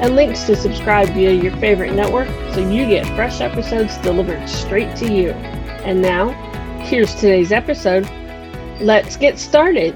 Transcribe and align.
and 0.00 0.16
links 0.16 0.44
to 0.44 0.56
subscribe 0.56 1.08
via 1.10 1.32
your 1.32 1.56
favorite 1.56 1.92
network 1.92 2.28
so 2.54 2.60
you 2.60 2.86
get 2.86 3.06
fresh 3.16 3.40
episodes 3.40 3.96
delivered 3.98 4.48
straight 4.48 4.94
to 4.96 5.12
you. 5.12 5.30
And 5.84 6.00
now, 6.00 6.30
here's 6.84 7.14
today's 7.14 7.52
episode. 7.52 8.08
Let's 8.80 9.16
get 9.16 9.38
started. 9.38 9.94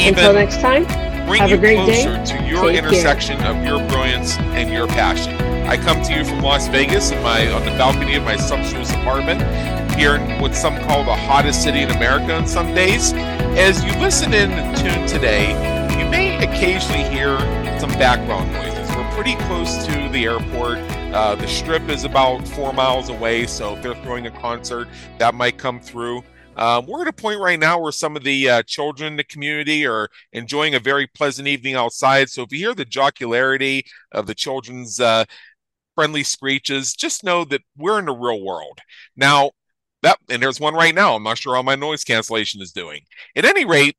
Until 0.07 0.35
next 0.35 0.61
time, 0.61 0.85
have 0.85 1.51
a 1.51 1.57
great 1.57 1.87
day. 1.87 2.05
to 2.27 2.45
your 2.47 2.67
Take 2.67 2.77
intersection 2.77 3.39
care. 3.39 3.57
of 3.57 3.65
your 3.65 3.79
brilliance 3.89 4.37
and 4.37 4.71
your 4.71 4.87
passion. 4.87 5.33
I 5.67 5.79
come 5.79 6.03
to 6.03 6.13
you 6.15 6.27
from 6.27 6.43
Las 6.43 6.69
Vegas 6.69 7.11
in 7.11 7.23
my 7.23 7.51
on 7.51 7.65
the 7.65 7.71
balcony 7.71 8.17
of 8.17 8.25
my 8.25 8.37
sumptuous 8.37 8.91
apartment 8.91 9.41
here 9.97 10.17
in 10.17 10.41
what 10.41 10.55
some 10.55 10.77
call 10.85 11.05
the 11.05 11.17
hottest 11.17 11.63
city 11.63 11.81
in 11.81 11.91
America 11.91 12.35
on 12.35 12.47
some 12.47 12.75
days. 12.75 13.15
As 13.57 13.83
you 13.83 13.91
listen 13.99 14.35
in 14.35 14.51
and 14.53 14.77
tune 14.77 15.07
today, 15.07 15.53
you 15.99 16.09
may 16.11 16.37
occasionally 16.37 17.03
hear 17.05 17.39
some 17.81 17.89
background 17.93 18.53
noises. 18.53 18.95
We're 18.95 19.11
pretty 19.13 19.37
close 19.47 19.87
to 19.87 20.09
the 20.11 20.25
airport. 20.27 20.79
Uh, 21.15 21.35
the 21.35 21.49
strip 21.49 21.89
is 21.89 22.05
about 22.05 22.47
four 22.47 22.75
miles 22.75 23.09
away, 23.09 23.47
so 23.47 23.75
if 23.75 23.83
they're 23.83 23.95
throwing 24.03 24.27
a 24.27 24.31
concert, 24.31 24.87
that 25.17 25.35
might 25.35 25.57
come 25.57 25.81
through. 25.81 26.23
Um, 26.57 26.87
we're 26.87 27.03
at 27.03 27.09
a 27.09 27.13
point 27.13 27.41
right 27.41 27.59
now 27.59 27.79
where 27.79 27.93
some 27.93 28.17
of 28.17 28.25
the 28.25 28.49
uh, 28.51 28.63
children 28.65 29.13
in 29.13 29.17
the 29.17 29.25
community 29.25 29.87
are 29.87 30.09
enjoying 30.33 30.75
a 30.75 30.81
very 30.81 31.07
pleasant 31.07 31.49
evening 31.49 31.75
outside. 31.75 32.29
So 32.29 32.43
if 32.43 32.53
you 32.53 32.59
hear 32.59 32.75
the 32.75 32.85
jocularity 32.85 33.85
of 34.13 34.27
the 34.27 34.35
children's 34.35 35.01
uh, 35.01 35.25
friendly 35.95 36.23
screeches, 36.23 36.95
just 36.95 37.25
know 37.25 37.45
that 37.45 37.63
we're 37.77 37.99
in 37.99 38.07
the 38.07 38.13
real 38.13 38.43
world. 38.43 38.81
Now, 39.17 39.53
that 40.07 40.19
and 40.29 40.43
there's 40.43 40.61
one 40.61 40.75
right 40.75 40.95
now. 40.95 41.15
I'm 41.15 41.23
not 41.23 41.39
sure 41.39 41.55
how 41.55 41.63
my 41.63 41.75
noise 41.75 42.05
cancellation 42.05 42.61
is 42.61 42.73
doing. 42.73 43.03
At 43.35 43.45
any 43.45 43.65
rate, 43.65 43.97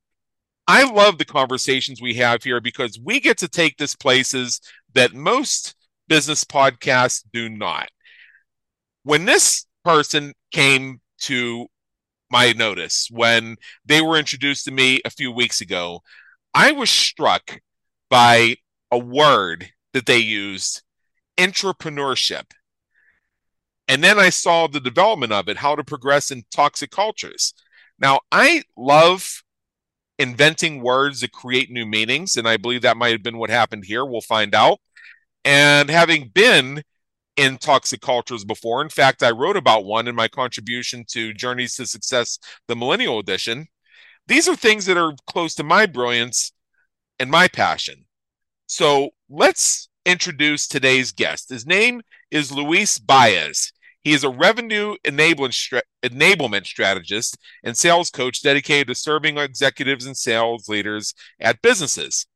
I 0.66 0.90
love 0.90 1.18
the 1.18 1.24
conversations 1.24 2.02
we 2.02 2.14
have 2.14 2.42
here 2.42 2.60
because 2.60 2.98
we 3.02 3.20
get 3.20 3.38
to 3.38 3.48
take 3.48 3.76
this 3.76 3.94
places 3.94 4.60
that 4.94 5.14
most 5.14 5.74
business 6.08 6.44
podcasts 6.44 7.24
do 7.32 7.48
not. 7.48 7.88
When 9.02 9.24
this 9.24 9.66
person 9.84 10.34
came 10.52 11.00
to 11.20 11.66
my 12.30 12.52
notice, 12.52 13.08
when 13.10 13.56
they 13.84 14.02
were 14.02 14.18
introduced 14.18 14.66
to 14.66 14.70
me 14.70 15.00
a 15.04 15.10
few 15.10 15.32
weeks 15.32 15.60
ago, 15.60 16.02
I 16.52 16.72
was 16.72 16.90
struck 16.90 17.60
by 18.10 18.56
a 18.90 18.98
word 18.98 19.70
that 19.92 20.06
they 20.06 20.18
used 20.18 20.82
intrapreneurship. 21.38 22.52
And 23.88 24.04
then 24.04 24.18
I 24.18 24.28
saw 24.28 24.66
the 24.66 24.80
development 24.80 25.32
of 25.32 25.48
it, 25.48 25.56
how 25.56 25.74
to 25.74 25.82
progress 25.82 26.30
in 26.30 26.44
toxic 26.50 26.90
cultures. 26.90 27.54
Now, 27.98 28.20
I 28.30 28.62
love 28.76 29.42
inventing 30.18 30.82
words 30.82 31.22
that 31.22 31.32
create 31.32 31.70
new 31.70 31.86
meanings, 31.86 32.36
and 32.36 32.46
I 32.46 32.58
believe 32.58 32.82
that 32.82 32.98
might 32.98 33.12
have 33.12 33.22
been 33.22 33.38
what 33.38 33.50
happened 33.50 33.84
here. 33.86 34.04
We'll 34.04 34.20
find 34.20 34.54
out. 34.54 34.78
And 35.44 35.88
having 35.88 36.28
been 36.28 36.82
in 37.36 37.56
toxic 37.56 38.00
cultures 38.00 38.44
before, 38.44 38.82
in 38.82 38.88
fact, 38.90 39.22
I 39.22 39.30
wrote 39.30 39.56
about 39.56 39.84
one 39.84 40.06
in 40.06 40.14
my 40.14 40.28
contribution 40.28 41.04
to 41.12 41.32
Journeys 41.32 41.76
to 41.76 41.86
Success, 41.86 42.38
the 42.66 42.76
Millennial 42.76 43.18
Edition. 43.18 43.68
These 44.26 44.48
are 44.48 44.56
things 44.56 44.84
that 44.86 44.98
are 44.98 45.14
close 45.26 45.54
to 45.54 45.64
my 45.64 45.86
brilliance 45.86 46.52
and 47.18 47.30
my 47.30 47.48
passion. 47.48 48.04
So 48.66 49.10
let's 49.30 49.88
introduce 50.04 50.68
today's 50.68 51.12
guest. 51.12 51.48
His 51.48 51.64
name 51.64 52.02
is 52.30 52.52
Luis 52.52 52.98
Baez. 52.98 53.72
He 54.04 54.12
is 54.12 54.24
a 54.24 54.30
revenue 54.30 54.96
enablement 55.04 56.66
strategist 56.66 57.36
and 57.64 57.76
sales 57.76 58.10
coach 58.10 58.42
dedicated 58.42 58.88
to 58.88 58.94
serving 58.94 59.38
executives 59.38 60.06
and 60.06 60.16
sales 60.16 60.68
leaders 60.68 61.14
at 61.40 61.62
businesses. 61.62 62.26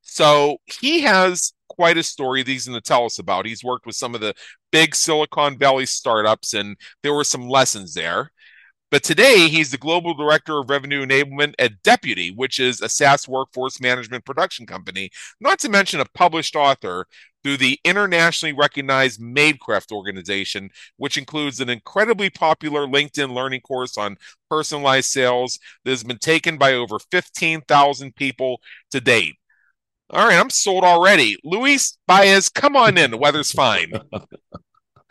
So 0.00 0.58
he 0.64 1.02
has 1.02 1.52
quite 1.68 1.98
a 1.98 2.02
story 2.02 2.42
that 2.42 2.50
he's 2.50 2.66
going 2.66 2.80
to 2.80 2.86
tell 2.86 3.04
us 3.04 3.18
about. 3.18 3.46
He's 3.46 3.64
worked 3.64 3.86
with 3.86 3.96
some 3.96 4.14
of 4.14 4.20
the 4.20 4.34
big 4.72 4.94
Silicon 4.94 5.58
Valley 5.58 5.86
startups, 5.86 6.54
and 6.54 6.76
there 7.02 7.14
were 7.14 7.24
some 7.24 7.48
lessons 7.48 7.94
there. 7.94 8.32
But 8.90 9.02
today, 9.02 9.48
he's 9.48 9.70
the 9.70 9.76
global 9.76 10.14
director 10.14 10.58
of 10.58 10.70
revenue 10.70 11.04
enablement 11.04 11.52
at 11.58 11.82
Deputy, 11.82 12.30
which 12.30 12.58
is 12.58 12.80
a 12.80 12.88
SaaS 12.88 13.28
workforce 13.28 13.80
management 13.80 14.24
production 14.24 14.64
company, 14.64 15.10
not 15.40 15.58
to 15.58 15.68
mention 15.68 16.00
a 16.00 16.06
published 16.14 16.56
author 16.56 17.06
through 17.48 17.56
the 17.56 17.80
internationally 17.82 18.52
recognized 18.52 19.18
Madecraft 19.18 19.90
organization, 19.90 20.68
which 20.98 21.16
includes 21.16 21.60
an 21.60 21.70
incredibly 21.70 22.28
popular 22.28 22.86
LinkedIn 22.86 23.32
learning 23.32 23.62
course 23.62 23.96
on 23.96 24.18
personalized 24.50 25.08
sales 25.08 25.58
that 25.82 25.90
has 25.92 26.04
been 26.04 26.18
taken 26.18 26.58
by 26.58 26.74
over 26.74 26.98
15,000 27.10 28.14
people 28.14 28.60
to 28.90 29.00
date. 29.00 29.36
All 30.10 30.28
right, 30.28 30.38
I'm 30.38 30.50
sold 30.50 30.84
already. 30.84 31.38
Luis 31.42 31.96
Baez, 32.06 32.50
come 32.50 32.76
on 32.76 32.98
in. 32.98 33.12
The 33.12 33.16
weather's 33.16 33.50
fine. 33.50 33.92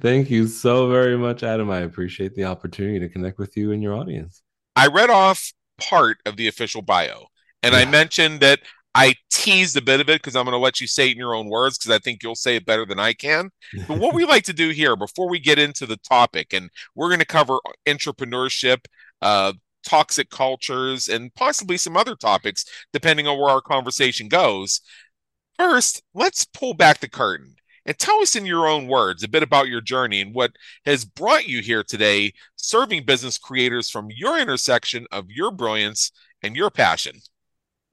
Thank 0.00 0.28
you 0.28 0.48
so 0.48 0.90
very 0.90 1.16
much, 1.16 1.44
Adam. 1.44 1.70
I 1.70 1.80
appreciate 1.80 2.34
the 2.34 2.46
opportunity 2.46 2.98
to 2.98 3.08
connect 3.08 3.38
with 3.38 3.56
you 3.56 3.70
and 3.70 3.80
your 3.80 3.94
audience. 3.94 4.42
I 4.74 4.88
read 4.88 5.10
off 5.10 5.52
part 5.78 6.18
of 6.26 6.36
the 6.36 6.48
official 6.48 6.82
bio, 6.82 7.26
and 7.62 7.74
yeah. 7.74 7.78
I 7.78 7.84
mentioned 7.84 8.40
that 8.40 8.58
I 8.96 9.14
teased 9.30 9.76
a 9.76 9.82
bit 9.82 10.00
of 10.00 10.08
it 10.08 10.22
because 10.22 10.34
I'm 10.34 10.46
going 10.46 10.54
to 10.54 10.58
let 10.58 10.80
you 10.80 10.86
say 10.86 11.08
it 11.08 11.12
in 11.12 11.18
your 11.18 11.34
own 11.34 11.50
words 11.50 11.76
because 11.76 11.94
I 11.94 11.98
think 11.98 12.22
you'll 12.22 12.34
say 12.34 12.56
it 12.56 12.64
better 12.64 12.86
than 12.86 12.98
I 12.98 13.12
can. 13.12 13.50
But 13.86 13.98
what 13.98 14.14
we 14.14 14.24
like 14.24 14.44
to 14.44 14.54
do 14.54 14.70
here 14.70 14.96
before 14.96 15.28
we 15.28 15.38
get 15.38 15.58
into 15.58 15.84
the 15.84 15.98
topic, 15.98 16.54
and 16.54 16.70
we're 16.94 17.10
going 17.10 17.20
to 17.20 17.26
cover 17.26 17.58
intrapreneurship, 17.86 18.86
uh, 19.20 19.52
toxic 19.84 20.30
cultures, 20.30 21.08
and 21.08 21.34
possibly 21.34 21.76
some 21.76 21.94
other 21.94 22.16
topics 22.16 22.64
depending 22.94 23.26
on 23.26 23.38
where 23.38 23.50
our 23.50 23.60
conversation 23.60 24.28
goes. 24.28 24.80
First, 25.58 26.02
let's 26.14 26.46
pull 26.46 26.72
back 26.72 27.00
the 27.00 27.08
curtain 27.08 27.56
and 27.84 27.98
tell 27.98 28.22
us 28.22 28.34
in 28.34 28.46
your 28.46 28.66
own 28.66 28.86
words 28.86 29.22
a 29.22 29.28
bit 29.28 29.42
about 29.42 29.68
your 29.68 29.82
journey 29.82 30.22
and 30.22 30.34
what 30.34 30.52
has 30.86 31.04
brought 31.04 31.46
you 31.46 31.60
here 31.60 31.84
today, 31.84 32.32
serving 32.56 33.04
business 33.04 33.36
creators 33.36 33.90
from 33.90 34.08
your 34.10 34.38
intersection 34.38 35.06
of 35.12 35.26
your 35.28 35.50
brilliance 35.50 36.12
and 36.42 36.56
your 36.56 36.70
passion. 36.70 37.20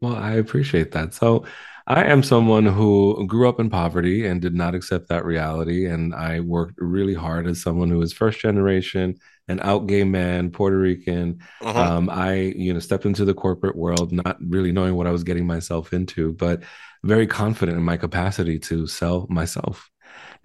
Well, 0.04 0.16
I 0.18 0.34
appreciate 0.34 0.92
that. 0.92 1.14
So, 1.14 1.46
I 1.86 2.06
am 2.06 2.24
someone 2.24 2.66
who 2.66 3.26
grew 3.28 3.50
up 3.50 3.60
in 3.60 3.70
poverty 3.70 4.26
and 4.26 4.42
did 4.42 4.54
not 4.54 4.74
accept 4.74 5.10
that 5.10 5.26
reality. 5.26 5.86
And 5.86 6.16
I 6.16 6.40
worked 6.40 6.76
really 6.78 7.14
hard 7.14 7.46
as 7.46 7.62
someone 7.62 7.90
who 7.90 8.02
is 8.02 8.14
first 8.14 8.40
generation, 8.40 9.18
an 9.50 9.60
out 9.62 9.88
gay 9.88 10.06
man, 10.06 10.50
Puerto 10.50 10.78
Rican. 10.78 11.40
Uh-huh. 11.62 11.80
Um, 11.80 12.10
I, 12.10 12.36
you 12.36 12.74
know, 12.74 12.80
stepped 12.80 13.06
into 13.06 13.26
the 13.26 13.34
corporate 13.34 13.76
world, 13.76 14.14
not 14.14 14.38
really 14.42 14.72
knowing 14.72 14.96
what 14.96 15.08
I 15.08 15.12
was 15.12 15.26
getting 15.26 15.46
myself 15.46 15.92
into, 15.92 16.32
but 16.34 16.64
very 17.04 17.28
confident 17.28 17.78
in 17.78 17.84
my 17.84 17.98
capacity 17.98 18.60
to 18.60 18.88
sell 18.88 19.28
myself. 19.30 19.90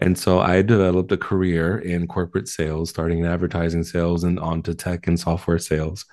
And 0.00 0.18
so 0.18 0.40
I 0.40 0.62
developed 0.62 1.12
a 1.12 1.16
career 1.16 1.78
in 1.78 2.08
corporate 2.08 2.48
sales, 2.48 2.90
starting 2.90 3.20
in 3.20 3.26
advertising 3.26 3.84
sales 3.84 4.24
and 4.24 4.40
on 4.40 4.62
to 4.62 4.74
tech 4.74 5.06
and 5.06 5.18
software 5.18 5.58
sales, 5.58 6.04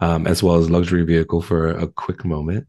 um, 0.00 0.26
as 0.26 0.42
well 0.42 0.56
as 0.56 0.70
luxury 0.70 1.04
vehicle 1.04 1.42
for 1.42 1.68
a 1.68 1.86
quick 1.86 2.24
moment. 2.24 2.66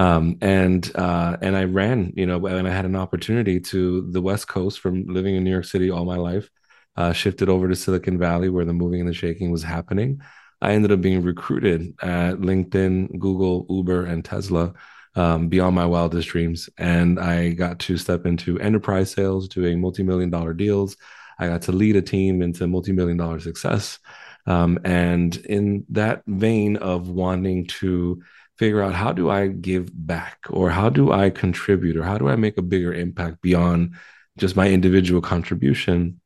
Um, 0.00 0.38
and 0.40 0.90
uh, 0.94 1.36
and 1.42 1.54
I 1.54 1.64
ran, 1.64 2.14
you 2.16 2.24
know, 2.24 2.46
and 2.46 2.66
I 2.66 2.70
had 2.70 2.86
an 2.86 2.96
opportunity 2.96 3.60
to 3.60 4.10
the 4.10 4.22
West 4.22 4.48
Coast 4.48 4.80
from 4.80 5.04
living 5.06 5.36
in 5.36 5.44
New 5.44 5.50
York 5.50 5.66
City 5.66 5.90
all 5.90 6.06
my 6.06 6.16
life, 6.16 6.48
uh, 6.96 7.12
shifted 7.12 7.50
over 7.50 7.68
to 7.68 7.76
Silicon 7.76 8.16
Valley 8.16 8.48
where 8.48 8.64
the 8.64 8.72
moving 8.72 9.00
and 9.00 9.08
the 9.10 9.12
shaking 9.12 9.50
was 9.50 9.62
happening. 9.62 10.22
I 10.62 10.72
ended 10.72 10.90
up 10.90 11.02
being 11.02 11.22
recruited 11.22 11.94
at 12.00 12.36
LinkedIn, 12.36 13.18
Google, 13.18 13.66
Uber, 13.68 14.06
and 14.06 14.24
Tesla 14.24 14.72
um, 15.16 15.48
beyond 15.48 15.76
my 15.76 15.84
wildest 15.84 16.30
dreams. 16.30 16.70
And 16.78 17.20
I 17.20 17.50
got 17.50 17.78
to 17.80 17.98
step 17.98 18.24
into 18.24 18.58
enterprise 18.58 19.10
sales, 19.10 19.48
doing 19.48 19.82
multi 19.82 20.02
million 20.02 20.30
dollar 20.30 20.54
deals. 20.54 20.96
I 21.38 21.48
got 21.48 21.60
to 21.62 21.72
lead 21.72 21.96
a 21.96 22.02
team 22.02 22.40
into 22.40 22.66
multi 22.66 22.92
million 22.92 23.18
dollar 23.18 23.38
success. 23.38 23.98
Um, 24.46 24.78
and 24.82 25.36
in 25.36 25.84
that 25.90 26.22
vein 26.26 26.76
of 26.78 27.10
wanting 27.10 27.66
to 27.66 28.22
figure 28.60 28.82
out 28.82 28.94
how 28.94 29.10
do 29.10 29.30
I 29.30 29.46
give 29.46 29.88
back? 30.06 30.44
Or 30.50 30.68
how 30.68 30.90
do 30.90 31.12
I 31.12 31.30
contribute? 31.30 31.96
Or 31.96 32.02
how 32.02 32.18
do 32.18 32.28
I 32.28 32.36
make 32.36 32.58
a 32.58 32.62
bigger 32.62 32.92
impact 32.92 33.40
beyond 33.40 33.94
just 34.36 34.54
my 34.54 34.68
individual 34.68 35.22
contribution, 35.22 36.20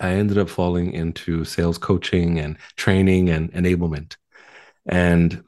I 0.00 0.10
ended 0.14 0.38
up 0.38 0.50
falling 0.50 0.92
into 0.92 1.44
sales 1.44 1.78
coaching 1.78 2.40
and 2.40 2.58
training 2.74 3.30
and 3.30 3.52
enablement. 3.52 4.16
And 4.86 5.44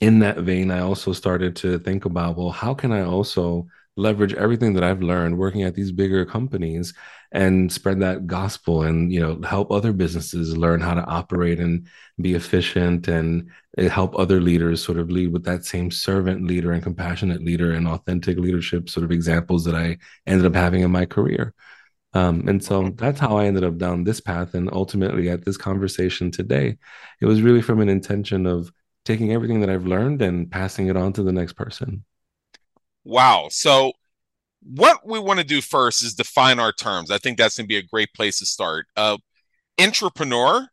in 0.00 0.20
that 0.20 0.38
vein, 0.38 0.70
I 0.70 0.78
also 0.78 1.12
started 1.12 1.56
to 1.56 1.80
think 1.80 2.04
about, 2.04 2.36
well, 2.36 2.50
how 2.50 2.72
can 2.72 2.92
I 2.92 3.02
also 3.02 3.66
leverage 3.98 4.32
everything 4.34 4.74
that 4.74 4.84
I've 4.84 5.02
learned 5.02 5.36
working 5.38 5.62
at 5.64 5.74
these 5.74 5.92
bigger 5.92 6.24
companies 6.24 6.94
and 7.32 7.70
spread 7.70 8.00
that 8.00 8.26
gospel 8.26 8.82
and 8.82 9.12
you 9.12 9.20
know 9.20 9.40
help 9.46 9.70
other 9.70 9.92
businesses 9.92 10.56
learn 10.56 10.80
how 10.80 10.94
to 10.94 11.04
operate 11.04 11.60
and 11.60 11.86
be 12.20 12.34
efficient 12.34 13.08
and 13.08 13.50
help 13.76 14.18
other 14.18 14.40
leaders 14.40 14.82
sort 14.82 14.98
of 14.98 15.10
lead 15.10 15.32
with 15.32 15.44
that 15.44 15.64
same 15.64 15.90
servant 15.90 16.46
leader 16.46 16.72
and 16.72 16.82
compassionate 16.82 17.42
leader 17.44 17.72
and 17.72 17.86
authentic 17.86 18.38
leadership 18.38 18.88
sort 18.88 19.04
of 19.04 19.12
examples 19.12 19.64
that 19.64 19.74
I 19.74 19.98
ended 20.26 20.46
up 20.46 20.54
having 20.54 20.82
in 20.82 20.90
my 20.90 21.04
career. 21.04 21.54
Um, 22.14 22.48
and 22.48 22.64
so 22.64 22.90
that's 22.96 23.20
how 23.20 23.36
I 23.36 23.46
ended 23.46 23.64
up 23.64 23.76
down 23.78 24.04
this 24.04 24.20
path. 24.20 24.54
And 24.54 24.70
ultimately, 24.72 25.28
at 25.28 25.44
this 25.44 25.58
conversation 25.58 26.30
today, 26.30 26.78
it 27.20 27.26
was 27.26 27.42
really 27.42 27.62
from 27.62 27.80
an 27.80 27.88
intention 27.88 28.46
of 28.46 28.72
taking 29.04 29.32
everything 29.32 29.60
that 29.60 29.70
I've 29.70 29.86
learned 29.86 30.22
and 30.22 30.50
passing 30.50 30.88
it 30.88 30.96
on 30.96 31.12
to 31.14 31.22
the 31.22 31.32
next 31.32 31.52
person. 31.54 32.04
Wow. 33.08 33.48
So, 33.50 33.92
what 34.62 34.98
we 35.06 35.18
want 35.18 35.40
to 35.40 35.46
do 35.46 35.62
first 35.62 36.02
is 36.02 36.12
define 36.12 36.58
our 36.58 36.72
terms. 36.72 37.10
I 37.10 37.16
think 37.16 37.38
that's 37.38 37.56
going 37.56 37.64
to 37.64 37.68
be 37.68 37.78
a 37.78 37.82
great 37.82 38.12
place 38.14 38.38
to 38.40 38.46
start. 38.46 38.86
Uh, 38.98 39.16
intrapreneur, 39.78 40.66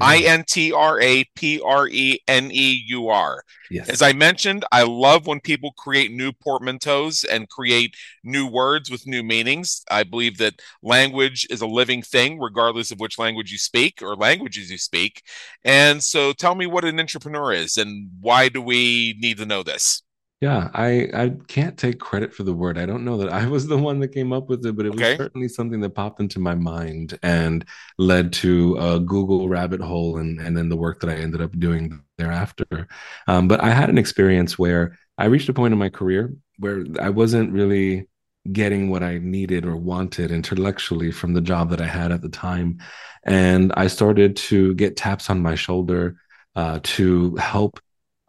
I 0.00 0.20
N 0.20 0.42
T 0.48 0.72
R 0.72 0.98
A 1.02 1.24
P 1.36 1.60
R 1.60 1.86
E 1.88 2.18
N 2.26 2.50
E 2.50 2.82
U 2.86 3.08
R. 3.08 3.42
As 3.90 4.00
I 4.00 4.14
mentioned, 4.14 4.64
I 4.72 4.84
love 4.84 5.26
when 5.26 5.40
people 5.40 5.72
create 5.76 6.10
new 6.10 6.32
portmanteaus 6.32 7.26
and 7.30 7.46
create 7.50 7.94
new 8.24 8.46
words 8.46 8.90
with 8.90 9.06
new 9.06 9.22
meanings. 9.22 9.84
I 9.90 10.04
believe 10.04 10.38
that 10.38 10.62
language 10.82 11.46
is 11.50 11.60
a 11.60 11.66
living 11.66 12.00
thing, 12.00 12.40
regardless 12.40 12.90
of 12.90 13.00
which 13.00 13.18
language 13.18 13.52
you 13.52 13.58
speak 13.58 14.00
or 14.00 14.16
languages 14.16 14.70
you 14.70 14.78
speak. 14.78 15.22
And 15.62 16.02
so 16.02 16.32
tell 16.32 16.54
me 16.54 16.64
what 16.64 16.86
an 16.86 16.96
intrapreneur 16.96 17.54
is 17.54 17.76
and 17.76 18.08
why 18.18 18.48
do 18.48 18.62
we 18.62 19.14
need 19.20 19.36
to 19.36 19.46
know 19.46 19.62
this? 19.62 20.02
Yeah, 20.42 20.70
I 20.74 21.08
I 21.14 21.34
can't 21.46 21.78
take 21.78 22.00
credit 22.00 22.34
for 22.34 22.42
the 22.42 22.52
word. 22.52 22.76
I 22.76 22.84
don't 22.84 23.04
know 23.04 23.16
that 23.18 23.32
I 23.32 23.46
was 23.46 23.68
the 23.68 23.78
one 23.78 24.00
that 24.00 24.08
came 24.08 24.32
up 24.32 24.48
with 24.48 24.66
it, 24.66 24.74
but 24.74 24.86
it 24.86 24.92
okay. 24.94 25.10
was 25.10 25.18
certainly 25.18 25.46
something 25.46 25.80
that 25.82 25.90
popped 25.90 26.18
into 26.18 26.40
my 26.40 26.56
mind 26.56 27.16
and 27.22 27.64
led 27.96 28.32
to 28.34 28.76
a 28.76 28.98
Google 28.98 29.48
rabbit 29.48 29.80
hole 29.80 30.18
and 30.18 30.40
and 30.40 30.56
then 30.56 30.68
the 30.68 30.76
work 30.76 30.98
that 31.00 31.10
I 31.10 31.14
ended 31.14 31.42
up 31.42 31.56
doing 31.60 32.02
thereafter. 32.18 32.88
Um, 33.28 33.46
but 33.46 33.62
I 33.62 33.70
had 33.70 33.88
an 33.88 33.98
experience 33.98 34.58
where 34.58 34.98
I 35.16 35.26
reached 35.26 35.48
a 35.48 35.52
point 35.52 35.74
in 35.74 35.78
my 35.78 35.90
career 35.90 36.34
where 36.58 36.86
I 37.00 37.10
wasn't 37.10 37.52
really 37.52 38.08
getting 38.50 38.90
what 38.90 39.04
I 39.04 39.18
needed 39.18 39.64
or 39.64 39.76
wanted 39.76 40.32
intellectually 40.32 41.12
from 41.12 41.34
the 41.34 41.40
job 41.40 41.70
that 41.70 41.80
I 41.80 41.86
had 41.86 42.10
at 42.10 42.20
the 42.20 42.28
time, 42.28 42.78
and 43.22 43.72
I 43.76 43.86
started 43.86 44.34
to 44.48 44.74
get 44.74 44.96
taps 44.96 45.30
on 45.30 45.40
my 45.40 45.54
shoulder 45.54 46.16
uh, 46.56 46.80
to 46.82 47.36
help 47.36 47.78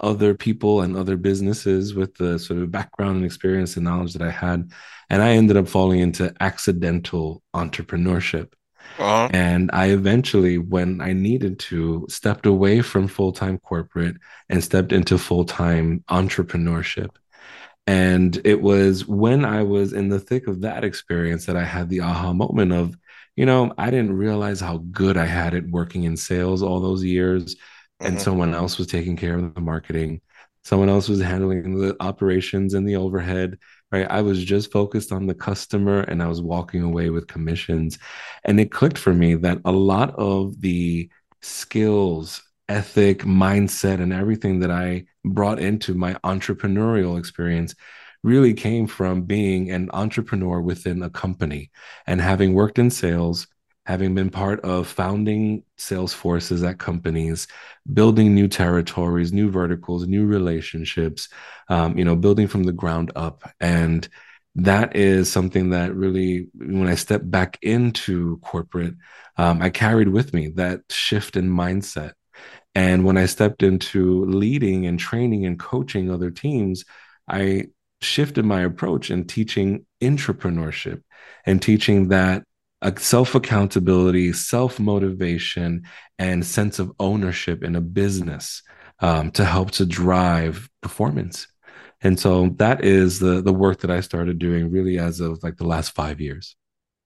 other 0.04 0.36
people 0.36 0.82
and 0.82 0.96
other 0.96 1.16
businesses 1.16 1.96
with 1.96 2.14
the 2.16 2.38
sort 2.38 2.60
of 2.60 2.70
background 2.70 3.16
and 3.16 3.26
experience 3.26 3.76
and 3.76 3.86
knowledge 3.86 4.14
that 4.14 4.22
I 4.22 4.32
had. 4.32 4.72
And 5.10 5.24
I 5.24 5.32
ended 5.32 5.58
up 5.58 5.68
falling 5.68 6.02
into 6.02 6.34
accidental 6.40 7.42
entrepreneurship. 7.56 8.52
Uh-huh. 9.00 9.30
And 9.32 9.72
I 9.74 9.88
eventually, 9.88 10.58
when 10.58 11.02
I 11.02 11.14
needed 11.14 11.58
to, 11.60 12.06
stepped 12.10 12.46
away 12.46 12.82
from 12.82 13.08
full 13.08 13.32
time 13.32 13.58
corporate 13.58 14.18
and 14.50 14.64
stepped 14.64 14.92
into 14.92 15.18
full 15.18 15.46
time 15.46 16.04
entrepreneurship. 16.10 17.10
And 17.88 18.40
it 18.46 18.62
was 18.62 19.08
when 19.08 19.46
I 19.46 19.64
was 19.64 19.94
in 19.94 20.10
the 20.10 20.20
thick 20.20 20.48
of 20.48 20.62
that 20.62 20.84
experience 20.84 21.46
that 21.46 21.58
I 21.58 21.64
had 21.64 21.90
the 21.90 22.02
aha 22.02 22.34
moment 22.34 22.72
of, 22.72 22.98
you 23.36 23.46
know, 23.46 23.74
I 23.78 23.90
didn't 23.90 24.18
realize 24.18 24.60
how 24.60 24.78
good 24.78 25.18
I 25.18 25.26
had 25.26 25.54
it 25.54 25.70
working 25.70 26.04
in 26.04 26.16
sales 26.18 26.62
all 26.62 26.80
those 26.80 27.04
years 27.04 27.56
and 28.04 28.16
mm-hmm. 28.16 28.24
someone 28.24 28.54
else 28.54 28.78
was 28.78 28.88
taking 28.88 29.16
care 29.16 29.38
of 29.38 29.54
the 29.54 29.62
marketing. 29.62 30.22
Someone 30.64 30.90
else 30.90 31.10
was 31.10 31.22
handling 31.22 31.78
the 31.80 31.96
operations 32.00 32.74
and 32.74 32.88
the 32.88 32.96
overhead 32.96 33.58
right? 33.94 34.08
I 34.10 34.22
was 34.22 34.44
just 34.44 34.72
focused 34.72 35.12
on 35.12 35.28
the 35.28 35.36
customer 35.36 36.02
and 36.02 36.22
i 36.22 36.28
was 36.28 36.42
walking 36.42 36.82
away 36.82 37.12
with 37.12 37.28
commissions. 37.28 38.00
And 38.44 38.60
it 38.60 38.72
clicked 38.72 38.98
for 38.98 39.14
me 39.14 39.36
that 39.36 39.60
a 39.64 39.72
lot 39.72 40.16
of 40.16 40.60
the 40.60 41.10
skills 41.42 42.42
ethic 42.70 43.20
mindset 43.20 44.02
and 44.02 44.14
everything 44.14 44.60
that 44.60 44.72
i 44.72 45.04
brought 45.26 45.60
into 45.60 45.94
my 45.94 46.14
entrepreneurial 46.24 47.20
experience 47.20 47.76
really 48.24 48.54
came 48.54 48.88
from 48.88 49.24
being 49.24 49.70
an 49.70 49.90
intrapreneur 49.90 50.64
within 50.64 51.04
a 51.04 51.10
company 51.10 51.70
and 52.08 52.22
having 52.22 52.54
worked 52.54 52.80
in 52.80 52.90
sales 52.90 53.48
having 53.86 54.16
been 54.16 54.30
part 54.30 54.62
of 54.62 54.88
founding 54.88 55.64
sales 55.78 56.14
forces 56.14 56.64
at 56.64 56.80
companies, 56.80 57.48
building 57.92 58.34
new 58.34 58.48
territories, 58.48 59.34
new 59.34 59.50
verticals, 59.50 60.08
new 60.08 60.26
relationships, 60.26 61.28
um, 61.70 61.98
you 61.98 62.06
know, 62.06 62.16
building 62.16 62.48
from 62.48 62.64
the 62.64 62.72
ground 62.72 63.12
up. 63.16 63.44
And 63.60 64.08
that 64.56 64.96
is 64.96 65.32
something 65.32 65.72
that 65.72 65.96
really, 65.96 66.48
when 66.56 66.88
I 66.88 66.96
stepped 66.96 67.30
back 67.30 67.58
into 67.62 68.38
corporate, 68.38 68.96
um, 69.38 69.62
I 69.62 69.70
carried 69.70 70.10
with 70.10 70.34
me 70.34 70.50
that 70.56 70.82
shift 70.90 71.36
in 71.36 71.50
mindset. 71.50 72.14
And 72.76 73.04
when 73.04 73.18
I 73.18 73.26
stepped 73.26 73.64
into 73.64 74.26
leading 74.26 74.86
and 74.86 75.00
training 75.00 75.46
and 75.46 75.60
coaching 75.60 76.10
other 76.10 76.32
teams, 76.32 76.86
I 77.28 77.68
shifted 78.02 78.46
my 78.46 78.62
approach 78.62 79.12
in 79.12 79.26
teaching 79.26 79.86
intrapreneurship 80.02 81.02
and 81.46 81.62
teaching 81.62 82.10
that 82.10 82.44
self 82.98 83.36
accountability, 83.36 84.34
self 84.34 84.80
motivation, 84.80 85.84
and 86.20 86.46
sense 86.46 86.80
of 86.80 86.92
ownership 87.00 87.64
in 87.64 87.76
a 87.76 87.82
business 87.82 88.62
um, 89.00 89.32
to 89.32 89.46
help 89.46 89.72
to 89.72 89.86
drive 89.86 90.70
performance. 90.82 91.48
And 92.02 92.20
so 92.20 92.50
that 92.58 92.84
is 92.84 93.20
the 93.20 93.42
the 93.42 93.54
work 93.54 93.80
that 93.82 93.92
I 93.92 94.02
started 94.02 94.40
doing 94.40 94.72
really 94.72 95.00
as 95.00 95.20
of 95.20 95.42
like 95.44 95.58
the 95.58 95.68
last 95.68 95.96
five 95.96 96.20
years. 96.20 96.56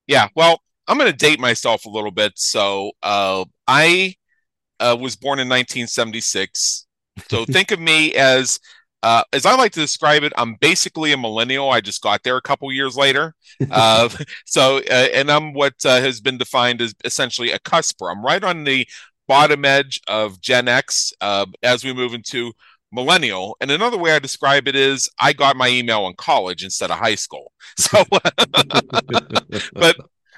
Yeah, 0.08 0.28
well, 0.36 0.62
I'm 0.88 0.98
going 0.98 1.12
to 1.12 1.18
date 1.18 1.40
myself 1.40 1.86
a 1.86 1.90
little 1.90 2.12
bit. 2.12 2.34
So 2.36 2.92
uh, 3.04 3.46
I 3.68 4.16
uh, 4.80 4.98
was 5.00 5.16
born 5.16 5.40
in 5.40 5.50
1976. 5.50 6.86
So 7.30 7.46
think 7.46 7.72
of 7.72 7.80
me 7.80 8.14
as 8.14 8.60
uh, 9.04 9.24
as 9.32 9.46
I 9.46 9.56
like 9.56 9.72
to 9.74 9.80
describe 9.80 10.24
it, 10.24 10.34
I'm 10.38 10.56
basically 10.56 11.12
a 11.12 11.18
millennial. 11.18 11.70
I 11.70 11.82
just 11.82 12.02
got 12.02 12.24
there 12.24 12.38
a 12.38 12.42
couple 12.42 12.72
years 12.72 12.96
later. 12.96 13.36
Uh, 13.70 14.10
so, 14.46 14.78
uh, 14.78 15.08
and 15.14 15.32
I'm 15.32 15.54
what 15.54 15.74
uh, 15.86 16.02
has 16.02 16.20
been 16.20 16.38
defined 16.38 16.82
as 16.82 16.96
essentially 17.06 17.52
a 17.52 17.60
cusper. 17.60 18.12
I'm 18.12 18.24
right 18.24 18.44
on 18.44 18.64
the 18.64 18.88
bottom 19.28 19.66
edge 19.66 20.02
of 20.08 20.42
Gen 20.42 20.68
X 20.68 21.14
uh, 21.22 21.46
as 21.62 21.84
we 21.84 21.94
move 21.94 22.14
into 22.14 22.54
millennial. 22.92 23.58
And 23.62 23.70
another 23.70 23.98
way 23.98 24.14
I 24.14 24.20
describe 24.20 24.68
it 24.68 24.76
is 24.76 25.10
I 25.20 25.34
got 25.34 25.58
my 25.58 25.68
email 25.68 26.08
in 26.08 26.16
college 26.16 26.64
instead 26.64 26.92
of 26.92 26.98
high 26.98 27.16
school. 27.16 27.52
So, 27.78 28.04
but 28.10 29.98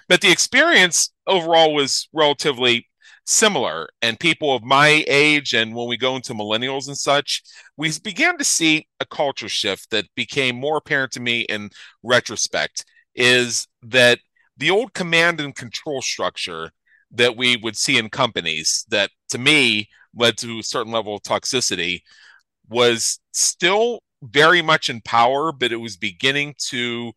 but 0.10 0.22
the 0.22 0.30
experience 0.30 1.14
overall 1.26 1.74
was 1.74 2.10
relatively 2.12 2.89
similar 3.30 3.88
and 4.02 4.20
people 4.20 4.56
of 4.56 4.64
my 4.64 5.06
age 5.08 5.54
and 5.54 5.76
when 5.76 5.88
we 5.88 5.96
go 5.96 6.16
into 6.16 6.34
millennials 6.34 6.88
and 6.88 6.98
such 6.98 7.44
we 7.78 7.92
began 8.04 8.36
to 8.36 8.44
see 8.44 8.88
a 9.02 9.06
culture 9.06 9.48
shift 9.48 9.92
that 9.92 10.06
became 10.16 10.56
more 10.56 10.78
apparent 10.78 11.12
to 11.12 11.20
me 11.20 11.42
in 11.42 11.70
retrospect 12.02 12.84
is 13.14 13.68
that 13.84 14.18
the 14.58 14.72
old 14.72 14.96
command 14.96 15.40
and 15.40 15.56
control 15.56 16.02
structure 16.02 16.72
that 17.12 17.38
we 17.38 17.56
would 17.58 17.78
see 17.78 18.00
in 18.00 18.10
companies 18.10 18.84
that 18.90 19.12
to 19.30 19.38
me 19.38 19.88
led 20.16 20.36
to 20.36 20.58
a 20.58 20.64
certain 20.64 20.92
level 20.92 21.14
of 21.14 21.22
toxicity 21.22 22.02
was 22.68 23.20
still 23.32 24.00
very 24.24 24.64
much 24.64 24.90
in 24.90 25.02
power 25.02 25.52
but 25.52 25.72
it 25.72 25.80
was 25.80 25.98
beginning 25.98 26.56
to 26.58 27.12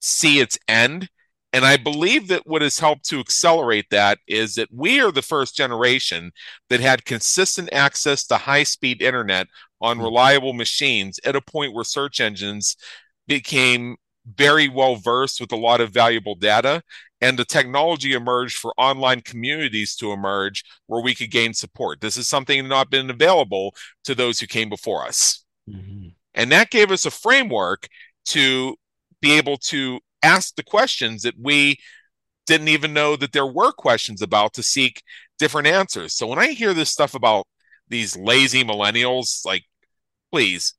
see 0.00 0.38
its 0.38 0.56
end 0.68 1.08
and 1.54 1.64
I 1.64 1.76
believe 1.76 2.26
that 2.28 2.48
what 2.48 2.62
has 2.62 2.80
helped 2.80 3.08
to 3.10 3.20
accelerate 3.20 3.86
that 3.90 4.18
is 4.26 4.56
that 4.56 4.68
we 4.72 5.00
are 5.00 5.12
the 5.12 5.22
first 5.22 5.54
generation 5.54 6.32
that 6.68 6.80
had 6.80 7.04
consistent 7.04 7.68
access 7.72 8.26
to 8.26 8.36
high 8.36 8.64
speed 8.64 9.00
internet 9.00 9.46
on 9.80 9.98
hmm. 9.98 10.02
reliable 10.02 10.52
machines 10.52 11.20
at 11.24 11.36
a 11.36 11.40
point 11.40 11.72
where 11.72 11.84
search 11.84 12.20
engines 12.20 12.76
became 13.28 13.96
very 14.26 14.68
well 14.68 14.96
versed 14.96 15.40
with 15.40 15.52
a 15.52 15.56
lot 15.56 15.80
of 15.80 15.92
valuable 15.92 16.34
data 16.34 16.82
and 17.20 17.38
the 17.38 17.44
technology 17.44 18.14
emerged 18.14 18.56
for 18.56 18.74
online 18.76 19.20
communities 19.20 19.94
to 19.94 20.12
emerge 20.12 20.64
where 20.88 21.02
we 21.02 21.14
could 21.14 21.30
gain 21.30 21.52
support 21.54 22.00
this 22.00 22.16
is 22.16 22.26
something 22.26 22.66
not 22.66 22.90
been 22.90 23.10
available 23.10 23.74
to 24.02 24.14
those 24.14 24.40
who 24.40 24.46
came 24.46 24.70
before 24.70 25.04
us 25.06 25.44
mm-hmm. 25.70 26.08
and 26.34 26.50
that 26.50 26.70
gave 26.70 26.90
us 26.90 27.04
a 27.04 27.10
framework 27.10 27.86
to 28.24 28.74
be 29.20 29.32
able 29.32 29.58
to 29.58 30.00
ask 30.24 30.54
the 30.56 30.62
questions 30.64 31.22
that 31.22 31.34
we 31.38 31.78
didn't 32.46 32.68
even 32.68 32.92
know 32.92 33.16
that 33.16 33.32
there 33.32 33.46
were 33.46 33.72
questions 33.72 34.22
about 34.22 34.54
to 34.54 34.62
seek 34.62 35.02
different 35.38 35.66
answers. 35.66 36.14
So 36.14 36.26
when 36.26 36.38
I 36.38 36.48
hear 36.48 36.74
this 36.74 36.90
stuff 36.90 37.14
about 37.14 37.46
these 37.88 38.16
lazy 38.16 38.64
millennials, 38.64 39.44
like, 39.44 39.64
please, 40.32 40.74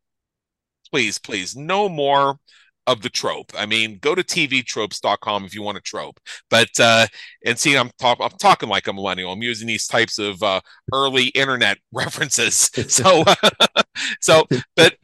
please, 0.92 1.18
please, 1.18 1.56
no 1.56 1.90
more 1.90 2.40
of 2.88 3.02
the 3.02 3.10
trope. 3.10 3.52
I 3.58 3.66
mean, 3.66 3.98
go 4.00 4.14
to 4.14 4.24
tvtropes.com 4.24 5.46
if 5.46 5.56
you 5.56 5.64
want 5.64 5.78
a 5.78 5.82
trope. 5.82 6.20
But 6.50 6.70
uh 6.80 7.08
and 7.46 7.58
see 7.58 7.76
I'm 7.76 7.90
talk, 8.00 8.20
I'm 8.22 8.30
talking 8.40 8.70
like 8.70 8.88
a 8.88 8.94
millennial. 8.94 9.32
I'm 9.32 9.42
using 9.42 9.68
these 9.68 9.88
types 9.88 10.20
of 10.20 10.42
uh 10.44 10.62
early 10.94 11.26
internet 11.28 11.78
references. 11.92 12.70
So 12.88 13.24
so 14.22 14.46
but 14.76 14.96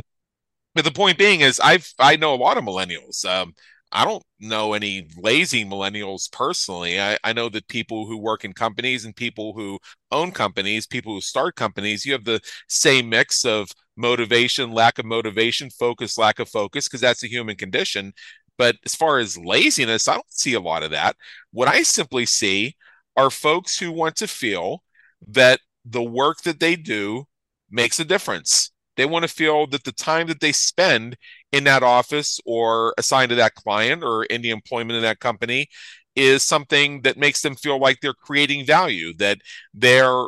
but 0.75 0.86
the 0.86 0.91
point 0.91 1.17
being 1.17 1.41
is 1.41 1.60
I've 1.60 1.91
I 2.00 2.17
know 2.17 2.33
a 2.33 2.38
lot 2.38 2.57
of 2.57 2.63
millennials. 2.63 3.25
Um 3.25 3.55
I 3.93 4.05
don't 4.05 4.24
know 4.39 4.74
any 4.74 5.07
lazy 5.17 5.65
millennials 5.65 6.31
personally. 6.31 7.00
I, 7.01 7.17
I 7.24 7.33
know 7.33 7.50
that 7.50 7.67
people 7.67 8.05
who 8.07 8.17
work 8.17 8.45
in 8.45 8.53
companies 8.53 9.03
and 9.03 9.15
people 9.15 9.53
who 9.53 9.79
own 10.12 10.31
companies, 10.31 10.88
people 10.88 11.13
who 11.13 11.21
start 11.21 11.55
companies, 11.55 12.05
you 12.05 12.13
have 12.13 12.24
the 12.24 12.39
same 12.69 13.10
mix 13.10 13.43
of 13.43 13.69
motivation, 13.98 14.71
lack 14.71 14.98
of 14.98 15.05
motivation, 15.05 15.69
focus, 15.69 16.17
lack 16.17 16.39
of 16.39 16.48
focus, 16.48 16.88
because 16.88 17.01
that's 17.01 17.24
a 17.24 17.29
human 17.29 17.57
condition. 17.57 18.13
But 18.57 18.77
as 18.86 18.95
far 18.95 19.19
as 19.19 19.38
laziness, 19.38 20.07
I 20.07 20.13
don't 20.13 20.31
see 20.31 20.53
a 20.53 20.60
lot 20.62 20.83
of 20.83 20.91
that. 20.91 21.17
What 21.51 21.67
I 21.67 21.83
simply 21.83 22.25
see 22.25 22.75
are 23.17 23.29
folks 23.29 23.77
who 23.77 23.91
want 23.91 24.15
to 24.17 24.27
feel 24.27 24.83
that 25.27 25.60
the 25.83 26.03
work 26.03 26.41
that 26.43 26.60
they 26.62 26.75
do 26.77 27.25
makes 27.69 28.00
a 28.00 28.05
difference. 28.05 28.71
They 29.01 29.08
want 29.08 29.24
to 29.24 29.34
feel 29.34 29.65
that 29.65 29.84
the 29.84 29.91
time 29.91 30.27
that 30.27 30.41
they 30.41 30.51
spend 30.51 31.17
in 31.51 31.63
that 31.63 31.81
office 31.81 32.39
or 32.46 32.93
assigned 33.00 33.29
to 33.29 33.36
that 33.38 33.55
client 33.55 34.03
or 34.03 34.25
in 34.25 34.43
the 34.43 34.51
employment 34.51 34.96
in 34.96 35.01
that 35.01 35.20
company 35.20 35.70
is 36.15 36.43
something 36.43 37.01
that 37.01 37.17
makes 37.17 37.41
them 37.41 37.55
feel 37.55 37.79
like 37.79 38.00
they're 38.00 38.13
creating 38.13 38.63
value, 38.63 39.12
that 39.15 39.39
they're 39.74 40.27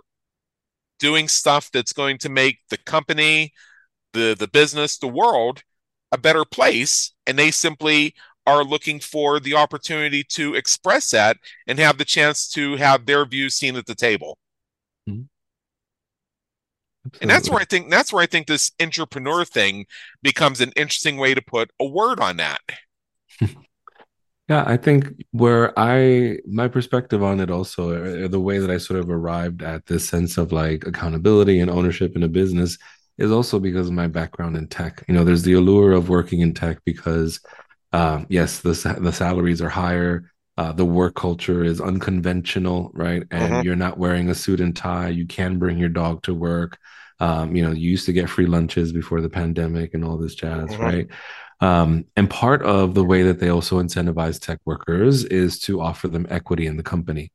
doing 0.98 1.28
stuff 1.28 1.70
that's 1.72 1.94
going 1.94 2.18
to 2.18 2.30
make 2.30 2.62
the 2.72 2.80
company, 2.80 3.54
the 4.14 4.36
the 4.40 4.48
business, 4.48 4.98
the 4.98 5.08
world 5.08 5.62
a 6.12 6.18
better 6.18 6.44
place, 6.44 7.14
and 7.28 7.38
they 7.38 7.52
simply 7.52 8.16
are 8.48 8.64
looking 8.64 9.00
for 9.00 9.40
the 9.40 9.54
opportunity 9.54 10.24
to 10.30 10.56
express 10.56 11.12
that 11.12 11.38
and 11.68 11.78
have 11.78 12.00
the 12.00 12.06
chance 12.06 12.50
to 12.50 12.76
have 12.78 13.06
their 13.06 13.24
views 13.24 13.54
seen 13.54 13.76
at 13.76 13.86
the 13.86 13.94
table. 13.94 14.40
Mm-hmm. 17.08 17.18
And 17.22 17.30
that's 17.30 17.50
where 17.50 17.60
I 17.60 17.66
think 17.66 17.90
that's 17.90 18.14
where 18.14 18.24
I 18.24 18.28
think 18.28 18.48
this 18.48 18.72
intrapreneur 18.80 19.48
thing 19.48 19.86
becomes 20.22 20.62
an 20.62 20.72
interesting 20.76 21.18
way 21.18 21.34
to 21.34 21.42
put 21.42 21.72
a 21.80 21.86
word 21.86 22.20
on 22.20 22.38
that. 22.38 22.62
Yeah, 24.50 24.66
I 24.68 24.76
think 24.76 25.24
where 25.32 25.78
I 25.80 26.40
my 26.46 26.68
perspective 26.68 27.24
on 27.24 27.40
it 27.40 27.50
also 27.50 28.26
uh, 28.26 28.28
the 28.28 28.42
way 28.42 28.60
that 28.60 28.70
I 28.70 28.78
sort 28.78 29.00
of 29.00 29.10
arrived 29.10 29.64
at 29.64 29.86
this 29.86 30.08
sense 30.08 30.38
of 30.38 30.52
like 30.52 30.86
accountability 30.86 31.62
and 31.62 31.72
ownership 31.72 32.16
in 32.18 32.24
a 32.24 32.28
business 32.28 32.78
is 33.18 33.32
also 33.32 33.58
because 33.58 33.88
of 33.88 33.94
my 33.94 34.08
background 34.08 34.58
in 34.58 34.68
tech. 34.68 35.04
You 35.08 35.14
know, 35.14 35.24
there's 35.24 35.44
the 35.44 35.54
allure 35.54 35.94
of 35.94 36.10
working 36.10 36.42
in 36.42 36.54
tech 36.54 36.80
because 36.84 37.40
uh, 37.94 38.26
yes, 38.28 38.60
the 38.60 38.74
the 39.00 39.14
salaries 39.14 39.62
are 39.62 39.70
higher, 39.70 40.32
uh, 40.58 40.72
the 40.72 40.86
work 40.86 41.16
culture 41.16 41.64
is 41.64 41.82
unconventional, 41.82 42.92
right? 42.94 43.24
And 43.32 43.54
uh-huh. 43.54 43.62
you're 43.66 43.76
not 43.76 43.98
wearing 43.98 44.30
a 44.30 44.36
suit 44.36 44.60
and 44.60 44.76
tie. 44.76 45.10
You 45.10 45.26
can 45.26 45.58
bring 45.58 45.78
your 45.78 45.90
dog 45.90 46.24
to 46.24 46.34
work. 46.34 46.78
Um, 47.20 47.56
you 47.56 47.64
know, 47.64 47.72
you 47.72 47.90
used 47.90 48.06
to 48.06 48.14
get 48.14 48.30
free 48.30 48.46
lunches 48.46 48.92
before 48.92 49.22
the 49.22 49.30
pandemic 49.30 49.94
and 49.94 50.04
all 50.04 50.18
this 50.18 50.36
jazz, 50.36 50.72
uh-huh. 50.72 50.84
right? 50.84 51.08
Um, 51.60 52.06
and 52.16 52.30
part 52.30 52.62
of 52.64 52.94
the 52.94 53.04
way 53.04 53.24
that 53.24 53.40
they 53.40 53.50
also 53.50 53.82
incentivize 53.82 54.40
tech 54.40 54.60
workers 54.66 55.24
is 55.24 55.60
to 55.62 55.82
offer 55.82 56.08
them 56.08 56.28
equity 56.30 56.68
in 56.68 56.78
the 56.78 56.84
company. 56.84 57.32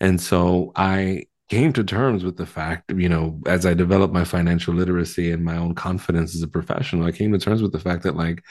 And 0.00 0.20
so 0.20 0.72
I 0.76 1.24
came 1.48 1.72
to 1.72 1.84
terms 1.84 2.24
with 2.24 2.36
the 2.36 2.46
fact, 2.46 2.92
you 2.92 3.08
know, 3.08 3.40
as 3.46 3.66
I 3.66 3.74
developed 3.74 4.14
my 4.14 4.24
financial 4.24 4.74
literacy 4.74 5.32
and 5.32 5.44
my 5.44 5.56
own 5.56 5.74
confidence 5.74 6.34
as 6.34 6.42
a 6.42 6.48
professional, 6.48 7.06
I 7.06 7.12
came 7.12 7.32
to 7.32 7.38
terms 7.38 7.62
with 7.62 7.72
the 7.72 7.80
fact 7.80 8.02
that 8.04 8.16
like 8.16 8.42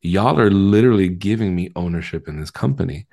y'all 0.00 0.38
are 0.38 0.50
literally 0.50 1.08
giving 1.08 1.54
me 1.54 1.70
ownership 1.76 2.28
in 2.28 2.40
this 2.40 2.50
company, 2.50 3.06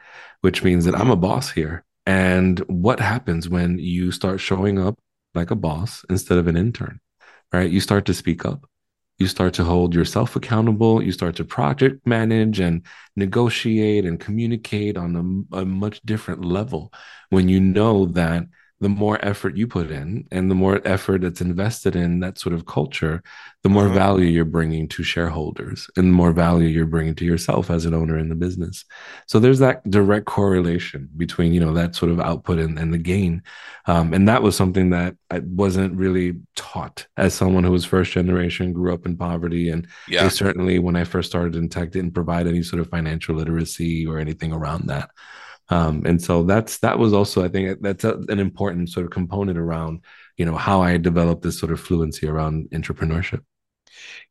which 0.45 0.63
means 0.63 0.85
that 0.85 0.93
I'm 0.93 1.09
a 1.09 1.15
boss 1.15 1.49
here. 1.49 1.83
And 2.05 2.59
what 2.67 2.99
happens 2.99 3.49
when 3.49 3.79
you 3.79 4.11
start 4.11 4.39
showing 4.39 4.77
up 4.77 4.99
like 5.33 5.49
a 5.49 5.55
boss 5.55 6.05
instead 6.07 6.37
of 6.37 6.45
an 6.45 6.55
intern, 6.55 6.99
right? 7.51 7.71
You 7.71 7.81
start 7.81 8.05
to 8.05 8.13
speak 8.13 8.45
up 8.45 8.69
you 9.17 9.27
start 9.27 9.53
to 9.53 9.63
hold 9.63 9.95
yourself 9.95 10.35
accountable 10.35 11.01
you 11.01 11.11
start 11.11 11.35
to 11.37 11.45
project 11.45 12.05
manage 12.05 12.59
and 12.59 12.85
negotiate 13.15 14.05
and 14.05 14.19
communicate 14.19 14.97
on 14.97 15.47
a, 15.53 15.57
a, 15.59 15.65
much 15.65 16.01
different 16.01 16.43
level 16.43 16.91
when 17.29 17.47
you 17.47 17.59
know 17.59 18.05
that 18.07 18.43
the 18.85 18.89
more 18.89 19.17
effort 19.25 19.57
you 19.57 19.65
put 19.65 19.89
in 19.89 20.27
and 20.31 20.51
the 20.51 20.53
more 20.53 20.79
effort 20.85 21.21
that's 21.21 21.41
invested 21.41 21.95
in 21.95 22.19
that 22.19 22.37
sort 22.37 22.53
of 22.53 22.67
culture, 22.67 23.23
the 23.63 23.69
more 23.69 23.85
uh-huh. 23.85 23.95
value 23.95 24.27
you're 24.27 24.45
bringing 24.45 24.87
to 24.87 25.01
shareholders 25.01 25.89
and 25.97 26.09
the 26.09 26.15
more 26.15 26.31
value 26.31 26.67
you're 26.67 26.85
bringing 26.85 27.15
to 27.15 27.25
yourself 27.25 27.71
as 27.71 27.85
an 27.85 27.95
owner 27.95 28.15
in 28.15 28.29
the 28.29 28.35
business. 28.35 28.85
So 29.25 29.39
there's 29.39 29.57
that 29.57 29.89
direct 29.89 30.27
correlation 30.27 31.09
between, 31.17 31.51
you 31.51 31.59
know, 31.59 31.73
that 31.73 31.95
sort 31.95 32.11
of 32.11 32.19
output 32.19 32.59
and, 32.59 32.77
and 32.77 32.93
the 32.93 32.99
gain. 32.99 33.41
Um, 33.87 34.13
and 34.13 34.29
that 34.29 34.43
was 34.43 34.55
something 34.55 34.91
that 34.91 35.15
I 35.31 35.39
wasn't 35.39 35.95
really 35.95 36.35
taught 36.55 37.07
as 37.17 37.33
someone 37.33 37.63
who 37.63 37.71
was 37.71 37.85
first 37.85 38.11
generation, 38.11 38.71
grew 38.71 38.93
up 38.93 39.07
in 39.07 39.17
poverty. 39.17 39.69
And 39.69 39.87
yeah. 40.07 40.29
certainly, 40.29 40.77
when 40.77 40.95
I 40.95 41.05
first 41.05 41.31
started 41.31 41.55
in 41.55 41.69
tech, 41.69 41.89
didn't 41.89 42.11
provide 42.11 42.45
any 42.45 42.61
sort 42.61 42.81
of 42.81 42.89
financial 42.91 43.33
literacy 43.33 44.05
or 44.05 44.19
anything 44.19 44.53
around 44.53 44.89
that. 44.89 45.09
Um, 45.69 46.03
and 46.05 46.21
so 46.21 46.43
that's 46.43 46.77
that 46.79 46.99
was 46.99 47.13
also 47.13 47.43
I 47.43 47.47
think 47.47 47.81
that's 47.81 48.03
a, 48.03 48.17
an 48.29 48.39
important 48.39 48.89
sort 48.89 49.05
of 49.05 49.11
component 49.11 49.57
around 49.57 50.01
you 50.37 50.45
know 50.45 50.55
how 50.55 50.81
I 50.81 50.97
developed 50.97 51.41
this 51.41 51.59
sort 51.59 51.71
of 51.71 51.79
fluency 51.79 52.27
around 52.27 52.69
intrapreneurship. 52.71 53.43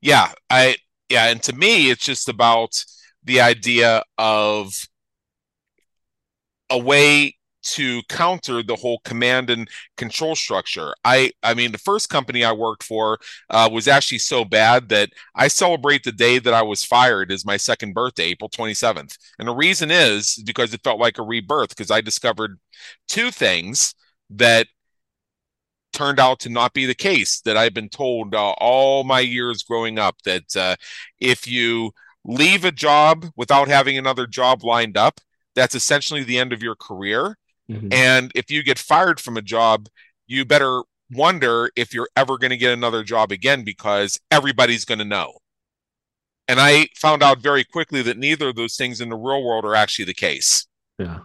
Yeah, 0.00 0.32
I 0.48 0.76
yeah, 1.08 1.26
and 1.26 1.42
to 1.44 1.52
me 1.52 1.90
it's 1.90 2.04
just 2.04 2.28
about 2.28 2.84
the 3.24 3.40
idea 3.40 4.02
of 4.18 4.72
a 6.70 6.78
way 6.78 7.36
to 7.64 8.02
counter 8.08 8.62
the 8.62 8.76
whole 8.76 9.00
command 9.04 9.50
and 9.50 9.68
control 9.96 10.34
structure. 10.36 10.94
I 11.04 11.32
I 11.42 11.54
mean 11.54 11.72
the 11.72 11.78
first 11.78 12.10
company 12.10 12.44
I 12.44 12.52
worked 12.52 12.82
for 12.82 13.18
uh, 13.50 13.68
was 13.72 13.88
actually 13.88 14.18
so 14.18 14.44
bad 14.44 14.88
that 14.90 15.10
I 15.34 15.48
celebrate 15.48 16.04
the 16.04 16.12
day 16.12 16.38
that 16.38 16.54
I 16.54 16.62
was 16.62 16.84
fired 16.84 17.32
as 17.32 17.44
my 17.44 17.56
second 17.56 17.94
birthday, 17.94 18.24
April 18.24 18.50
27th. 18.50 19.18
And 19.38 19.48
the 19.48 19.54
reason 19.54 19.90
is 19.90 20.42
because 20.44 20.74
it 20.74 20.82
felt 20.84 21.00
like 21.00 21.18
a 21.18 21.22
rebirth 21.22 21.70
because 21.70 21.90
I 21.90 22.00
discovered 22.00 22.58
two 23.08 23.30
things 23.30 23.94
that 24.30 24.66
turned 25.92 26.18
out 26.18 26.40
to 26.40 26.48
not 26.48 26.74
be 26.74 26.86
the 26.86 26.94
case 26.94 27.40
that 27.42 27.56
I've 27.56 27.74
been 27.74 27.88
told 27.88 28.34
uh, 28.34 28.50
all 28.58 29.04
my 29.04 29.20
years 29.20 29.62
growing 29.62 29.98
up 29.98 30.16
that 30.24 30.56
uh, 30.56 30.76
if 31.20 31.46
you 31.46 31.92
leave 32.24 32.64
a 32.64 32.72
job 32.72 33.26
without 33.36 33.68
having 33.68 33.96
another 33.96 34.26
job 34.26 34.64
lined 34.64 34.96
up, 34.96 35.20
that's 35.54 35.74
essentially 35.74 36.24
the 36.24 36.38
end 36.38 36.52
of 36.52 36.62
your 36.62 36.74
career. 36.74 37.36
Mm-hmm. 37.70 37.92
And 37.92 38.32
if 38.34 38.50
you 38.50 38.62
get 38.62 38.78
fired 38.78 39.20
from 39.20 39.36
a 39.36 39.42
job, 39.42 39.88
you 40.26 40.44
better 40.44 40.82
wonder 41.10 41.70
if 41.76 41.94
you're 41.94 42.08
ever 42.16 42.38
going 42.38 42.50
to 42.50 42.56
get 42.56 42.72
another 42.72 43.02
job 43.02 43.32
again 43.32 43.64
because 43.64 44.18
everybody's 44.30 44.84
going 44.84 44.98
to 44.98 45.04
know. 45.04 45.34
And 46.46 46.60
I 46.60 46.88
found 46.96 47.22
out 47.22 47.38
very 47.38 47.64
quickly 47.64 48.02
that 48.02 48.18
neither 48.18 48.48
of 48.48 48.56
those 48.56 48.76
things 48.76 49.00
in 49.00 49.08
the 49.08 49.16
real 49.16 49.42
world 49.42 49.64
are 49.64 49.74
actually 49.74 50.04
the 50.04 50.14
case. 50.14 50.66
Yeah. 50.98 51.20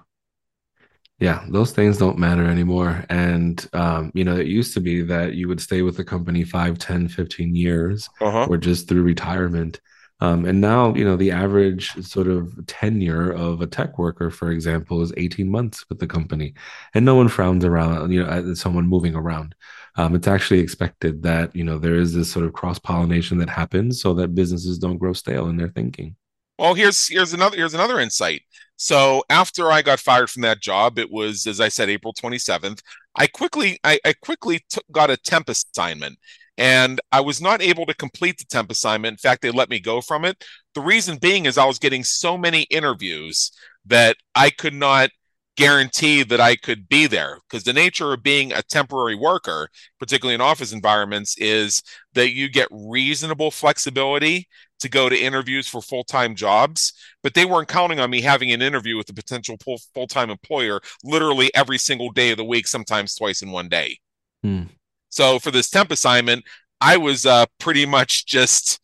Yeah, 1.20 1.44
those 1.50 1.74
things 1.74 1.98
don't 1.98 2.18
matter 2.18 2.46
anymore. 2.46 3.04
And, 3.10 3.68
um, 3.74 4.12
you 4.14 4.24
know, 4.24 4.38
it 4.38 4.48
used 4.48 4.74
to 4.76 4.80
be 4.80 5.02
that 5.02 5.34
you 5.34 5.50
would 5.50 5.60
stay 5.60 5.82
with 5.82 5.98
the 5.98 6.04
company 6.06 6.46
5, 6.46 6.78
10, 6.78 7.10
15 7.10 7.56
years 7.56 8.10
uh-huh. 8.22 8.48
or 8.50 8.56
just 8.56 8.88
through 8.88 9.02
retirement. 9.02 9.82
Um, 10.22 10.46
and 10.46 10.60
now, 10.60 10.94
you 10.96 11.06
know, 11.06 11.16
the 11.16 11.32
average 11.32 11.94
sort 12.06 12.28
of 12.28 12.66
tenure 12.68 13.32
of 13.32 13.62
a 13.62 13.68
tech 13.68 13.98
worker, 13.98 14.30
for 14.30 14.52
example, 14.52 15.02
is 15.02 15.14
18 15.16 15.50
months 15.50 15.88
with 15.88 16.00
the 16.00 16.08
company. 16.08 16.54
And 16.94 17.06
no 17.06 17.16
one 17.16 17.30
frowns 17.30 17.64
around, 17.64 18.12
you 18.12 18.24
know, 18.24 18.30
at 18.30 18.58
someone 18.58 18.88
moving 18.88 19.16
around. 19.16 19.56
Um, 19.96 20.16
it's 20.16 20.28
actually 20.28 20.60
expected 20.60 21.24
that, 21.24 21.56
you 21.56 21.64
know, 21.64 21.78
there 21.78 21.96
is 21.96 22.14
this 22.14 22.32
sort 22.32 22.46
of 22.46 22.54
cross 22.54 22.80
pollination 22.80 23.38
that 23.40 23.50
happens 23.50 24.02
so 24.02 24.14
that 24.16 24.36
businesses 24.36 24.78
don't 24.78 24.98
grow 24.98 25.14
stale 25.14 25.48
in 25.48 25.58
their 25.58 25.70
thinking. 25.70 26.16
Well, 26.58 26.74
here's 26.74 27.08
here's 27.08 27.34
another 27.34 27.56
here's 27.56 27.74
another 27.74 28.00
insight. 28.00 28.42
So 28.76 29.24
after 29.30 29.72
I 29.72 29.82
got 29.82 30.00
fired 30.00 30.30
from 30.30 30.42
that 30.42 30.62
job, 30.62 31.00
it 31.00 31.10
was 31.10 31.48
as 31.48 31.62
I 31.62 31.70
said 31.70 31.90
April 31.90 32.14
27th. 32.14 32.82
I 33.16 33.28
quickly 33.28 33.80
I, 33.86 33.98
I 34.04 34.14
quickly 34.14 34.66
t- 34.70 34.82
got 34.92 35.10
a 35.10 35.16
temp 35.16 35.48
assignment, 35.48 36.20
and 36.60 37.00
I 37.14 37.22
was 37.22 37.42
not 37.42 37.62
able 37.62 37.86
to 37.86 37.94
complete 37.94 38.38
the 38.38 38.44
temp 38.44 38.70
assignment. 38.70 39.14
In 39.14 39.18
fact, 39.18 39.42
they 39.42 39.50
let 39.50 39.70
me 39.70 39.80
go 39.80 40.02
from 40.02 40.26
it. 40.26 40.44
The 40.76 40.82
reason 40.82 41.18
being 41.18 41.46
is 41.46 41.58
I 41.58 41.66
was 41.66 41.80
getting 41.80 42.04
so 42.04 42.38
many 42.38 42.64
interviews 42.64 43.52
that 43.86 44.18
I 44.36 44.50
could 44.50 44.74
not 44.74 45.10
guarantee 45.56 46.24
that 46.24 46.42
I 46.42 46.58
could 46.58 46.90
be 46.90 47.08
there 47.08 47.40
because 47.50 47.64
the 47.64 47.74
nature 47.74 48.14
of 48.14 48.24
being 48.24 48.52
a 48.52 48.62
temporary 48.62 49.16
worker, 49.16 49.70
particularly 50.00 50.36
in 50.36 50.42
office 50.42 50.74
environments, 50.74 51.38
is 51.38 51.82
that 52.14 52.32
you 52.32 52.50
get 52.50 52.68
reasonable 52.72 53.52
flexibility 53.52 54.48
to 54.80 54.90
go 54.90 55.10
to 55.10 55.18
interviews 55.18 55.68
for 55.68 55.82
full-time 55.82 56.36
jobs 56.36 56.94
but 57.22 57.34
they 57.34 57.44
weren't 57.44 57.68
counting 57.68 58.00
on 58.00 58.10
me 58.10 58.22
having 58.22 58.50
an 58.52 58.62
interview 58.62 58.96
with 58.96 59.10
a 59.10 59.14
potential 59.14 59.58
full-time 59.94 60.30
employer 60.30 60.80
literally 61.04 61.54
every 61.54 61.78
single 61.78 62.10
day 62.12 62.32
of 62.32 62.38
the 62.38 62.46
week 62.46 62.66
sometimes 62.66 63.14
twice 63.14 63.42
in 63.42 63.52
one 63.52 63.68
day 63.68 64.00
hmm. 64.42 64.64
So 65.10 65.40
for 65.40 65.52
this 65.52 65.70
temp 65.70 65.92
assignment 65.92 66.44
i 66.82 66.98
was 66.98 67.26
uh, 67.26 67.46
pretty 67.60 67.86
much 67.86 68.26
just 68.26 68.80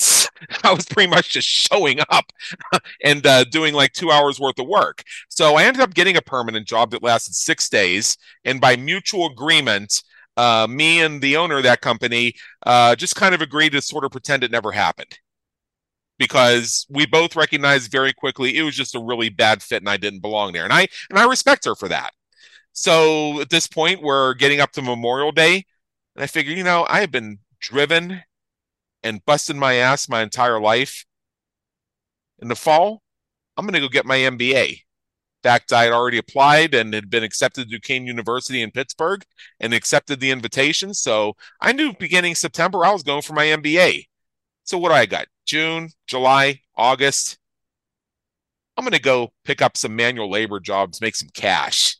I 0.64 0.72
was 0.72 0.86
pretty 0.86 1.10
much 1.10 1.30
just 1.30 1.48
showing 1.48 2.00
up 2.10 2.24
and 3.04 3.26
uh, 3.26 3.44
doing 3.44 3.74
like 3.74 3.92
two 3.92 4.10
hours 4.10 4.40
worth 4.40 4.58
of 4.58 4.66
work. 4.66 5.02
So 5.28 5.56
I 5.56 5.64
ended 5.64 5.82
up 5.82 5.94
getting 5.94 6.16
a 6.16 6.22
permanent 6.22 6.66
job 6.66 6.90
that 6.90 7.02
lasted 7.02 7.34
six 7.34 7.68
days. 7.68 8.16
And 8.44 8.60
by 8.60 8.76
mutual 8.76 9.26
agreement, 9.26 10.02
uh, 10.36 10.66
me 10.68 11.00
and 11.02 11.20
the 11.20 11.36
owner 11.36 11.58
of 11.58 11.64
that 11.64 11.80
company 11.80 12.34
uh, 12.64 12.96
just 12.96 13.16
kind 13.16 13.34
of 13.34 13.42
agreed 13.42 13.72
to 13.72 13.82
sort 13.82 14.04
of 14.04 14.10
pretend 14.10 14.44
it 14.44 14.50
never 14.50 14.72
happened 14.72 15.18
because 16.18 16.86
we 16.90 17.06
both 17.06 17.34
recognized 17.34 17.90
very 17.90 18.12
quickly 18.12 18.56
it 18.56 18.62
was 18.62 18.76
just 18.76 18.94
a 18.94 19.00
really 19.00 19.30
bad 19.30 19.62
fit 19.62 19.82
and 19.82 19.88
I 19.88 19.96
didn't 19.96 20.20
belong 20.20 20.52
there. 20.52 20.64
And 20.64 20.72
I 20.72 20.86
and 21.10 21.18
I 21.18 21.26
respect 21.26 21.64
her 21.64 21.74
for 21.74 21.88
that. 21.88 22.12
So 22.72 23.40
at 23.40 23.50
this 23.50 23.66
point, 23.66 24.02
we're 24.02 24.34
getting 24.34 24.60
up 24.60 24.72
to 24.72 24.82
Memorial 24.82 25.32
Day, 25.32 25.64
and 26.14 26.22
I 26.22 26.26
figure, 26.26 26.54
you 26.54 26.64
know, 26.64 26.86
I 26.88 27.00
have 27.00 27.10
been 27.10 27.38
driven 27.60 28.22
and 29.02 29.24
busting 29.24 29.58
my 29.58 29.74
ass 29.74 30.08
my 30.08 30.22
entire 30.22 30.60
life. 30.60 31.04
In 32.38 32.48
the 32.48 32.56
fall, 32.56 33.02
I'm 33.56 33.66
going 33.66 33.74
to 33.74 33.80
go 33.80 33.88
get 33.88 34.06
my 34.06 34.16
MBA. 34.16 34.68
In 35.42 35.48
fact, 35.48 35.72
I 35.72 35.84
had 35.84 35.92
already 35.92 36.18
applied 36.18 36.74
and 36.74 36.92
had 36.92 37.08
been 37.08 37.24
accepted 37.24 37.64
to 37.64 37.78
Duquesne 37.78 38.06
University 38.06 38.62
in 38.62 38.70
Pittsburgh 38.70 39.22
and 39.58 39.72
accepted 39.72 40.20
the 40.20 40.30
invitation. 40.30 40.92
So 40.92 41.34
I 41.60 41.72
knew 41.72 41.94
beginning 41.98 42.34
September 42.34 42.84
I 42.84 42.92
was 42.92 43.02
going 43.02 43.22
for 43.22 43.32
my 43.32 43.46
MBA. 43.46 44.04
So 44.64 44.78
what 44.78 44.90
do 44.90 44.94
I 44.96 45.06
got? 45.06 45.28
June, 45.46 45.90
July, 46.06 46.60
August. 46.76 47.38
I'm 48.76 48.84
going 48.84 48.92
to 48.92 49.00
go 49.00 49.32
pick 49.44 49.60
up 49.62 49.76
some 49.76 49.96
manual 49.96 50.30
labor 50.30 50.60
jobs, 50.60 51.00
make 51.00 51.16
some 51.16 51.30
cash. 51.34 51.96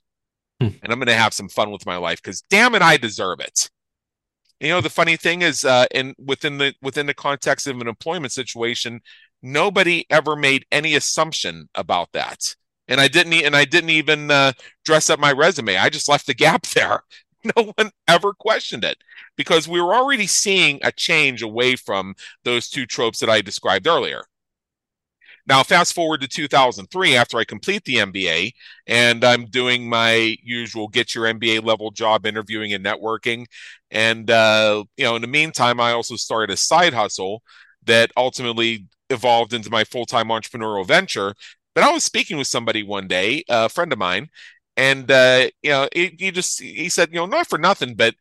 And 0.60 0.92
I'm 0.92 0.98
going 0.98 1.06
to 1.06 1.14
have 1.14 1.34
some 1.34 1.48
fun 1.48 1.70
with 1.70 1.86
my 1.86 1.96
life 1.96 2.22
because 2.22 2.42
damn 2.42 2.74
it, 2.74 2.82
I 2.82 2.96
deserve 2.96 3.40
it. 3.40 3.70
You 4.60 4.68
know, 4.68 4.80
the 4.80 4.90
funny 4.90 5.16
thing 5.16 5.42
is, 5.42 5.64
uh, 5.64 5.86
in 5.90 6.14
within 6.18 6.58
the 6.58 6.74
within 6.82 7.06
the 7.06 7.14
context 7.14 7.66
of 7.66 7.80
an 7.80 7.88
employment 7.88 8.32
situation, 8.32 9.00
nobody 9.42 10.04
ever 10.10 10.36
made 10.36 10.66
any 10.70 10.94
assumption 10.94 11.70
about 11.74 12.12
that, 12.12 12.54
and 12.86 13.00
I 13.00 13.08
didn't. 13.08 13.32
And 13.32 13.56
I 13.56 13.64
didn't 13.64 13.90
even 13.90 14.30
uh, 14.30 14.52
dress 14.84 15.08
up 15.08 15.18
my 15.18 15.32
resume. 15.32 15.78
I 15.78 15.88
just 15.88 16.08
left 16.08 16.26
the 16.26 16.34
gap 16.34 16.66
there. 16.74 17.02
No 17.56 17.72
one 17.74 17.90
ever 18.06 18.34
questioned 18.34 18.84
it 18.84 18.98
because 19.34 19.66
we 19.66 19.80
were 19.80 19.94
already 19.94 20.26
seeing 20.26 20.78
a 20.82 20.92
change 20.92 21.40
away 21.40 21.74
from 21.74 22.14
those 22.44 22.68
two 22.68 22.84
tropes 22.84 23.18
that 23.20 23.30
I 23.30 23.40
described 23.40 23.86
earlier. 23.86 24.24
Now, 25.50 25.64
fast 25.64 25.94
forward 25.94 26.20
to 26.20 26.28
2003 26.28 27.16
after 27.16 27.36
I 27.36 27.44
complete 27.44 27.84
the 27.84 27.96
MBA, 27.96 28.52
and 28.86 29.24
I'm 29.24 29.46
doing 29.46 29.88
my 29.88 30.36
usual 30.44 30.86
get 30.86 31.12
your 31.12 31.24
MBA 31.26 31.64
level 31.64 31.90
job 31.90 32.24
interviewing 32.24 32.72
and 32.72 32.84
networking. 32.84 33.46
And, 33.90 34.30
uh, 34.30 34.84
you 34.96 35.02
know, 35.02 35.16
in 35.16 35.22
the 35.22 35.26
meantime, 35.26 35.80
I 35.80 35.90
also 35.90 36.14
started 36.14 36.54
a 36.54 36.56
side 36.56 36.94
hustle 36.94 37.42
that 37.82 38.12
ultimately 38.16 38.86
evolved 39.08 39.52
into 39.52 39.70
my 39.70 39.82
full 39.82 40.06
time 40.06 40.28
entrepreneurial 40.28 40.86
venture. 40.86 41.34
But 41.74 41.82
I 41.82 41.90
was 41.90 42.04
speaking 42.04 42.38
with 42.38 42.46
somebody 42.46 42.84
one 42.84 43.08
day, 43.08 43.42
a 43.48 43.68
friend 43.68 43.92
of 43.92 43.98
mine, 43.98 44.28
and, 44.76 45.10
uh, 45.10 45.48
you 45.64 45.70
know, 45.70 45.88
he, 45.92 46.30
just, 46.30 46.62
he 46.62 46.88
said, 46.88 47.08
you 47.10 47.16
know, 47.16 47.26
not 47.26 47.48
for 47.48 47.58
nothing, 47.58 47.96
but 47.96 48.14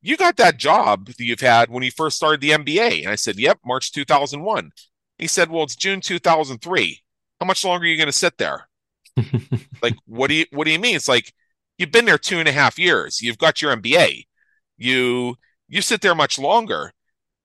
you 0.00 0.16
got 0.16 0.36
that 0.38 0.56
job 0.56 1.06
that 1.06 1.20
you've 1.20 1.38
had 1.38 1.70
when 1.70 1.84
you 1.84 1.92
first 1.92 2.16
started 2.16 2.40
the 2.40 2.50
MBA. 2.50 3.02
And 3.02 3.08
I 3.10 3.14
said, 3.14 3.38
yep, 3.38 3.60
March 3.64 3.92
2001. 3.92 4.72
He 5.18 5.26
said, 5.26 5.50
Well, 5.50 5.64
it's 5.64 5.76
June 5.76 6.00
2003. 6.00 7.00
How 7.40 7.46
much 7.46 7.64
longer 7.64 7.84
are 7.84 7.88
you 7.88 7.96
going 7.96 8.06
to 8.06 8.12
sit 8.12 8.38
there? 8.38 8.68
like, 9.82 9.94
what 10.06 10.28
do 10.28 10.34
you 10.34 10.46
what 10.52 10.64
do 10.64 10.70
you 10.70 10.78
mean? 10.78 10.96
It's 10.96 11.08
like 11.08 11.32
you've 11.78 11.92
been 11.92 12.04
there 12.04 12.18
two 12.18 12.38
and 12.38 12.48
a 12.48 12.52
half 12.52 12.78
years. 12.78 13.20
You've 13.20 13.38
got 13.38 13.60
your 13.60 13.74
MBA. 13.76 14.24
You 14.78 15.36
you 15.68 15.82
sit 15.82 16.00
there 16.00 16.14
much 16.14 16.38
longer. 16.38 16.92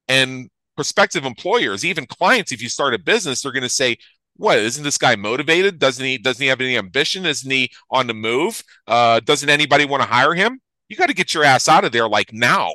And 0.08 0.50
prospective 0.76 1.26
employers, 1.26 1.84
even 1.84 2.06
clients, 2.06 2.52
if 2.52 2.62
you 2.62 2.70
start 2.70 2.94
a 2.94 3.00
business, 3.00 3.42
they're 3.42 3.52
going 3.52 3.64
to 3.64 3.70
say, 3.70 3.98
what 4.38 4.60
isn't 4.60 4.84
this 4.84 4.98
guy 4.98 5.16
motivated 5.16 5.80
doesn't 5.80 6.06
he 6.06 6.18
doesn't 6.18 6.42
he 6.42 6.48
have 6.48 6.62
any 6.62 6.78
ambition 6.78 7.26
isn't 7.26 7.50
he 7.50 7.70
on 7.92 8.08
the 8.08 8.14
move 8.14 8.64
uh, 8.88 9.20
doesn't 9.20 9.50
anybody 9.50 9.84
want 9.86 10.02
to 10.02 10.08
hire 10.08 10.34
him 10.34 10.62
you 10.88 10.96
got 10.96 11.08
to 11.08 11.14
get 11.14 11.34
your 11.34 11.44
ass 11.44 11.68
out 11.68 11.84
of 11.84 11.92
there 11.92 12.08
like 12.08 12.32
now 12.32 12.72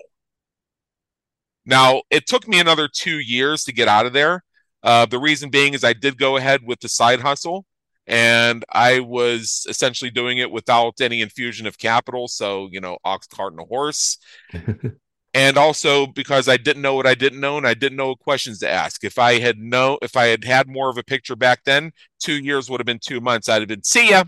now 1.64 2.02
it 2.10 2.26
took 2.26 2.46
me 2.46 2.58
another 2.58 2.88
two 2.88 3.18
years 3.18 3.64
to 3.64 3.72
get 3.72 3.88
out 3.88 4.06
of 4.06 4.12
there 4.12 4.42
uh, 4.82 5.06
the 5.06 5.18
reason 5.18 5.50
being 5.50 5.74
is 5.74 5.84
I 5.84 5.92
did 5.92 6.18
go 6.18 6.36
ahead 6.36 6.62
with 6.64 6.80
the 6.80 6.88
side 6.88 7.20
hustle 7.20 7.64
and 8.06 8.64
I 8.70 9.00
was 9.00 9.66
essentially 9.68 10.10
doing 10.10 10.38
it 10.38 10.50
without 10.50 11.00
any 11.00 11.20
infusion 11.20 11.66
of 11.66 11.78
capital. 11.78 12.28
So, 12.28 12.68
you 12.72 12.80
know, 12.80 12.98
ox, 13.04 13.26
cart, 13.28 13.52
and 13.52 13.62
a 13.62 13.64
horse. 13.64 14.18
and 15.34 15.56
also 15.56 16.06
because 16.06 16.48
I 16.48 16.56
didn't 16.56 16.82
know 16.82 16.94
what 16.94 17.06
I 17.06 17.14
didn't 17.14 17.40
know 17.40 17.56
and 17.56 17.66
I 17.66 17.74
didn't 17.74 17.96
know 17.96 18.08
what 18.08 18.18
questions 18.18 18.58
to 18.60 18.68
ask. 18.68 19.04
If 19.04 19.18
I 19.18 19.38
had 19.38 19.58
know 19.58 19.98
if 20.02 20.16
I 20.16 20.26
had 20.26 20.44
had 20.44 20.68
more 20.68 20.90
of 20.90 20.98
a 20.98 21.04
picture 21.04 21.36
back 21.36 21.60
then, 21.64 21.92
two 22.18 22.34
years 22.42 22.68
would 22.68 22.80
have 22.80 22.86
been 22.86 22.98
two 22.98 23.20
months. 23.20 23.48
I'd 23.48 23.62
have 23.62 23.68
been 23.68 23.84
see 23.84 24.10
ya. 24.10 24.24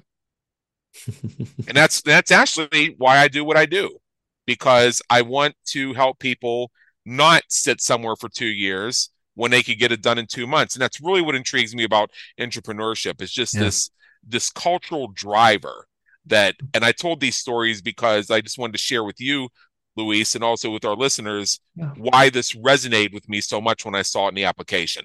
and 1.09 1.75
that's 1.77 2.01
that's 2.03 2.31
actually 2.31 2.95
why 2.99 3.19
I 3.19 3.27
do 3.27 3.45
what 3.45 3.57
I 3.57 3.67
do 3.67 3.99
because 4.47 5.03
I 5.11 5.23
want 5.23 5.57
to 5.69 5.95
help 5.95 6.21
people 6.21 6.71
not 7.05 7.43
sit 7.49 7.81
somewhere 7.81 8.15
for 8.17 8.29
two 8.29 8.47
years 8.47 9.11
when 9.35 9.51
they 9.51 9.63
could 9.63 9.79
get 9.79 9.93
it 9.93 10.03
done 10.03 10.19
in 10.19 10.27
two 10.27 10.47
months. 10.47 10.75
And 10.75 10.83
that's 10.83 11.01
really 11.01 11.23
what 11.23 11.35
intrigues 11.35 11.75
me 11.75 11.85
about 11.85 12.11
intrapreneurship. 12.39 13.21
It's 13.21 13.33
just 13.33 13.55
yeah. 13.55 13.65
this 13.65 13.91
this 14.27 14.51
cultural 14.51 15.09
driver 15.09 15.87
that 16.27 16.57
and 16.73 16.85
I 16.85 16.93
told 16.93 17.21
these 17.21 17.37
stories 17.37 17.83
because 17.83 18.31
I 18.31 18.41
just 18.41 18.59
wanted 18.59 18.73
to 18.73 18.79
share 18.79 19.05
with 19.05 19.21
you, 19.21 19.49
Luis, 19.97 20.35
and 20.35 20.43
also 20.43 20.71
with 20.71 20.85
our 20.85 20.97
listeners 20.97 21.61
yeah. 21.75 21.93
why 21.97 22.31
this 22.31 22.55
resonated 22.55 23.13
with 23.13 23.29
me 23.29 23.41
so 23.41 23.61
much 23.61 23.85
when 23.85 23.95
I 23.95 24.03
saw 24.03 24.27
it 24.27 24.31
in 24.31 24.35
the 24.35 24.45
application. 24.45 25.05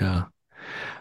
Yeah. 0.00 0.24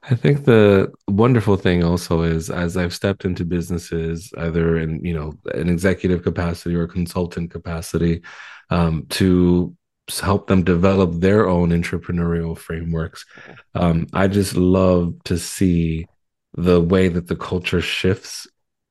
I 0.03 0.15
think 0.15 0.45
the 0.45 0.91
wonderful 1.07 1.57
thing 1.57 1.83
also 1.83 2.21
is 2.21 2.49
as 2.49 2.77
I've 2.77 2.93
stepped 2.93 3.25
into 3.25 3.45
businesses, 3.45 4.31
either 4.37 4.77
in 4.77 5.03
you 5.03 5.13
know 5.13 5.33
an 5.53 5.69
executive 5.69 6.23
capacity 6.23 6.75
or 6.75 6.87
consultant 6.87 7.51
capacity, 7.51 8.21
um, 8.69 9.05
to 9.09 9.75
help 10.17 10.47
them 10.47 10.63
develop 10.63 11.19
their 11.19 11.47
own 11.47 11.69
entrepreneurial 11.69 12.57
frameworks. 12.57 13.25
Um, 13.75 14.07
I 14.13 14.27
just 14.27 14.55
love 14.55 15.15
to 15.25 15.37
see 15.37 16.07
the 16.53 16.81
way 16.81 17.09
that 17.09 17.27
the 17.27 17.35
culture 17.35 17.81
shifts, 17.81 18.47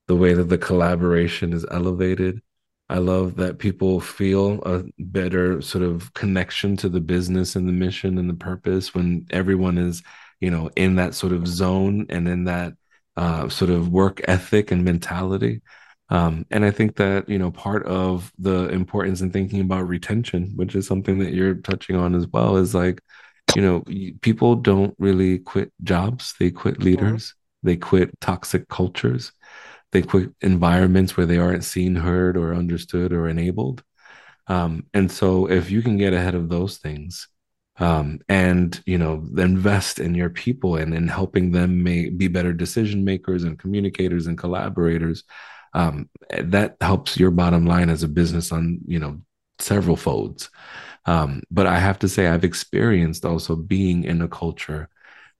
the 0.06 0.16
way 0.16 0.34
that 0.34 0.48
the 0.48 0.58
collaboration 0.58 1.52
is 1.52 1.66
elevated. 1.70 2.40
I 2.88 2.98
love 2.98 3.36
that 3.36 3.58
people 3.58 4.00
feel 4.00 4.62
a 4.62 4.84
better 4.98 5.60
sort 5.60 5.84
of 5.84 6.14
connection 6.14 6.76
to 6.78 6.88
the 6.88 7.00
business 7.00 7.56
and 7.56 7.68
the 7.68 7.72
mission 7.72 8.16
and 8.18 8.30
the 8.30 8.34
purpose 8.34 8.94
when 8.94 9.26
everyone 9.30 9.76
is, 9.76 10.02
you 10.40 10.50
know, 10.50 10.70
in 10.76 10.96
that 10.96 11.14
sort 11.14 11.32
of 11.32 11.46
zone 11.46 12.06
and 12.08 12.28
in 12.28 12.44
that 12.44 12.74
uh, 13.16 13.48
sort 13.48 13.70
of 13.70 13.88
work 13.88 14.20
ethic 14.28 14.70
and 14.70 14.84
mentality. 14.84 15.60
Um, 16.10 16.46
and 16.50 16.64
I 16.64 16.70
think 16.70 16.96
that, 16.96 17.28
you 17.28 17.38
know, 17.38 17.50
part 17.50 17.86
of 17.86 18.32
the 18.38 18.68
importance 18.68 19.20
in 19.20 19.30
thinking 19.30 19.60
about 19.60 19.88
retention, 19.88 20.52
which 20.56 20.74
is 20.74 20.86
something 20.86 21.18
that 21.18 21.34
you're 21.34 21.56
touching 21.56 21.96
on 21.96 22.14
as 22.14 22.26
well, 22.26 22.56
is 22.56 22.74
like, 22.74 23.02
you 23.54 23.62
know, 23.62 23.84
people 24.20 24.54
don't 24.54 24.94
really 24.98 25.38
quit 25.38 25.72
jobs, 25.82 26.34
they 26.38 26.50
quit 26.50 26.80
leaders, 26.80 27.34
they 27.62 27.76
quit 27.76 28.18
toxic 28.20 28.68
cultures, 28.68 29.32
they 29.92 30.02
quit 30.02 30.30
environments 30.40 31.16
where 31.16 31.26
they 31.26 31.38
aren't 31.38 31.64
seen, 31.64 31.94
heard, 31.94 32.36
or 32.36 32.54
understood 32.54 33.12
or 33.12 33.28
enabled. 33.28 33.82
Um, 34.46 34.86
and 34.94 35.12
so 35.12 35.50
if 35.50 35.70
you 35.70 35.82
can 35.82 35.98
get 35.98 36.14
ahead 36.14 36.34
of 36.34 36.48
those 36.48 36.78
things, 36.78 37.28
um, 37.80 38.20
and 38.28 38.82
you 38.86 38.98
know 38.98 39.24
invest 39.36 40.00
in 40.00 40.14
your 40.14 40.30
people 40.30 40.76
and 40.76 40.92
in 40.92 41.06
helping 41.06 41.52
them 41.52 41.82
may, 41.82 42.08
be 42.08 42.28
better 42.28 42.52
decision 42.52 43.04
makers 43.04 43.44
and 43.44 43.58
communicators 43.58 44.26
and 44.26 44.36
collaborators 44.36 45.22
um, 45.74 46.08
that 46.38 46.76
helps 46.80 47.18
your 47.18 47.30
bottom 47.30 47.66
line 47.66 47.90
as 47.90 48.02
a 48.02 48.08
business 48.08 48.52
on 48.52 48.80
you 48.86 48.98
know 48.98 49.20
several 49.58 49.96
folds. 49.96 50.50
Um, 51.06 51.42
but 51.50 51.66
i 51.66 51.78
have 51.78 51.98
to 52.00 52.08
say 52.08 52.26
i've 52.26 52.44
experienced 52.44 53.24
also 53.24 53.56
being 53.56 54.04
in 54.04 54.20
a 54.20 54.28
culture 54.28 54.90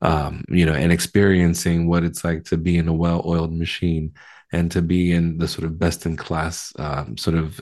um, 0.00 0.44
you 0.48 0.64
know 0.64 0.72
and 0.72 0.92
experiencing 0.92 1.88
what 1.88 2.04
it's 2.04 2.24
like 2.24 2.44
to 2.44 2.56
be 2.56 2.78
in 2.78 2.88
a 2.88 2.92
well-oiled 2.92 3.52
machine 3.52 4.14
and 4.52 4.70
to 4.72 4.82
be 4.82 5.12
in 5.12 5.38
the 5.38 5.48
sort 5.48 5.64
of 5.64 5.78
best 5.78 6.06
in 6.06 6.16
class 6.16 6.72
um, 6.78 7.16
sort 7.16 7.36
of 7.36 7.60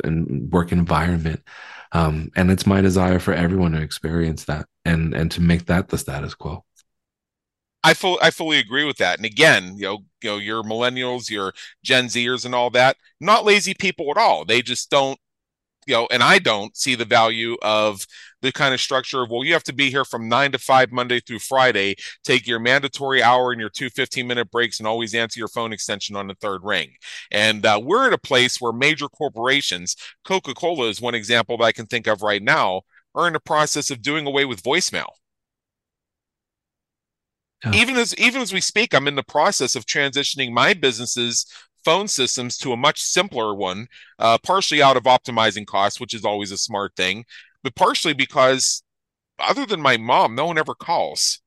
work 0.51 0.73
environment. 0.73 1.43
Um, 1.93 2.31
and 2.37 2.51
it's 2.51 2.67
my 2.67 2.81
desire 2.81 3.19
for 3.19 3.33
everyone 3.33 3.73
to 3.73 3.81
experience 3.81 4.45
that 4.45 4.67
and 4.85 5.15
and 5.15 5.31
to 5.33 5.41
make 5.41 5.67
that 5.67 5.89
the 5.89 5.99
status 5.99 6.35
quo 6.35 6.65
I 7.85 7.95
I 8.21 8.31
fully 8.31 8.59
agree 8.59 8.85
with 8.85 8.97
that. 8.99 9.19
And 9.19 9.27
again, 9.27 9.75
you 9.77 9.85
know, 9.85 9.99
you 10.23 10.31
know, 10.31 10.37
your 10.39 10.63
millennials, 10.63 11.31
your 11.31 11.53
Gen 11.85 12.07
Zers, 12.07 12.45
and 12.45 12.55
all 12.55 12.71
that, 12.71 12.97
not 13.21 13.45
lazy 13.45 13.75
people 13.75 14.11
at 14.11 14.17
all. 14.17 14.45
They 14.45 14.61
just 14.63 14.91
don't, 14.91 15.19
you 15.87 15.95
know, 15.95 16.09
and 16.11 16.23
I 16.23 16.39
don't 16.41 16.77
see 16.77 16.97
the 16.97 17.05
value 17.05 17.57
of 17.63 18.05
the 18.43 18.53
kind 18.53 18.75
of 18.75 18.81
structure 18.81 19.23
of 19.23 19.31
well, 19.31 19.45
you 19.45 19.53
have 19.53 19.63
to 19.65 19.73
be 19.73 19.91
here 19.91 20.05
from 20.05 20.29
nine 20.29 20.53
to 20.53 20.59
five 20.59 20.91
Monday 20.91 21.21
through 21.21 21.39
Friday, 21.39 21.95
take 22.25 22.47
your 22.47 22.59
mandatory 22.59 23.23
hour 23.23 23.53
and 23.53 23.61
your 23.61 23.71
two 23.71 23.89
15 23.91 24.27
minute 24.27 24.51
breaks, 24.51 24.81
and 24.81 24.87
always 24.87 25.15
answer 25.15 25.39
your 25.39 25.49
phone 25.49 25.73
extension 25.73 26.17
on 26.17 26.27
the 26.27 26.35
third 26.35 26.63
ring. 26.65 26.93
And 27.31 27.65
uh, 27.65 27.81
we're 27.83 28.07
at 28.09 28.13
a 28.13 28.19
place 28.19 28.61
where 28.61 28.73
major 28.73 29.09
corporations, 29.09 29.97
Coca 30.25 30.55
Cola 30.55 30.89
is 30.89 31.01
one 31.01 31.15
example 31.15 31.57
that 31.59 31.65
I 31.65 31.73
can 31.73 31.87
think 31.87 32.07
of 32.09 32.23
right 32.23 32.43
now, 32.43 32.83
are 33.15 33.27
in 33.27 33.33
the 33.33 33.41
process 33.41 33.91
of 33.91 34.03
doing 34.03 34.27
away 34.27 34.45
with 34.45 34.63
voicemail 34.63 35.11
even 37.73 37.97
as 37.97 38.15
even 38.17 38.43
as 38.43 38.53
we 38.53 38.61
speak, 38.61 38.95
I'm 38.95 39.09
in 39.09 39.15
the 39.15 39.23
process 39.23 39.77
of 39.77 39.87
transitioning 39.87 40.53
my 40.53 40.75
business's 40.75 41.47
phone 41.85 42.09
systems 42.09 42.59
to 42.59 42.73
a 42.73 42.77
much 42.77 43.01
simpler 43.01 43.55
one, 43.55 43.87
uh, 44.19 44.39
partially 44.39 44.83
out 44.83 44.97
of 44.97 45.05
optimizing 45.05 45.67
costs, 45.67 46.01
which 46.01 46.15
is 46.15 46.25
always 46.25 46.51
a 46.51 46.59
smart 46.59 46.97
thing, 46.97 47.25
but 47.63 47.77
partially 47.77 48.13
because 48.13 48.83
other 49.39 49.65
than 49.65 49.81
my 49.81 49.97
mom, 49.97 50.35
no 50.35 50.47
one 50.47 50.59
ever 50.59 50.75
calls. 50.75 51.41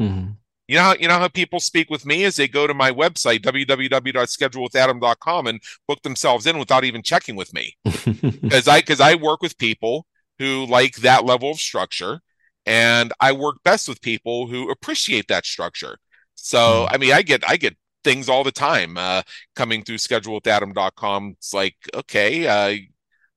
Mm-hmm. 0.00 0.32
You 0.66 0.76
know, 0.76 0.94
you 1.00 1.08
know 1.08 1.18
how 1.18 1.28
people 1.28 1.60
speak 1.60 1.88
with 1.88 2.04
me 2.04 2.24
as 2.24 2.36
they 2.36 2.46
go 2.46 2.66
to 2.66 2.74
my 2.74 2.90
website 2.90 3.40
www.schedulewithadam.com 3.40 5.46
and 5.46 5.62
book 5.86 6.02
themselves 6.02 6.46
in 6.46 6.58
without 6.58 6.84
even 6.84 7.02
checking 7.02 7.36
with 7.36 7.54
me, 7.54 7.74
because 7.84 8.68
I 8.68 8.80
because 8.80 9.00
I 9.00 9.14
work 9.14 9.40
with 9.40 9.56
people 9.56 10.04
who 10.38 10.66
like 10.66 10.96
that 10.96 11.24
level 11.24 11.52
of 11.52 11.58
structure 11.58 12.20
and 12.68 13.12
I 13.18 13.32
work 13.32 13.56
best 13.64 13.88
with 13.88 14.02
people 14.02 14.46
who 14.46 14.70
appreciate 14.70 15.26
that 15.28 15.46
structure. 15.46 15.96
So, 16.34 16.58
mm. 16.58 16.88
I 16.92 16.98
mean, 16.98 17.12
I 17.12 17.22
get 17.22 17.42
I 17.48 17.56
get 17.56 17.74
things 18.04 18.28
all 18.28 18.44
the 18.44 18.52
time 18.52 18.98
uh, 18.98 19.22
coming 19.56 19.82
through 19.82 19.96
schedulewithadam.com. 19.96 21.36
It's 21.38 21.54
like, 21.54 21.76
okay, 21.94 22.46
uh, 22.46 22.76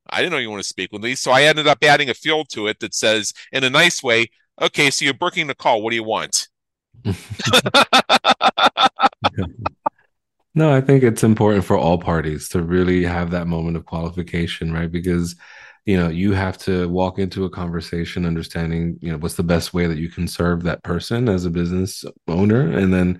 I 0.10 0.18
didn't 0.18 0.34
know 0.34 0.38
you 0.38 0.50
want 0.50 0.62
to 0.62 0.68
speak 0.68 0.92
with 0.92 1.02
me. 1.02 1.16
So 1.16 1.32
I 1.32 1.44
ended 1.44 1.66
up 1.66 1.78
adding 1.82 2.10
a 2.10 2.14
field 2.14 2.50
to 2.50 2.68
it 2.68 2.82
that 2.82 2.94
says, 2.94 3.34
in 3.54 3.64
a 3.64 3.70
nice 3.70 4.04
way, 4.04 4.28
okay, 4.62 4.92
so 4.92 5.06
you're 5.06 5.14
booking 5.14 5.48
the 5.48 5.56
call. 5.56 5.82
What 5.82 5.92
do 5.92 5.96
you 5.96 6.04
want? 6.04 6.50
no, 10.54 10.76
I 10.76 10.82
think 10.82 11.04
it's 11.04 11.24
important 11.24 11.64
for 11.64 11.78
all 11.78 11.98
parties 11.98 12.50
to 12.50 12.62
really 12.62 13.06
have 13.06 13.32
that 13.32 13.48
moment 13.48 13.78
of 13.78 13.86
qualification, 13.86 14.74
right? 14.74 14.92
Because 14.92 15.38
you 15.86 15.98
know 15.98 16.10
you 16.10 16.34
have 16.34 16.58
to 16.58 16.88
walk 16.90 17.20
into 17.20 17.46
a 17.46 17.50
conversation 17.50 18.26
understanding 18.26 18.98
you 19.02 19.12
know 19.12 19.18
what's 19.18 19.36
the 19.36 19.44
best 19.44 19.74
way 19.74 19.88
that 19.88 19.98
you 19.98 20.10
can 20.10 20.28
serve 20.28 20.64
that 20.64 20.84
person 20.84 21.28
as 21.30 21.46
a 21.46 21.50
business 21.50 22.06
owner. 22.28 22.72
And 22.72 22.94
then 22.94 23.20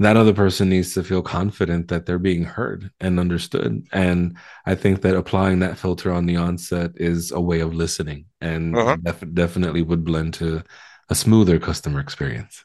that 0.00 0.16
other 0.16 0.34
person 0.34 0.68
needs 0.68 0.92
to 0.94 1.04
feel 1.04 1.22
confident 1.22 1.86
that 1.88 2.04
they're 2.04 2.18
being 2.18 2.42
heard 2.44 2.90
and 3.00 3.18
understood. 3.18 3.86
And 3.92 4.36
i 4.66 4.74
think 4.74 5.02
that 5.02 5.16
applying 5.16 5.60
that 5.60 5.78
filter 5.78 6.12
on 6.12 6.26
the 6.26 6.36
onset 6.36 6.92
is 6.96 7.32
a 7.32 7.40
way 7.40 7.60
of 7.60 7.74
listening 7.74 8.26
and 8.40 8.76
uh-huh. 8.76 8.96
def- 9.02 9.34
definitely 9.34 9.82
would 9.82 10.04
blend 10.04 10.34
to 10.34 10.62
a 11.10 11.14
smoother 11.14 11.58
customer 11.58 12.00
experience. 12.00 12.64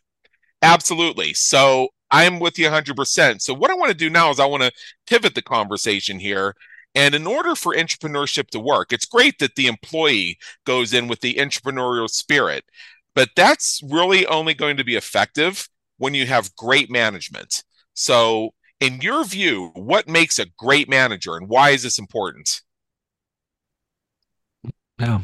Absolutely. 0.61 1.33
So 1.33 1.89
i'm 2.11 2.39
with 2.39 2.57
you 2.57 2.67
100% 2.67 3.41
so 3.41 3.53
what 3.53 3.69
i 3.69 3.75
want 3.75 3.91
to 3.91 3.97
do 3.97 4.09
now 4.09 4.29
is 4.29 4.39
i 4.39 4.45
want 4.45 4.63
to 4.63 4.71
pivot 5.05 5.35
the 5.35 5.41
conversation 5.41 6.19
here 6.19 6.55
and 6.99 7.15
in 7.15 7.25
order 7.25 7.55
for 7.55 7.73
intrapreneurship 7.73 8.49
to 8.49 8.59
work, 8.59 8.91
it's 8.91 9.05
great 9.05 9.39
that 9.39 9.55
the 9.55 9.67
employee 9.67 10.37
goes 10.65 10.93
in 10.93 11.07
with 11.07 11.21
the 11.21 11.35
entrepreneurial 11.35 12.09
spirit, 12.09 12.65
but 13.15 13.29
that's 13.37 13.81
really 13.89 14.25
only 14.25 14.53
going 14.53 14.75
to 14.75 14.83
be 14.83 14.97
effective 14.97 15.69
when 15.97 16.13
you 16.13 16.25
have 16.25 16.53
great 16.57 16.91
management. 16.91 17.63
So, 17.93 18.49
in 18.81 18.99
your 18.99 19.23
view, 19.23 19.71
what 19.75 20.09
makes 20.09 20.39
a 20.39 20.47
great 20.57 20.89
manager 20.89 21.37
and 21.37 21.47
why 21.47 21.69
is 21.69 21.83
this 21.83 21.99
important? 21.99 22.63
Yeah. 24.99 25.21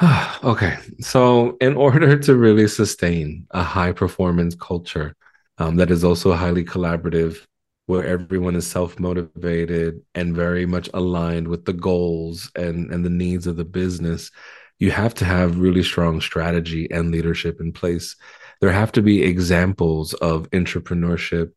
okay. 0.44 0.76
So, 1.00 1.56
in 1.60 1.74
order 1.86 2.16
to 2.16 2.36
really 2.36 2.68
sustain 2.68 3.48
a 3.50 3.64
high 3.64 3.90
performance 3.90 4.54
culture 4.54 5.16
um, 5.58 5.74
that 5.76 5.90
is 5.90 6.04
also 6.04 6.32
highly 6.32 6.64
collaborative 6.64 7.44
where 7.86 8.04
everyone 8.04 8.56
is 8.56 8.66
self-motivated 8.66 10.00
and 10.14 10.34
very 10.34 10.64
much 10.64 10.88
aligned 10.94 11.46
with 11.46 11.64
the 11.64 11.72
goals 11.72 12.50
and 12.56 12.90
and 12.90 13.04
the 13.04 13.10
needs 13.10 13.46
of 13.46 13.56
the 13.56 13.64
business 13.64 14.30
you 14.78 14.90
have 14.90 15.14
to 15.14 15.24
have 15.24 15.58
really 15.58 15.82
strong 15.82 16.20
strategy 16.20 16.90
and 16.90 17.10
leadership 17.10 17.60
in 17.60 17.72
place. 17.72 18.16
There 18.60 18.72
have 18.72 18.92
to 18.92 19.02
be 19.02 19.22
examples 19.22 20.14
of 20.14 20.50
intrapreneurship 20.50 21.52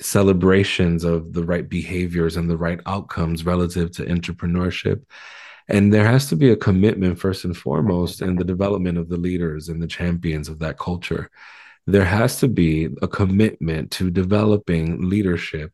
celebrations 0.00 1.04
of 1.04 1.32
the 1.32 1.44
right 1.44 1.68
behaviors 1.68 2.36
and 2.36 2.50
the 2.50 2.56
right 2.56 2.80
outcomes 2.86 3.46
relative 3.46 3.92
to 3.92 4.04
intrapreneurship. 4.04 5.02
And 5.68 5.92
there 5.92 6.04
has 6.04 6.28
to 6.28 6.36
be 6.36 6.50
a 6.50 6.56
commitment 6.56 7.18
first 7.18 7.44
and 7.44 7.56
foremost 7.56 8.20
in 8.20 8.36
the 8.36 8.44
development 8.44 8.98
of 8.98 9.08
the 9.08 9.16
leaders 9.16 9.68
and 9.68 9.80
the 9.80 9.86
champions 9.86 10.48
of 10.48 10.58
that 10.60 10.78
culture 10.78 11.30
there 11.86 12.04
has 12.04 12.40
to 12.40 12.48
be 12.48 12.88
a 13.02 13.08
commitment 13.08 13.90
to 13.92 14.10
developing 14.10 15.08
leadership, 15.08 15.72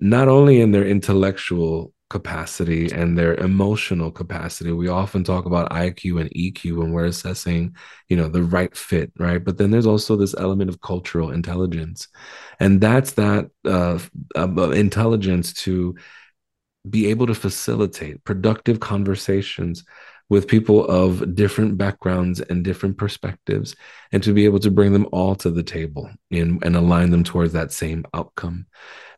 not 0.00 0.28
only 0.28 0.60
in 0.60 0.72
their 0.72 0.86
intellectual 0.86 1.92
capacity 2.12 2.92
and 2.92 3.16
their 3.16 3.34
emotional 3.36 4.10
capacity. 4.10 4.70
We 4.70 4.88
often 4.88 5.24
talk 5.24 5.46
about 5.46 5.70
IQ 5.70 6.20
and 6.20 6.30
EQ 6.30 6.76
when 6.76 6.92
we're 6.92 7.06
assessing, 7.06 7.74
you 8.08 8.18
know, 8.18 8.28
the 8.28 8.42
right 8.42 8.76
fit, 8.76 9.12
right? 9.18 9.42
But 9.42 9.56
then 9.56 9.70
there's 9.70 9.86
also 9.86 10.16
this 10.16 10.34
element 10.36 10.68
of 10.68 10.82
cultural 10.82 11.30
intelligence, 11.30 12.08
and 12.60 12.80
that's 12.80 13.12
that 13.12 13.50
uh, 13.64 13.98
uh, 14.36 14.70
intelligence 14.70 15.54
to 15.64 15.94
be 16.88 17.06
able 17.06 17.26
to 17.28 17.34
facilitate 17.34 18.24
productive 18.24 18.80
conversations 18.80 19.84
with 20.32 20.52
people 20.54 20.78
of 20.86 21.34
different 21.34 21.72
backgrounds 21.76 22.40
and 22.40 22.64
different 22.64 22.96
perspectives, 22.96 23.68
and 24.12 24.22
to 24.22 24.32
be 24.32 24.46
able 24.46 24.58
to 24.60 24.70
bring 24.70 24.92
them 24.94 25.06
all 25.12 25.34
to 25.34 25.50
the 25.50 25.62
table 25.62 26.08
and, 26.30 26.50
and 26.64 26.74
align 26.74 27.10
them 27.10 27.22
towards 27.22 27.52
that 27.52 27.70
same 27.70 28.02
outcome. 28.14 28.64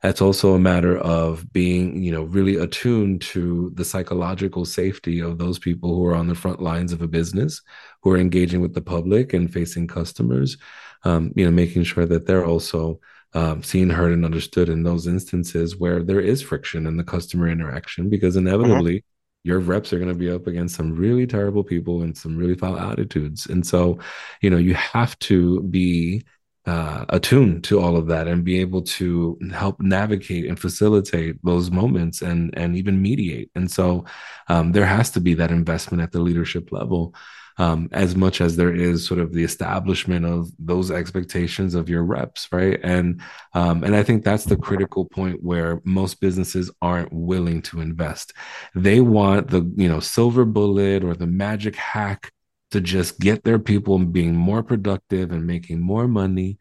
That's 0.03 0.21
also 0.21 0.55
a 0.55 0.67
matter 0.71 0.97
of 0.99 1.53
being, 1.53 2.03
you 2.03 2.13
know, 2.15 2.25
really 2.25 2.57
attuned 2.57 3.23
to 3.33 3.71
the 3.79 3.85
psychological 3.85 4.65
safety 4.65 5.21
of 5.21 5.39
those 5.39 5.59
people 5.67 5.95
who 5.95 6.05
are 6.05 6.17
on 6.17 6.27
the 6.27 6.41
front 6.43 6.61
lines 6.61 6.93
of 6.93 7.01
a 7.01 7.15
business, 7.19 7.63
who 8.03 8.11
are 8.11 8.19
engaging 8.19 8.61
with 8.61 8.75
the 8.75 8.83
public 8.83 9.35
and 9.35 9.53
facing 9.53 9.87
customers. 9.87 10.57
Um, 11.05 11.33
you 11.37 11.45
know, 11.45 11.53
making 11.53 11.85
sure 11.85 12.07
that 12.07 12.27
they're 12.27 12.49
also 12.53 12.99
um, 13.35 13.63
seen, 13.63 13.91
heard, 13.91 14.13
and 14.13 14.25
understood 14.25 14.69
in 14.69 14.83
those 14.83 15.07
instances 15.07 15.77
where 15.77 16.03
there 16.03 16.25
is 16.33 16.43
friction 16.43 16.87
in 16.87 16.97
the 16.97 17.05
customer 17.05 17.47
interaction, 17.49 18.09
because 18.09 18.37
uh-huh. 18.37 18.49
inevitably 18.49 19.05
your 19.45 19.61
reps 19.61 19.93
are 19.93 19.99
going 19.99 20.09
to 20.09 20.15
be 20.15 20.31
up 20.31 20.47
against 20.47 20.75
some 20.75 20.95
really 20.95 21.27
terrible 21.27 21.63
people 21.63 22.03
and 22.03 22.17
some 22.17 22.37
really 22.37 22.55
foul 22.55 22.79
attitudes. 22.79 23.47
And 23.47 23.65
so, 23.65 23.99
you 24.41 24.51
know, 24.51 24.57
you 24.57 24.75
have 24.75 25.19
to 25.21 25.61
be 25.63 26.25
uh, 26.67 27.05
attuned 27.11 27.63
to 27.65 27.79
all 27.79 27.95
of 27.95 28.07
that 28.07 28.27
and 28.27 28.43
be 28.43 28.59
able 28.61 28.81
to 28.81 29.39
help 29.53 29.79
navigate 29.81 30.47
and 30.47 30.59
facilitate 30.59 31.37
those 31.45 31.71
moments 31.71 32.23
and 32.23 32.57
and 32.57 32.75
even 32.75 33.03
mediate. 33.03 33.51
And 33.55 33.71
so, 33.71 34.07
um, 34.49 34.73
there 34.73 34.87
has 34.87 35.11
to 35.11 35.21
be 35.21 35.35
that 35.35 35.51
investment 35.51 36.03
at 36.03 36.13
the 36.13 36.21
leadership 36.21 36.73
level 36.73 37.15
um, 37.57 37.89
as 37.93 38.17
much 38.17 38.41
as 38.41 38.57
there 38.57 38.75
is 38.75 39.07
sort 39.07 39.21
of 39.21 39.33
the 39.33 39.45
establishment 39.45 40.27
of 40.27 40.51
those 40.59 40.91
expectations 40.91 41.75
of 41.75 41.89
your 41.89 42.03
reps, 42.03 42.49
right? 42.53 42.81
And 42.83 43.21
um, 43.53 43.85
and 43.85 43.95
I 43.95 44.03
think 44.03 44.25
that's 44.25 44.45
the 44.45 44.57
critical 44.57 45.05
point 45.05 45.43
where 45.43 45.81
most 45.85 46.21
businesses 46.21 46.71
aren't 46.83 47.13
willing 47.13 47.63
to 47.63 47.81
invest. 47.81 48.33
They 48.75 49.01
want 49.01 49.49
the 49.49 49.71
you 49.77 49.89
know 49.89 50.01
silver 50.01 50.45
bullet 50.45 51.05
or 51.05 51.15
the 51.15 51.27
magic 51.27 51.77
hack 51.77 52.33
to 52.73 52.81
just 52.81 53.21
get 53.21 53.45
their 53.45 53.61
people 53.61 53.99
being 53.99 54.35
more 54.35 54.63
productive 54.63 55.31
and 55.31 55.47
making 55.47 55.81
more 55.81 56.09
money. 56.09 56.59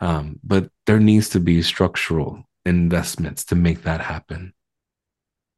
Um, 0.00 0.38
but 0.44 0.70
there 0.86 1.00
needs 1.00 1.30
to 1.30 1.40
be 1.40 1.60
structural 1.62 2.44
investments 2.64 3.44
to 3.46 3.56
make 3.56 3.82
that 3.82 4.00
happen. 4.00 4.52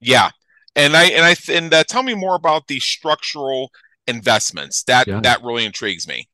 Yeah, 0.00 0.30
and 0.76 0.96
I 0.96 1.04
and 1.06 1.24
I 1.26 1.36
and 1.52 1.74
uh, 1.74 1.84
tell 1.84 2.02
me 2.02 2.14
more 2.14 2.36
about 2.36 2.68
the 2.68 2.80
structural 2.80 3.70
investments. 4.08 4.82
That 4.84 5.06
yeah. 5.06 5.20
that 5.20 5.42
really 5.42 5.64
intrigues 5.64 6.08
me. 6.08 6.28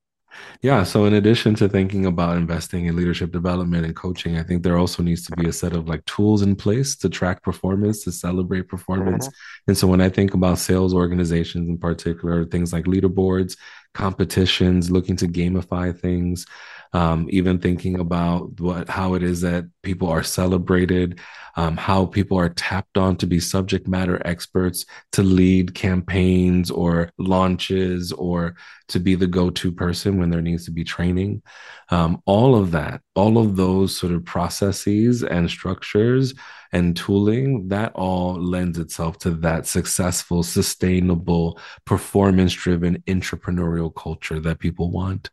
Yeah. 0.62 0.82
So, 0.84 1.04
in 1.04 1.14
addition 1.14 1.54
to 1.56 1.68
thinking 1.68 2.06
about 2.06 2.36
investing 2.36 2.86
in 2.86 2.96
leadership 2.96 3.32
development 3.32 3.84
and 3.84 3.94
coaching, 3.94 4.38
I 4.38 4.42
think 4.42 4.62
there 4.62 4.78
also 4.78 5.02
needs 5.02 5.24
to 5.26 5.36
be 5.36 5.48
a 5.48 5.52
set 5.52 5.74
of 5.74 5.88
like 5.88 6.04
tools 6.06 6.42
in 6.42 6.56
place 6.56 6.96
to 6.96 7.08
track 7.08 7.42
performance, 7.42 8.02
to 8.04 8.12
celebrate 8.12 8.68
performance. 8.68 9.28
Mm-hmm. 9.28 9.68
And 9.68 9.78
so, 9.78 9.86
when 9.86 10.00
I 10.00 10.08
think 10.08 10.34
about 10.34 10.58
sales 10.58 10.94
organizations 10.94 11.68
in 11.68 11.78
particular, 11.78 12.44
things 12.44 12.72
like 12.72 12.84
leaderboards, 12.84 13.56
competitions, 13.92 14.90
looking 14.90 15.16
to 15.16 15.28
gamify 15.28 15.98
things, 15.98 16.46
um, 16.92 17.26
even 17.30 17.58
thinking 17.58 18.00
about 18.00 18.60
what 18.60 18.88
how 18.88 19.14
it 19.14 19.22
is 19.22 19.40
that 19.42 19.66
people 19.82 20.08
are 20.08 20.22
celebrated, 20.22 21.20
um, 21.56 21.76
how 21.76 22.06
people 22.06 22.38
are 22.38 22.48
tapped 22.48 22.98
on 22.98 23.16
to 23.16 23.26
be 23.26 23.40
subject 23.40 23.86
matter 23.86 24.20
experts 24.24 24.84
to 25.12 25.22
lead 25.22 25.74
campaigns 25.74 26.70
or 26.70 27.10
launches 27.18 28.12
or 28.12 28.56
to 28.88 29.00
be 29.00 29.14
the 29.14 29.26
go-to 29.26 29.72
person 29.72 30.18
when 30.18 30.30
there 30.30 30.42
needs 30.42 30.64
to 30.64 30.70
be 30.70 30.84
training. 30.84 31.42
Um, 31.90 32.22
all 32.26 32.54
of 32.54 32.72
that, 32.72 33.00
all 33.14 33.38
of 33.38 33.56
those 33.56 33.96
sort 33.96 34.12
of 34.12 34.24
processes 34.24 35.22
and 35.22 35.48
structures 35.48 36.34
and 36.72 36.96
tooling, 36.96 37.68
that 37.68 37.92
all 37.94 38.34
lends 38.34 38.78
itself 38.78 39.18
to 39.18 39.30
that 39.30 39.66
successful, 39.66 40.42
sustainable, 40.42 41.60
performance 41.84 42.52
driven 42.52 43.00
entrepreneurial 43.06 43.94
culture 43.94 44.40
that 44.40 44.58
people 44.58 44.90
want. 44.90 45.30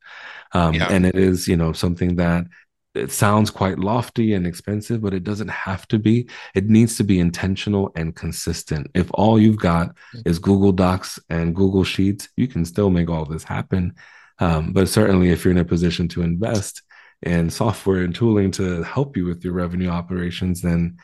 Um, 0.53 0.75
yeah. 0.75 0.87
And 0.89 1.05
it 1.05 1.15
is, 1.15 1.47
you 1.47 1.57
know, 1.57 1.73
something 1.73 2.17
that 2.17 2.45
it 2.93 3.11
sounds 3.11 3.49
quite 3.49 3.79
lofty 3.79 4.33
and 4.33 4.45
expensive, 4.45 5.01
but 5.01 5.13
it 5.13 5.23
doesn't 5.23 5.49
have 5.49 5.87
to 5.87 5.99
be. 5.99 6.27
It 6.53 6.69
needs 6.69 6.97
to 6.97 7.03
be 7.03 7.19
intentional 7.19 7.91
and 7.95 8.15
consistent. 8.15 8.91
If 8.93 9.09
all 9.13 9.39
you've 9.39 9.59
got 9.59 9.95
is 10.25 10.39
Google 10.39 10.71
Docs 10.71 11.19
and 11.29 11.55
Google 11.55 11.83
Sheets, 11.83 12.29
you 12.35 12.47
can 12.47 12.65
still 12.65 12.89
make 12.89 13.09
all 13.09 13.25
this 13.25 13.43
happen. 13.43 13.93
Um, 14.39 14.73
but 14.73 14.89
certainly, 14.89 15.29
if 15.29 15.45
you're 15.45 15.51
in 15.51 15.57
a 15.57 15.65
position 15.65 16.07
to 16.09 16.21
invest 16.21 16.81
in 17.21 17.49
software 17.49 18.03
and 18.03 18.13
tooling 18.13 18.51
to 18.51 18.83
help 18.83 19.15
you 19.15 19.25
with 19.25 19.43
your 19.43 19.53
revenue 19.53 19.89
operations, 19.89 20.61
then 20.61 20.97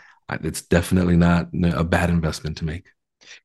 it's 0.44 0.62
definitely 0.64 1.16
not 1.16 1.50
a 1.64 1.84
bad 1.84 2.10
investment 2.10 2.58
to 2.58 2.66
make. 2.66 2.88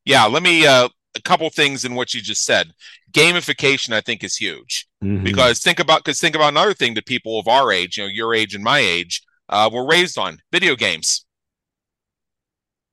Yeah, 0.05 0.25
let 0.27 0.43
me 0.43 0.67
uh, 0.67 0.89
a 1.17 1.23
couple 1.23 1.49
things 1.51 1.85
in 1.85 1.95
what 1.95 2.15
you 2.15 2.21
just 2.21 2.45
said. 2.45 2.73
Gamification, 3.13 3.93
I 3.93 4.01
think, 4.01 4.25
is 4.25 4.37
huge 4.37 4.89
mm-hmm. 5.03 5.25
because 5.25 5.61
think 5.61 5.79
about 5.79 6.05
because 6.05 6.21
think 6.21 6.35
about 6.35 6.49
another 6.49 6.75
thing 6.75 6.95
that 6.95 7.07
people 7.07 7.39
of 7.39 7.49
our 7.49 7.71
age, 7.73 7.99
you 7.99 8.05
know, 8.05 8.09
your 8.09 8.35
age 8.35 8.55
and 8.55 8.65
my 8.65 8.79
age, 8.79 9.23
uh, 9.49 9.69
were 9.73 9.87
raised 9.87 10.19
on 10.19 10.39
video 10.51 10.75
games. 10.75 11.25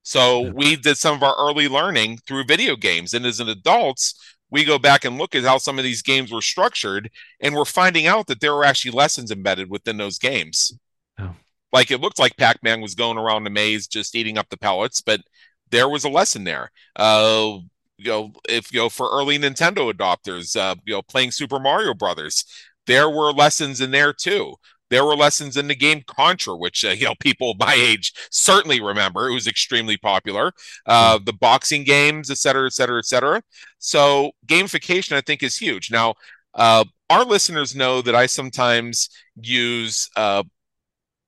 So 0.03 0.45
yeah. 0.45 0.51
we 0.51 0.75
did 0.75 0.97
some 0.97 1.15
of 1.15 1.23
our 1.23 1.35
early 1.37 1.67
learning 1.67 2.19
through 2.25 2.45
video 2.45 2.75
games, 2.75 3.13
and 3.13 3.25
as 3.25 3.39
an 3.39 3.49
adults, 3.49 4.15
we 4.49 4.65
go 4.65 4.79
back 4.79 5.05
and 5.05 5.17
look 5.17 5.35
at 5.35 5.43
how 5.43 5.57
some 5.57 5.77
of 5.77 5.83
these 5.83 6.01
games 6.01 6.31
were 6.31 6.41
structured, 6.41 7.11
and 7.39 7.55
we're 7.55 7.65
finding 7.65 8.07
out 8.07 8.27
that 8.27 8.41
there 8.41 8.55
were 8.55 8.65
actually 8.65 8.91
lessons 8.91 9.31
embedded 9.31 9.69
within 9.69 9.97
those 9.97 10.17
games. 10.17 10.77
Oh. 11.19 11.35
Like 11.71 11.91
it 11.91 12.01
looked 12.01 12.19
like 12.19 12.37
Pac-Man 12.37 12.81
was 12.81 12.95
going 12.95 13.17
around 13.17 13.43
the 13.43 13.51
maze 13.51 13.87
just 13.87 14.15
eating 14.15 14.37
up 14.37 14.49
the 14.49 14.57
pellets, 14.57 15.01
but 15.01 15.21
there 15.69 15.87
was 15.87 16.03
a 16.03 16.09
lesson 16.09 16.43
there. 16.43 16.71
Uh, 16.95 17.59
you 17.99 18.09
know, 18.09 18.31
if 18.47 18.73
you 18.73 18.79
know 18.79 18.89
for 18.89 19.09
early 19.11 19.37
Nintendo 19.37 19.91
adopters, 19.91 20.55
uh, 20.55 20.75
you 20.85 20.93
know, 20.93 21.01
playing 21.01 21.31
Super 21.31 21.59
Mario 21.59 21.93
Brothers, 21.93 22.45
there 22.87 23.09
were 23.09 23.31
lessons 23.31 23.81
in 23.81 23.91
there 23.91 24.13
too. 24.13 24.55
There 24.89 25.05
were 25.05 25.15
lessons 25.15 25.55
in 25.57 25.67
the 25.67 25.75
game 25.75 26.01
Contra, 26.07 26.55
which 26.55 26.83
uh, 26.83 26.89
you 26.89 27.05
know 27.05 27.15
people 27.19 27.55
my 27.59 27.73
age 27.73 28.13
certainly 28.31 28.81
remember. 28.81 29.27
It 29.29 29.33
was 29.33 29.47
extremely 29.47 29.97
popular. 29.97 30.51
Uh, 30.85 31.19
the 31.23 31.33
boxing 31.33 31.83
games, 31.83 32.31
et 32.31 32.37
cetera, 32.37 32.65
et 32.65 32.73
cetera, 32.73 32.97
et 32.99 33.05
cetera. 33.05 33.41
So 33.79 34.31
gamification, 34.47 35.13
I 35.15 35.21
think, 35.21 35.43
is 35.43 35.57
huge. 35.57 35.91
Now, 35.91 36.15
uh, 36.53 36.85
our 37.09 37.25
listeners 37.25 37.75
know 37.75 38.01
that 38.01 38.15
I 38.15 38.25
sometimes 38.25 39.09
use 39.35 40.09
uh, 40.15 40.43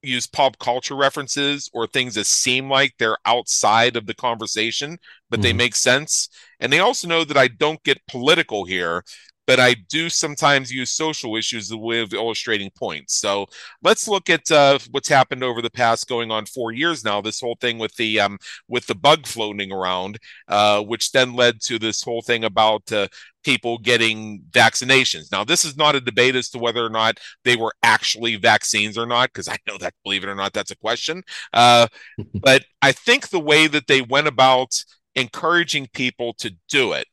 use 0.03 0.27
pop 0.27 0.57
culture 0.59 0.95
references 0.95 1.69
or 1.73 1.87
things 1.87 2.15
that 2.15 2.25
seem 2.25 2.69
like 2.69 2.93
they're 2.97 3.17
outside 3.25 3.95
of 3.95 4.05
the 4.05 4.13
conversation, 4.13 4.97
but 5.29 5.37
mm-hmm. 5.37 5.43
they 5.43 5.53
make 5.53 5.75
sense. 5.75 6.29
And 6.59 6.71
they 6.71 6.79
also 6.79 7.07
know 7.07 7.23
that 7.23 7.37
I 7.37 7.47
don't 7.47 7.83
get 7.83 8.05
political 8.07 8.65
here, 8.65 9.03
but 9.51 9.59
I 9.59 9.73
do 9.73 10.07
sometimes 10.07 10.71
use 10.71 10.91
social 10.91 11.35
issues 11.35 11.65
as 11.65 11.71
a 11.71 11.77
way 11.77 11.99
of 11.99 12.13
illustrating 12.13 12.69
points. 12.69 13.15
So 13.15 13.47
let's 13.83 14.07
look 14.07 14.29
at 14.29 14.49
uh, 14.49 14.79
what's 14.91 15.09
happened 15.09 15.43
over 15.43 15.61
the 15.61 15.69
past 15.69 16.07
going 16.07 16.31
on 16.31 16.45
four 16.45 16.71
years 16.71 17.03
now. 17.03 17.19
This 17.19 17.41
whole 17.41 17.57
thing 17.59 17.77
with 17.77 17.93
the 17.97 18.21
um, 18.21 18.37
with 18.69 18.87
the 18.87 18.95
bug 18.95 19.27
floating 19.27 19.69
around, 19.69 20.19
uh, 20.47 20.81
which 20.83 21.11
then 21.11 21.33
led 21.33 21.59
to 21.63 21.77
this 21.77 22.01
whole 22.01 22.21
thing 22.21 22.45
about 22.45 22.89
uh, 22.93 23.09
people 23.43 23.77
getting 23.77 24.41
vaccinations. 24.51 25.33
Now, 25.33 25.43
this 25.43 25.65
is 25.65 25.75
not 25.75 25.95
a 25.95 25.99
debate 25.99 26.37
as 26.37 26.47
to 26.51 26.57
whether 26.57 26.85
or 26.85 26.89
not 26.89 27.19
they 27.43 27.57
were 27.57 27.73
actually 27.83 28.37
vaccines 28.37 28.97
or 28.97 29.05
not, 29.05 29.33
because 29.33 29.49
I 29.49 29.57
know 29.67 29.77
that, 29.79 29.95
believe 30.05 30.23
it 30.23 30.29
or 30.29 30.35
not, 30.35 30.53
that's 30.53 30.71
a 30.71 30.77
question. 30.77 31.23
Uh, 31.51 31.87
but 32.35 32.63
I 32.81 32.93
think 32.93 33.27
the 33.27 33.39
way 33.41 33.67
that 33.67 33.87
they 33.87 34.01
went 34.01 34.27
about 34.27 34.81
encouraging 35.13 35.89
people 35.93 36.35
to 36.35 36.55
do 36.69 36.93
it 36.93 37.05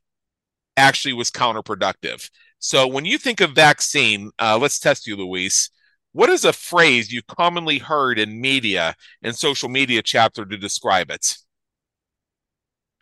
actually 0.79 1.13
was 1.13 1.31
counterproductive. 1.31 2.31
So 2.59 2.87
when 2.87 3.05
you 3.05 3.19
think 3.19 3.41
of 3.41 3.53
vaccine, 3.53 4.31
uh, 4.39 4.59
let's 4.59 4.79
test 4.79 5.07
you, 5.07 5.17
Luis. 5.17 5.71
What 6.13 6.31
is 6.31 6.45
a 6.45 6.53
phrase 6.53 7.13
you 7.13 7.23
commonly 7.23 7.79
heard 7.79 8.19
in 8.19 8.41
media 8.41 8.95
and 9.23 9.37
social 9.37 9.69
media 9.69 10.03
chapter 10.03 10.45
to 10.45 10.57
describe 10.57 11.11
it? 11.11 11.37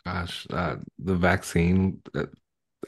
Gosh, 0.05 0.47
uh, 0.51 0.77
the 0.99 1.15
vaccine. 1.15 2.01
Uh, 2.15 2.27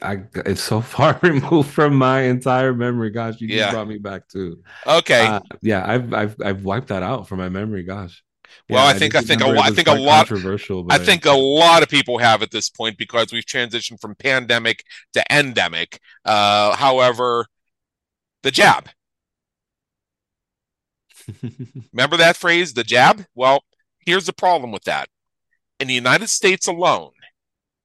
I 0.01 0.23
it's 0.35 0.61
so 0.61 0.81
far 0.95 1.19
removed 1.21 1.69
from 1.69 1.95
my 1.95 2.21
entire 2.21 2.73
memory. 2.73 3.09
Gosh, 3.09 3.41
you 3.41 3.47
yeah. 3.47 3.57
just 3.57 3.73
brought 3.73 3.87
me 3.87 3.97
back 3.97 4.27
too. 4.27 4.61
Okay. 4.85 5.25
Uh, 5.25 5.39
yeah, 5.61 5.83
I've 5.85 6.13
I've 6.13 6.35
I've 6.43 6.63
wiped 6.63 6.89
that 6.89 7.03
out 7.03 7.27
from 7.27 7.39
my 7.39 7.49
memory. 7.49 7.83
Gosh. 7.83 8.23
Well, 8.69 8.85
yeah, 8.85 8.95
I 8.95 8.97
think 8.97 9.15
I, 9.15 9.21
think 9.21 9.41
a 9.41 9.47
lot. 9.47 9.65
I 9.65 9.71
think 9.71 9.87
a 9.87 9.93
lot. 9.93 10.27
Controversial. 10.27 10.85
I 10.89 10.97
think 10.97 11.25
a 11.25 11.31
lot 11.31 11.83
of 11.83 11.89
people 11.89 12.17
have 12.17 12.41
at 12.41 12.51
this 12.51 12.69
point 12.69 12.97
because 12.97 13.31
we've 13.31 13.45
transitioned 13.45 13.99
from 13.99 14.15
pandemic 14.15 14.83
to 15.13 15.23
endemic. 15.31 15.99
Uh, 16.25 16.75
however, 16.75 17.45
the 18.43 18.51
jab. 18.51 18.89
Remember 21.93 22.17
that 22.17 22.37
phrase, 22.37 22.73
the 22.73 22.83
jab? 22.83 23.25
Well, 23.35 23.63
here's 23.99 24.25
the 24.25 24.33
problem 24.33 24.71
with 24.71 24.83
that. 24.83 25.09
In 25.79 25.87
the 25.87 25.93
United 25.93 26.29
States 26.29 26.67
alone, 26.67 27.11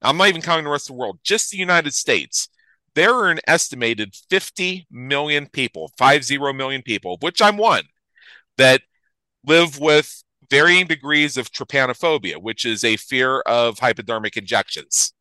I'm 0.02 0.16
not 0.16 0.28
even 0.28 0.42
counting 0.42 0.64
the 0.64 0.70
rest 0.70 0.90
of 0.90 0.96
the 0.96 1.00
world, 1.00 1.18
just 1.22 1.50
the 1.50 1.58
United 1.58 1.94
States, 1.94 2.48
there 2.94 3.12
are 3.12 3.30
an 3.30 3.40
estimated 3.46 4.14
50 4.30 4.86
million 4.90 5.48
people, 5.48 5.90
50 5.98 6.38
million 6.38 6.82
people, 6.82 7.16
which 7.20 7.42
I'm 7.42 7.56
one, 7.56 7.84
that 8.56 8.82
live 9.44 9.78
with 9.78 10.23
varying 10.50 10.86
degrees 10.86 11.36
of 11.36 11.50
trypanophobia, 11.50 12.40
which 12.40 12.64
is 12.64 12.84
a 12.84 12.96
fear 12.96 13.40
of 13.40 13.78
hypodermic 13.78 14.36
injections, 14.36 15.12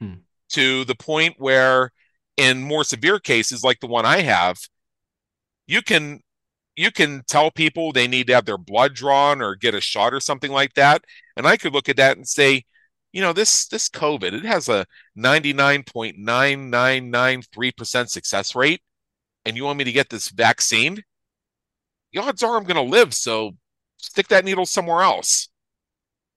hmm. 0.00 0.14
to 0.50 0.84
the 0.84 0.94
point 0.94 1.34
where, 1.38 1.92
in 2.36 2.62
more 2.62 2.84
severe 2.84 3.18
cases 3.18 3.64
like 3.64 3.80
the 3.80 3.86
one 3.86 4.06
I 4.06 4.20
have, 4.20 4.58
you 5.66 5.82
can 5.82 6.20
you 6.76 6.90
can 6.90 7.22
tell 7.28 7.50
people 7.50 7.92
they 7.92 8.08
need 8.08 8.26
to 8.28 8.34
have 8.34 8.46
their 8.46 8.58
blood 8.58 8.94
drawn 8.94 9.42
or 9.42 9.54
get 9.54 9.74
a 9.74 9.80
shot 9.80 10.14
or 10.14 10.20
something 10.20 10.50
like 10.50 10.74
that, 10.74 11.04
and 11.36 11.46
I 11.46 11.56
could 11.56 11.72
look 11.72 11.88
at 11.88 11.96
that 11.96 12.16
and 12.16 12.26
say, 12.26 12.64
you 13.12 13.20
know 13.20 13.32
this 13.32 13.66
this 13.66 13.88
covid 13.88 14.32
it 14.32 14.44
has 14.44 14.68
a 14.68 14.86
99.9993% 15.18 18.08
success 18.08 18.54
rate 18.54 18.80
and 19.44 19.56
you 19.56 19.64
want 19.64 19.78
me 19.78 19.84
to 19.84 19.92
get 19.92 20.10
this 20.10 20.28
vaccine? 20.28 21.02
The 22.12 22.20
odds 22.20 22.42
are 22.42 22.56
i'm 22.56 22.64
going 22.64 22.76
to 22.76 22.82
live 22.82 23.14
so 23.14 23.52
stick 24.04 24.28
that 24.28 24.44
needle 24.44 24.66
somewhere 24.66 25.02
else 25.02 25.48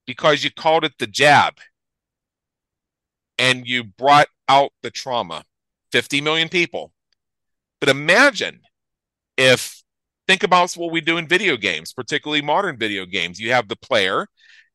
because 0.06 0.44
you 0.44 0.52
called 0.52 0.84
it 0.84 0.94
the 1.00 1.08
jab 1.08 1.56
and 3.38 3.68
you 3.68 3.84
brought 3.84 4.28
out 4.48 4.72
the 4.82 4.92
trauma. 4.92 5.44
50 5.92 6.22
million 6.22 6.50
people. 6.50 6.92
But 7.80 7.90
imagine 7.90 8.62
if 9.38 9.84
think 10.28 10.44
about 10.44 10.74
what 10.74 10.92
we 10.92 11.02
do 11.02 11.18
in 11.18 11.28
video 11.28 11.58
games 11.58 11.94
particularly 11.94 12.42
modern 12.42 12.78
video 12.78 13.06
games. 13.06 13.40
You 13.40 13.52
have 13.52 13.68
the 13.68 13.76
player 13.76 14.28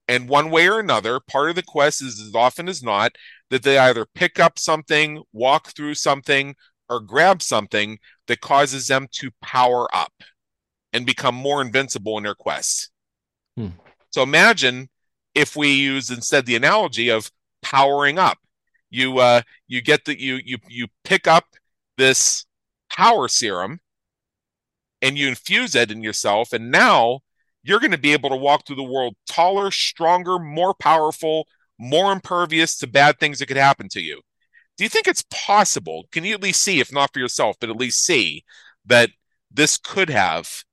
and 0.08 0.28
one 0.28 0.50
way 0.50 0.68
or 0.68 0.78
another, 0.78 1.20
part 1.20 1.50
of 1.50 1.56
the 1.56 1.62
quest 1.62 2.02
is 2.02 2.18
as 2.20 2.34
often 2.34 2.68
as 2.68 2.82
not 2.82 3.12
that 3.50 3.62
they 3.62 3.78
either 3.78 4.06
pick 4.14 4.40
up 4.40 4.58
something, 4.58 5.22
walk 5.32 5.68
through 5.68 5.94
something, 5.94 6.54
or 6.88 7.00
grab 7.00 7.42
something 7.42 7.98
that 8.26 8.40
causes 8.40 8.86
them 8.86 9.06
to 9.12 9.30
power 9.42 9.86
up 9.94 10.12
and 10.92 11.06
become 11.06 11.34
more 11.34 11.60
invincible 11.60 12.16
in 12.18 12.24
their 12.24 12.34
quest. 12.34 12.90
Hmm. 13.56 13.68
So 14.10 14.22
imagine 14.22 14.88
if 15.34 15.56
we 15.56 15.72
use 15.72 16.10
instead 16.10 16.46
the 16.46 16.56
analogy 16.56 17.10
of 17.10 17.30
powering 17.62 18.18
up. 18.18 18.38
You 18.90 19.18
uh 19.18 19.42
you 19.66 19.82
get 19.82 20.06
that 20.06 20.18
you 20.18 20.38
you 20.42 20.56
you 20.68 20.86
pick 21.04 21.26
up 21.26 21.44
this 21.98 22.46
power 22.90 23.28
serum 23.28 23.80
and 25.02 25.18
you 25.18 25.28
infuse 25.28 25.74
it 25.74 25.90
in 25.90 26.02
yourself 26.02 26.52
and 26.54 26.70
now 26.70 27.20
you're 27.62 27.80
going 27.80 27.92
to 27.92 27.98
be 27.98 28.14
able 28.14 28.30
to 28.30 28.36
walk 28.36 28.66
through 28.66 28.76
the 28.76 28.82
world 28.82 29.14
taller, 29.28 29.70
stronger, 29.70 30.38
more 30.38 30.74
powerful, 30.74 31.46
more 31.78 32.12
impervious 32.12 32.78
to 32.78 32.86
bad 32.86 33.18
things 33.18 33.38
that 33.38 33.46
could 33.46 33.58
happen 33.58 33.88
to 33.90 34.00
you. 34.00 34.22
Do 34.78 34.84
you 34.84 34.88
think 34.88 35.06
it's 35.06 35.24
possible? 35.30 36.06
Can 36.10 36.24
you 36.24 36.34
at 36.34 36.42
least 36.42 36.62
see, 36.62 36.80
if 36.80 36.92
not 36.92 37.12
for 37.12 37.18
yourself, 37.18 37.56
but 37.60 37.68
at 37.68 37.76
least 37.76 38.04
see 38.04 38.44
that 38.86 39.10
this 39.50 39.76
could 39.76 40.08
have 40.08 40.64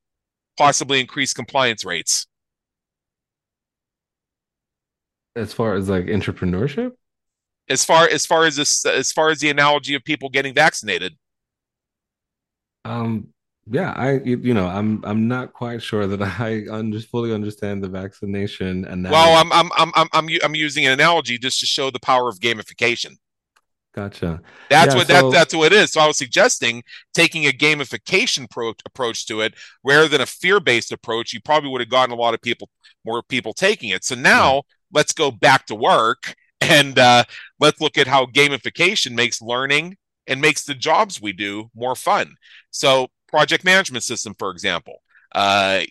possibly 0.57 0.99
increase 0.99 1.33
compliance 1.33 1.85
rates? 1.85 2.27
As 5.35 5.53
far 5.53 5.75
as 5.75 5.89
like 5.89 6.05
entrepreneurship? 6.05 6.93
As 7.69 7.83
far 7.83 8.07
as 8.07 8.25
far 8.25 8.45
as 8.45 8.55
this 8.55 8.85
as 8.85 9.11
far 9.11 9.29
as 9.29 9.39
the 9.39 9.49
analogy 9.49 9.95
of 9.95 10.03
people 10.03 10.29
getting 10.29 10.53
vaccinated. 10.53 11.17
Um, 12.85 13.29
yeah, 13.69 13.93
I 13.95 14.19
you 14.23 14.53
know 14.53 14.67
I'm 14.67 15.03
I'm 15.03 15.27
not 15.27 15.53
quite 15.53 15.81
sure 15.81 16.05
that 16.07 16.21
I 16.39 16.65
under, 16.69 16.99
fully 16.99 17.33
understand 17.33 17.83
the 17.83 17.89
vaccination 17.89 18.85
analogy. 18.85 19.11
Well, 19.11 19.37
I'm 19.37 19.51
I'm 19.51 19.71
I'm 19.75 19.91
I'm 19.95 20.07
I'm, 20.13 20.29
I'm 20.43 20.55
using 20.55 20.85
an 20.85 20.91
analogy 20.91 21.37
just 21.37 21.59
to 21.61 21.65
show 21.65 21.89
the 21.89 21.99
power 21.99 22.29
of 22.29 22.39
gamification. 22.39 23.17
Gotcha. 23.95 24.41
That's 24.69 24.93
yeah, 24.93 24.97
what 24.97 25.07
so, 25.07 25.13
that, 25.13 25.31
that's 25.31 25.55
what 25.55 25.71
it 25.71 25.75
is. 25.77 25.93
So 25.93 26.01
I 26.01 26.07
was 26.07 26.17
suggesting 26.17 26.83
taking 27.13 27.45
a 27.45 27.51
gamification 27.51 28.49
pro- 28.49 28.73
approach 28.85 29.25
to 29.27 29.39
it 29.39 29.53
rather 29.85 30.09
than 30.09 30.19
a 30.19 30.25
fear-based 30.25 30.91
approach. 30.91 31.31
You 31.31 31.39
probably 31.39 31.69
would 31.69 31.79
have 31.79 31.89
gotten 31.89 32.11
a 32.11 32.17
lot 32.17 32.33
of 32.33 32.41
people 32.41 32.69
more 33.05 33.23
people 33.23 33.53
taking 33.53 33.89
it. 33.89 34.03
So 34.03 34.13
now 34.13 34.55
yeah. 34.55 34.61
let's 34.91 35.13
go 35.13 35.31
back 35.31 35.65
to 35.67 35.75
work 35.75 36.35
and 36.61 36.99
uh, 36.99 37.23
let's 37.59 37.79
look 37.79 37.97
at 37.97 38.07
how 38.07 38.25
gamification 38.25 39.13
makes 39.13 39.41
learning 39.41 39.95
and 40.27 40.41
makes 40.41 40.65
the 40.65 40.75
jobs 40.75 41.21
we 41.21 41.31
do 41.31 41.69
more 41.73 41.95
fun. 41.95 42.35
So, 42.71 43.07
project 43.27 43.63
management 43.63 44.03
system, 44.03 44.33
for 44.37 44.49
example, 44.49 45.01
uh, 45.33 45.81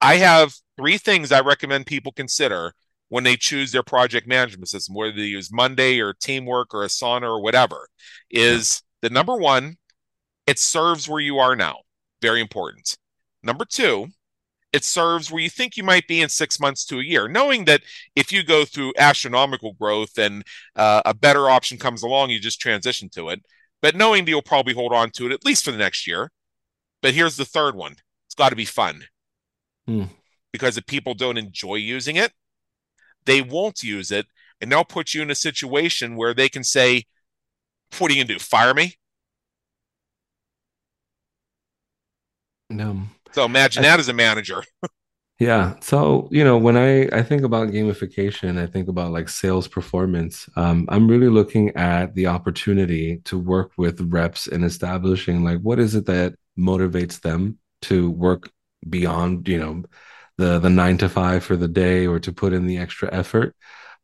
I 0.00 0.16
have 0.16 0.54
three 0.76 0.98
things 0.98 1.32
I 1.32 1.40
recommend 1.40 1.86
people 1.86 2.12
consider 2.12 2.74
when 3.08 3.24
they 3.24 3.36
choose 3.36 3.72
their 3.72 3.82
project 3.82 4.26
management 4.26 4.68
system, 4.68 4.94
whether 4.94 5.12
they 5.12 5.22
use 5.22 5.52
Monday 5.52 6.00
or 6.00 6.12
Teamwork 6.12 6.74
or 6.74 6.84
Asana 6.84 7.22
or 7.22 7.40
whatever. 7.40 7.88
Is 8.30 8.82
the 9.02 9.10
number 9.10 9.36
one, 9.36 9.76
it 10.46 10.58
serves 10.58 11.08
where 11.08 11.20
you 11.20 11.38
are 11.38 11.56
now. 11.56 11.80
Very 12.20 12.40
important. 12.40 12.96
Number 13.42 13.64
two, 13.64 14.08
it 14.72 14.84
serves 14.84 15.30
where 15.30 15.42
you 15.42 15.48
think 15.48 15.76
you 15.76 15.84
might 15.84 16.08
be 16.08 16.20
in 16.20 16.28
six 16.28 16.58
months 16.58 16.84
to 16.86 16.98
a 16.98 17.04
year, 17.04 17.28
knowing 17.28 17.64
that 17.66 17.82
if 18.16 18.32
you 18.32 18.42
go 18.42 18.64
through 18.64 18.92
astronomical 18.98 19.74
growth 19.74 20.18
and 20.18 20.42
uh, 20.74 21.02
a 21.04 21.14
better 21.14 21.48
option 21.48 21.78
comes 21.78 22.02
along, 22.02 22.30
you 22.30 22.40
just 22.40 22.60
transition 22.60 23.08
to 23.10 23.28
it 23.28 23.42
but 23.82 23.94
knowing 23.94 24.24
that 24.24 24.30
you'll 24.30 24.42
probably 24.42 24.74
hold 24.74 24.92
on 24.92 25.10
to 25.10 25.26
it 25.26 25.32
at 25.32 25.44
least 25.44 25.64
for 25.64 25.70
the 25.70 25.78
next 25.78 26.06
year. 26.06 26.30
But 27.02 27.14
here's 27.14 27.36
the 27.36 27.44
third 27.44 27.74
one 27.74 27.96
it's 28.26 28.34
got 28.34 28.50
to 28.50 28.56
be 28.56 28.64
fun. 28.64 29.02
Hmm. 29.86 30.04
Because 30.52 30.76
if 30.76 30.86
people 30.86 31.14
don't 31.14 31.36
enjoy 31.36 31.76
using 31.76 32.16
it, 32.16 32.32
they 33.26 33.42
won't 33.42 33.82
use 33.82 34.10
it. 34.10 34.26
And 34.60 34.72
they'll 34.72 34.84
put 34.84 35.12
you 35.12 35.22
in 35.22 35.30
a 35.30 35.34
situation 35.34 36.16
where 36.16 36.32
they 36.32 36.48
can 36.48 36.64
say, 36.64 37.04
What 37.98 38.10
are 38.10 38.14
you 38.14 38.20
going 38.20 38.28
to 38.28 38.34
do? 38.34 38.38
Fire 38.38 38.74
me? 38.74 38.96
No. 42.70 43.02
So 43.32 43.44
imagine 43.44 43.84
I, 43.84 43.88
that 43.88 44.00
as 44.00 44.08
a 44.08 44.12
manager. 44.12 44.62
Yeah. 45.38 45.74
So, 45.82 46.28
you 46.30 46.42
know, 46.44 46.56
when 46.56 46.78
I 46.78 47.08
I 47.14 47.22
think 47.22 47.42
about 47.42 47.68
gamification, 47.68 48.58
I 48.58 48.66
think 48.66 48.88
about 48.88 49.12
like 49.12 49.28
sales 49.28 49.68
performance. 49.68 50.48
Um, 50.56 50.86
I'm 50.88 51.06
really 51.08 51.28
looking 51.28 51.76
at 51.76 52.14
the 52.14 52.26
opportunity 52.28 53.18
to 53.24 53.38
work 53.38 53.72
with 53.76 54.00
reps 54.00 54.46
and 54.46 54.64
establishing 54.64 55.44
like 55.44 55.60
what 55.60 55.78
is 55.78 55.94
it 55.94 56.06
that 56.06 56.36
motivates 56.58 57.20
them 57.20 57.58
to 57.82 58.10
work 58.10 58.50
beyond, 58.88 59.46
you 59.46 59.58
know, 59.58 59.84
the 60.38 60.58
the 60.58 60.70
nine 60.70 60.98
to 60.98 61.08
five 61.08 61.44
for 61.44 61.56
the 61.56 61.68
day 61.68 62.06
or 62.06 62.18
to 62.20 62.32
put 62.32 62.52
in 62.52 62.66
the 62.66 62.78
extra 62.78 63.12
effort. 63.12 63.54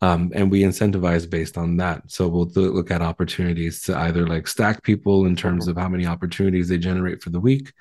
Um, 0.01 0.33
and 0.35 0.51
we 0.51 0.63
incentivize 0.63 1.31
based 1.31 1.57
on 1.57 1.77
that. 1.77 2.11
So 2.11 2.27
we'll 2.27 2.47
th- 2.47 2.73
look 2.73 2.91
at 2.91 3.03
opportunities 3.03 3.83
to 3.83 3.97
either 3.97 4.27
like 4.27 4.49
stack 4.49 4.83
people 4.83 5.27
in 5.27 5.37
terms 5.37 5.69
of 5.69 5.77
how 5.77 5.89
many 5.89 6.07
opportunities 6.07 6.69
they 6.69 6.79
generate 6.79 7.23
for 7.23 7.31
the 7.31 7.39
week. 7.39 7.73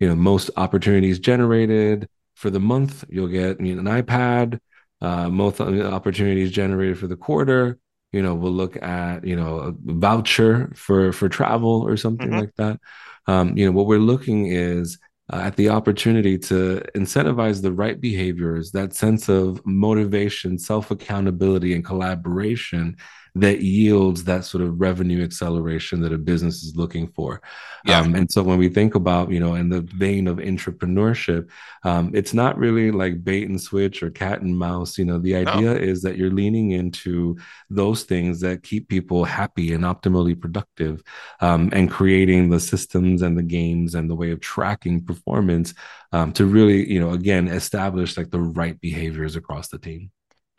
You 0.00 0.08
know, 0.08 0.16
most 0.16 0.50
opportunities 0.56 1.20
generated 1.20 2.08
for 2.34 2.50
the 2.50 2.60
month, 2.60 3.04
you'll 3.08 3.28
get 3.28 3.60
you 3.60 3.74
know, 3.74 3.90
an 3.90 4.02
iPad. 4.02 4.60
Uh, 5.00 5.28
most 5.28 5.60
opportunities 5.60 6.50
generated 6.50 6.98
for 6.98 7.06
the 7.06 7.16
quarter. 7.16 7.78
You 8.12 8.22
know, 8.22 8.34
we'll 8.34 8.52
look 8.52 8.80
at 8.82 9.24
you 9.24 9.36
know 9.36 9.58
a 9.58 9.74
voucher 9.76 10.72
for 10.74 11.12
for 11.12 11.28
travel 11.28 11.86
or 11.86 11.96
something 11.96 12.28
mm-hmm. 12.28 12.40
like 12.40 12.54
that. 12.56 12.80
Um, 13.26 13.56
you 13.56 13.66
know, 13.66 13.72
what 13.72 13.86
we're 13.86 13.98
looking 13.98 14.46
is 14.46 14.98
uh, 15.32 15.36
at 15.36 15.56
the 15.56 15.68
opportunity 15.68 16.38
to 16.38 16.82
incentivize 16.94 17.60
the 17.60 17.72
right 17.72 18.00
behaviors, 18.00 18.70
that 18.72 18.94
sense 18.94 19.28
of 19.28 19.64
motivation, 19.66 20.58
self 20.58 20.90
accountability, 20.90 21.74
and 21.74 21.84
collaboration 21.84 22.96
that 23.40 23.60
yields 23.60 24.24
that 24.24 24.44
sort 24.44 24.62
of 24.62 24.80
revenue 24.80 25.22
acceleration 25.22 26.00
that 26.00 26.12
a 26.12 26.18
business 26.18 26.62
is 26.62 26.76
looking 26.76 27.08
for. 27.08 27.40
Yeah. 27.84 28.00
Um, 28.00 28.14
and 28.14 28.30
so 28.30 28.42
when 28.42 28.58
we 28.58 28.68
think 28.68 28.94
about, 28.94 29.30
you 29.30 29.40
know, 29.40 29.54
in 29.54 29.68
the 29.68 29.82
vein 29.82 30.26
of 30.26 30.38
intrapreneurship, 30.38 31.48
um, 31.84 32.10
it's 32.14 32.34
not 32.34 32.58
really 32.58 32.90
like 32.90 33.24
bait 33.24 33.48
and 33.48 33.60
switch 33.60 34.02
or 34.02 34.10
cat 34.10 34.40
and 34.40 34.58
mouse. 34.58 34.98
You 34.98 35.04
know, 35.04 35.18
the 35.18 35.36
idea 35.36 35.74
no. 35.74 35.76
is 35.76 36.02
that 36.02 36.16
you're 36.16 36.30
leaning 36.30 36.72
into 36.72 37.36
those 37.70 38.04
things 38.04 38.40
that 38.40 38.62
keep 38.62 38.88
people 38.88 39.24
happy 39.24 39.72
and 39.72 39.84
optimally 39.84 40.38
productive 40.38 41.02
um, 41.40 41.70
and 41.72 41.90
creating 41.90 42.50
the 42.50 42.60
systems 42.60 43.22
and 43.22 43.36
the 43.36 43.42
games 43.42 43.94
and 43.94 44.10
the 44.10 44.16
way 44.16 44.30
of 44.30 44.40
tracking 44.40 45.04
performance 45.04 45.74
um, 46.12 46.32
to 46.32 46.46
really, 46.46 46.90
you 46.90 47.00
know, 47.00 47.10
again, 47.10 47.48
establish 47.48 48.16
like 48.16 48.30
the 48.30 48.40
right 48.40 48.80
behaviors 48.80 49.36
across 49.36 49.68
the 49.68 49.78
team. 49.78 50.10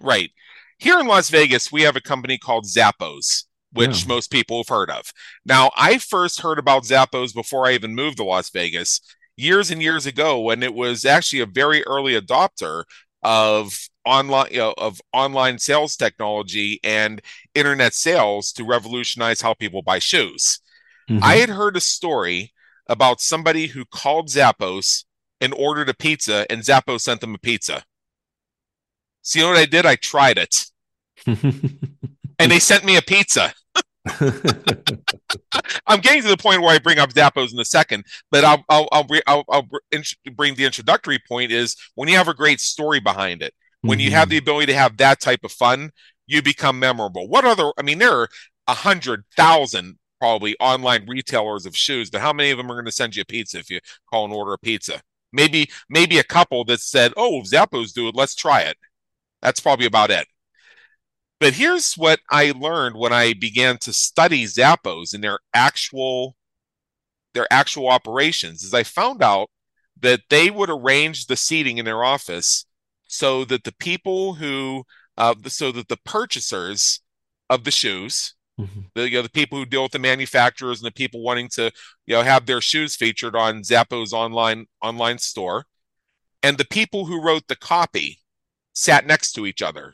Right. 0.02 0.32
Here 0.80 0.98
in 0.98 1.08
Las 1.08 1.30
Vegas, 1.30 1.72
we 1.72 1.82
have 1.82 1.98
a 1.98 2.02
company 2.02 2.38
called 2.38 2.66
Zappos, 2.66 3.44
which 3.74 4.04
yeah. 4.04 4.08
most 4.08 4.32
people 4.32 4.58
have 4.58 4.70
heard 4.70 4.90
of. 4.90 5.12
Now, 5.46 5.72
I 5.76 5.98
first 5.98 6.40
heard 6.40 6.58
about 6.58 6.84
Zappos 6.84 7.34
before 7.34 7.68
I 7.68 7.74
even 7.74 7.94
moved 7.94 8.18
to 8.18 8.24
Las 8.24 8.50
Vegas 8.50 9.02
years 9.36 9.72
and 9.72 9.82
years 9.82 10.06
ago 10.06 10.40
when 10.40 10.64
it 10.64 10.74
was 10.74 11.06
actually 11.06 11.42
a 11.42 11.46
very 11.46 11.84
early 11.84 12.20
adopter 12.20 12.86
of 13.24 13.74
online 14.06 14.48
you 14.52 14.60
know, 14.60 14.74
of 14.78 15.02
online 15.14 15.60
sales 15.60 15.96
technology 15.98 16.80
and 16.84 17.22
internet 17.54 17.94
sales 17.94 18.52
to 18.54 18.64
revolutionize 18.64 19.42
how 19.42 19.54
people 19.54 19.82
buy 19.82 20.00
shoes. 20.00 20.62
Mm-hmm. 21.10 21.24
I 21.24 21.36
had 21.36 21.50
heard 21.50 21.76
a 21.76 21.82
story 21.82 22.54
about 22.88 23.22
somebody 23.22 23.68
who 23.68 23.86
called 23.86 24.30
Zappos 24.30 25.04
and 25.42 25.54
ordered 25.54 25.90
a 25.90 25.94
pizza 25.94 26.46
and 26.50 26.62
Zappos 26.62 27.02
sent 27.02 27.22
them 27.22 27.36
a 27.36 27.38
pizza. 27.38 27.84
So 29.22 29.40
you 29.40 29.46
know 29.46 29.52
what 29.52 29.60
I 29.60 29.66
did? 29.66 29.86
I 29.86 29.96
tried 29.96 30.38
it. 30.38 30.66
and 32.40 32.52
they 32.52 32.60
sent 32.60 32.86
me 32.86 32.98
a 32.98 33.02
pizza. 33.02 33.54
I'm 35.88 36.00
getting 36.00 36.22
to 36.24 36.30
the 36.30 36.38
point 36.40 36.62
where 36.62 36.74
I 36.74 36.80
bring 36.80 37.00
up 37.00 37.12
Zappos 37.12 37.54
in 37.54 37.60
a 37.60 37.66
second, 37.66 38.06
but 38.32 38.44
I'll 38.44 38.64
I'll 38.70 38.88
I'll, 38.92 39.08
I'll, 39.28 39.44
I'll 39.50 39.68
bring 40.34 40.56
the 40.56 40.66
introductory 40.66 41.20
point 41.28 41.52
is 41.52 41.76
when 41.96 42.08
you 42.10 42.16
have 42.16 42.28
a 42.28 42.34
great 42.34 42.60
story 42.62 43.00
behind 43.00 43.42
it, 43.42 43.54
when 43.82 43.98
mm-hmm. 43.98 44.06
you 44.06 44.12
have 44.12 44.24
mm-hmm. 44.24 44.32
the 44.32 44.38
ability 44.38 44.66
to 44.68 44.76
have 44.76 44.98
that 44.98 45.20
type 45.20 45.42
of 45.44 45.52
fun, 45.52 45.92
you 46.28 46.42
become 46.42 46.80
memorable. 46.80 47.28
What 47.28 47.46
other? 47.46 47.72
I 47.78 47.82
mean, 47.82 48.00
there 48.00 48.14
are 48.14 48.30
a 48.68 48.74
hundred 48.74 49.26
thousand 49.36 49.98
probably 50.20 50.56
online 50.60 51.06
retailers 51.08 51.66
of 51.66 51.76
shoes, 51.76 52.10
but 52.10 52.22
how 52.22 52.34
many 52.34 52.52
of 52.52 52.58
them 52.58 52.72
are 52.72 52.76
going 52.76 52.86
to 52.86 52.92
send 52.92 53.16
you 53.16 53.22
a 53.22 53.26
pizza 53.26 53.60
if 53.60 53.70
you 53.70 53.80
call 54.10 54.26
and 54.26 54.34
order 54.34 54.54
a 54.54 54.58
pizza? 54.60 55.02
Maybe 55.32 55.70
maybe 55.90 56.18
a 56.18 56.24
couple 56.24 56.64
that 56.66 56.80
said, 56.80 57.14
"Oh, 57.18 57.42
Zappos 57.46 57.94
do 57.94 58.08
it. 58.08 58.16
Let's 58.16 58.36
try 58.36 58.62
it." 58.62 58.78
That's 59.42 59.60
probably 59.60 59.86
about 59.86 60.12
it. 60.12 60.28
But 61.40 61.54
here's 61.54 61.94
what 61.94 62.20
I 62.30 62.52
learned 62.52 62.98
when 62.98 63.14
I 63.14 63.34
began 63.34 63.78
to 63.80 63.94
study 63.94 64.44
Zappos 64.46 65.14
and 65.14 65.24
their 65.24 65.40
actual 65.54 66.36
their 67.34 67.48
actual 67.52 67.88
operations 67.88 68.64
is 68.64 68.74
I 68.74 68.84
found 68.84 69.22
out 69.22 69.50
that 70.02 70.22
they 70.30 70.50
would 70.50 70.70
arrange 70.70 71.28
the 71.28 71.38
seating 71.38 71.78
in 71.78 71.86
their 71.86 72.04
office 72.04 72.66
so 73.08 73.46
that 73.46 73.64
the 73.64 73.74
people 73.80 74.34
who 74.36 74.84
uh, 75.18 75.36
so 75.48 75.72
that 75.72 75.88
the 75.88 75.98
purchasers 75.98 77.02
of 77.50 77.64
the 77.64 77.72
shoes 77.72 78.36
mm-hmm. 78.60 78.82
the 78.96 79.10
you 79.10 79.18
know 79.18 79.22
the 79.22 79.30
people 79.30 79.58
who 79.58 79.66
deal 79.66 79.84
with 79.84 79.92
the 79.92 80.00
manufacturers 80.00 80.80
and 80.80 80.88
the 80.88 80.92
people 80.92 81.22
wanting 81.22 81.48
to 81.50 81.72
you 82.06 82.16
know 82.16 82.24
have 82.24 82.46
their 82.46 82.62
shoes 82.62 82.96
featured 82.96 83.36
on 83.36 83.62
Zappos 83.62 84.12
online 84.12 84.66
online 84.82 85.20
store 85.20 85.66
and 86.44 86.58
the 86.58 86.66
people 86.66 87.06
who 87.06 87.22
wrote 87.22 87.48
the 87.48 87.56
copy 87.56 88.20
sat 88.80 89.06
next 89.06 89.34
to 89.34 89.46
each 89.46 89.62
other. 89.62 89.94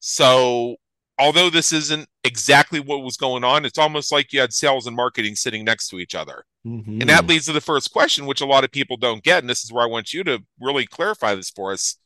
So, 0.00 0.76
although 1.20 1.50
this 1.50 1.72
isn't 1.72 2.08
exactly 2.24 2.80
what 2.80 3.04
was 3.04 3.16
going 3.16 3.44
on, 3.44 3.64
it's 3.64 3.78
almost 3.78 4.10
like 4.10 4.32
you 4.32 4.40
had 4.40 4.52
sales 4.52 4.88
and 4.88 4.96
marketing 4.96 5.36
sitting 5.36 5.64
next 5.64 5.88
to 5.90 6.00
each 6.00 6.16
other. 6.16 6.44
Mm-hmm. 6.66 7.00
And 7.00 7.08
that 7.08 7.28
leads 7.28 7.46
to 7.46 7.52
the 7.52 7.60
first 7.60 7.92
question, 7.92 8.26
which 8.26 8.40
a 8.40 8.46
lot 8.46 8.64
of 8.64 8.72
people 8.72 8.96
don't 8.96 9.22
get. 9.22 9.38
And 9.38 9.48
this 9.48 9.62
is 9.62 9.72
where 9.72 9.84
I 9.84 9.88
want 9.88 10.12
you 10.12 10.24
to 10.24 10.42
really 10.58 10.84
clarify 10.84 11.36
this 11.36 11.50
for 11.50 11.72
us. 11.72 11.96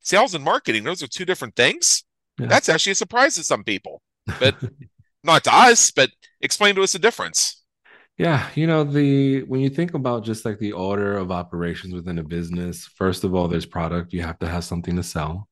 Sales 0.00 0.34
and 0.34 0.44
marketing, 0.44 0.84
those 0.84 1.02
are 1.02 1.08
two 1.08 1.24
different 1.24 1.56
things. 1.56 2.04
Yeah. 2.38 2.46
That's 2.46 2.68
actually 2.68 2.92
a 2.92 2.94
surprise 2.94 3.34
to 3.34 3.42
some 3.42 3.64
people, 3.64 4.00
but 4.38 4.54
not 5.24 5.42
to 5.44 5.52
us, 5.52 5.90
but 5.90 6.10
explain 6.40 6.76
to 6.76 6.82
us 6.82 6.92
the 6.92 7.00
difference. 7.00 7.64
Yeah, 8.18 8.50
you 8.56 8.66
know, 8.66 8.82
the 8.84 9.42
when 9.44 9.60
you 9.60 9.70
think 9.70 9.94
about 9.94 10.24
just 10.24 10.44
like 10.44 10.58
the 10.58 10.72
order 10.72 11.16
of 11.16 11.30
operations 11.30 11.94
within 11.94 12.18
a 12.18 12.24
business, 12.24 12.84
first 12.86 13.22
of 13.24 13.34
all, 13.34 13.46
there's 13.46 13.66
product, 13.66 14.12
you 14.12 14.22
have 14.22 14.38
to 14.40 14.48
have 14.48 14.64
something 14.64 14.96
to 14.96 15.02
sell. 15.02 15.48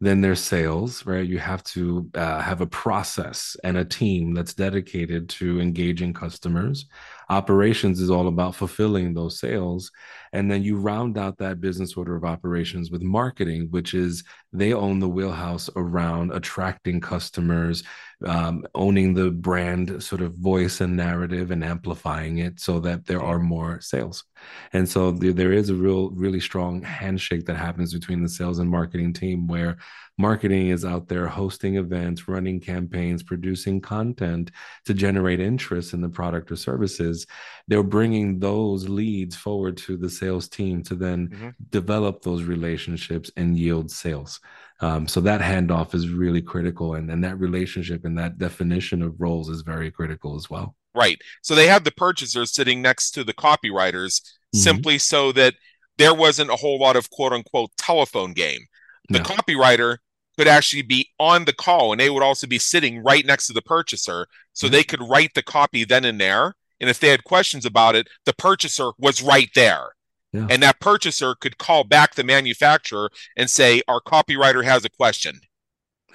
then 0.00 0.20
there's 0.22 0.40
sales, 0.42 1.06
right? 1.06 1.26
You 1.28 1.40
have 1.40 1.64
to 1.64 2.10
uh, 2.14 2.40
have 2.42 2.60
a 2.62 2.68
process 2.68 3.56
and 3.64 3.78
a 3.78 3.86
team 3.86 4.34
that's 4.34 4.54
dedicated 4.54 5.28
to 5.30 5.60
engaging 5.60 6.14
customers. 6.14 6.86
Operations 7.28 8.00
is 8.00 8.10
all 8.10 8.28
about 8.28 8.54
fulfilling 8.54 9.14
those 9.14 9.38
sales. 9.38 9.90
And 10.32 10.50
then 10.50 10.62
you 10.62 10.76
round 10.76 11.18
out 11.18 11.38
that 11.38 11.60
business 11.60 11.96
order 11.96 12.14
of 12.14 12.24
operations 12.24 12.90
with 12.90 13.02
marketing, 13.02 13.68
which 13.70 13.94
is 13.94 14.22
they 14.52 14.72
own 14.72 15.00
the 15.00 15.08
wheelhouse 15.08 15.68
around 15.76 16.32
attracting 16.32 17.00
customers, 17.00 17.82
um, 18.24 18.64
owning 18.74 19.14
the 19.14 19.30
brand 19.30 20.02
sort 20.02 20.22
of 20.22 20.34
voice 20.34 20.80
and 20.80 20.96
narrative 20.96 21.50
and 21.50 21.64
amplifying 21.64 22.38
it 22.38 22.60
so 22.60 22.80
that 22.80 23.06
there 23.06 23.22
are 23.22 23.38
more 23.38 23.80
sales. 23.80 24.24
And 24.72 24.88
so 24.88 25.10
there 25.10 25.52
is 25.52 25.68
a 25.70 25.74
real, 25.74 26.10
really 26.10 26.40
strong 26.40 26.82
handshake 26.82 27.46
that 27.46 27.56
happens 27.56 27.92
between 27.92 28.22
the 28.22 28.28
sales 28.28 28.58
and 28.58 28.70
marketing 28.70 29.12
team 29.12 29.46
where 29.46 29.78
marketing 30.18 30.68
is 30.68 30.84
out 30.84 31.08
there 31.08 31.26
hosting 31.26 31.76
events, 31.76 32.28
running 32.28 32.60
campaigns, 32.60 33.22
producing 33.22 33.80
content 33.80 34.50
to 34.84 34.94
generate 34.94 35.40
interest 35.40 35.92
in 35.92 36.00
the 36.00 36.08
product 36.08 36.50
or 36.50 36.56
services. 36.56 37.26
They're 37.68 37.82
bringing 37.82 38.38
those 38.38 38.88
leads 38.88 39.36
forward 39.36 39.76
to 39.78 39.96
the 39.96 40.10
sales 40.10 40.48
team 40.48 40.82
to 40.84 40.94
then 40.94 41.28
mm-hmm. 41.28 41.48
develop 41.70 42.22
those 42.22 42.44
relationships 42.44 43.30
and 43.36 43.58
yield 43.58 43.90
sales. 43.90 44.40
Um, 44.80 45.08
so 45.08 45.20
that 45.22 45.40
handoff 45.40 45.94
is 45.94 46.10
really 46.10 46.42
critical, 46.42 46.94
and, 46.94 47.10
and 47.10 47.24
that 47.24 47.38
relationship 47.38 48.04
and 48.04 48.18
that 48.18 48.38
definition 48.38 49.02
of 49.02 49.20
roles 49.20 49.48
is 49.48 49.62
very 49.62 49.90
critical 49.90 50.36
as 50.36 50.50
well. 50.50 50.76
Right. 50.94 51.18
So 51.42 51.54
they 51.54 51.66
have 51.66 51.84
the 51.84 51.92
purchasers 51.92 52.54
sitting 52.54 52.80
next 52.80 53.10
to 53.12 53.24
the 53.24 53.34
copywriters 53.34 54.20
mm-hmm. 54.20 54.58
simply 54.58 54.98
so 54.98 55.32
that 55.32 55.54
there 55.98 56.14
wasn't 56.14 56.50
a 56.50 56.56
whole 56.56 56.78
lot 56.78 56.96
of 56.96 57.10
quote 57.10 57.32
unquote 57.32 57.70
telephone 57.76 58.32
game. 58.32 58.66
The 59.08 59.18
no. 59.18 59.24
copywriter 59.24 59.98
could 60.36 60.48
actually 60.48 60.82
be 60.82 61.10
on 61.18 61.44
the 61.44 61.52
call 61.52 61.92
and 61.92 62.00
they 62.00 62.10
would 62.10 62.22
also 62.22 62.46
be 62.46 62.58
sitting 62.58 63.02
right 63.02 63.24
next 63.24 63.46
to 63.46 63.52
the 63.52 63.62
purchaser. 63.62 64.26
So 64.52 64.66
mm-hmm. 64.66 64.72
they 64.72 64.84
could 64.84 65.02
write 65.02 65.34
the 65.34 65.42
copy 65.42 65.84
then 65.84 66.04
and 66.04 66.20
there. 66.20 66.54
And 66.80 66.90
if 66.90 67.00
they 67.00 67.08
had 67.08 67.24
questions 67.24 67.64
about 67.64 67.94
it, 67.94 68.08
the 68.26 68.34
purchaser 68.34 68.90
was 68.98 69.22
right 69.22 69.48
there. 69.54 69.92
Yeah. 70.32 70.46
And 70.50 70.62
that 70.62 70.80
purchaser 70.80 71.34
could 71.34 71.56
call 71.56 71.84
back 71.84 72.14
the 72.14 72.24
manufacturer 72.24 73.10
and 73.36 73.48
say, 73.48 73.80
Our 73.88 74.00
copywriter 74.00 74.64
has 74.64 74.84
a 74.84 74.90
question. 74.90 75.40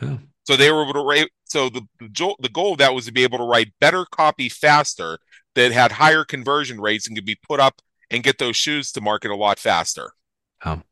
Yeah. 0.02 0.18
So 0.44 0.56
they 0.56 0.72
were 0.72 0.84
able 0.84 0.94
to 0.94 1.02
write. 1.02 1.30
So 1.46 1.70
the, 1.70 1.82
the 2.00 2.36
the 2.40 2.50
goal 2.50 2.74
of 2.74 2.78
that 2.80 2.94
was 2.94 3.06
to 3.06 3.12
be 3.12 3.24
able 3.24 3.40
to 3.40 3.44
write 3.44 3.74
better 3.80 4.06
copy 4.06 4.50
faster 4.50 5.18
that 5.56 5.72
had 5.72 5.94
higher 5.94 6.24
conversion 6.24 6.80
rates 6.80 7.08
and 7.08 7.16
could 7.16 7.26
be 7.26 7.38
put 7.48 7.60
up 7.60 7.82
and 8.10 8.24
get 8.24 8.38
those 8.38 8.56
shoes 8.56 8.92
to 8.92 9.02
market 9.02 9.32
a 9.32 9.36
lot 9.36 9.60
faster. 9.60 10.12
Um, 10.64 10.84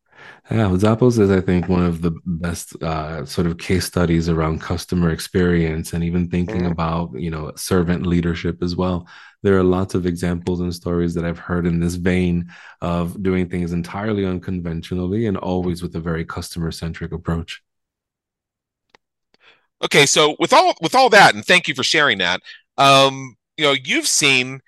yeah, 0.52 0.70
Zappos 0.70 1.20
is, 1.20 1.30
I 1.30 1.42
think, 1.42 1.70
one 1.70 1.86
of 1.86 2.02
the 2.02 2.12
best 2.26 2.82
uh, 2.82 3.24
sort 3.26 3.46
of 3.46 3.58
case 3.58 3.86
studies 3.86 4.30
around 4.30 4.62
customer 4.62 5.12
experience 5.12 5.94
and 5.94 6.04
even 6.04 6.28
thinking 6.28 6.62
mm-hmm. 6.62 6.72
about, 6.72 7.12
you 7.14 7.30
know, 7.30 7.52
servant 7.56 8.06
leadership 8.06 8.64
as 8.64 8.76
well. 8.76 9.08
There 9.44 9.58
are 9.58 9.64
lots 9.64 9.94
of 9.94 10.06
examples 10.06 10.60
and 10.60 10.74
stories 10.74 11.14
that 11.14 11.24
I've 11.24 11.40
heard 11.40 11.68
in 11.68 11.80
this 11.80 11.96
vein 11.96 12.50
of 12.82 13.22
doing 13.22 13.48
things 13.48 13.74
entirely 13.74 14.26
unconventionally 14.26 15.28
and 15.28 15.38
always 15.38 15.84
with 15.84 15.96
a 15.96 16.00
very 16.00 16.26
customer 16.26 16.72
centric 16.72 17.12
approach. 17.12 17.62
Okay, 19.84 20.06
so 20.06 20.36
with 20.40 20.52
all 20.52 20.74
with 20.82 20.94
all 20.94 21.10
that, 21.10 21.36
and 21.36 21.46
thank 21.46 21.68
you 21.68 21.76
for 21.76 21.84
sharing 21.84 22.18
that. 22.18 22.42
Um, 22.78 23.38
you 23.56 23.66
know, 23.66 23.72
you've 23.72 24.08
seen 24.08 24.62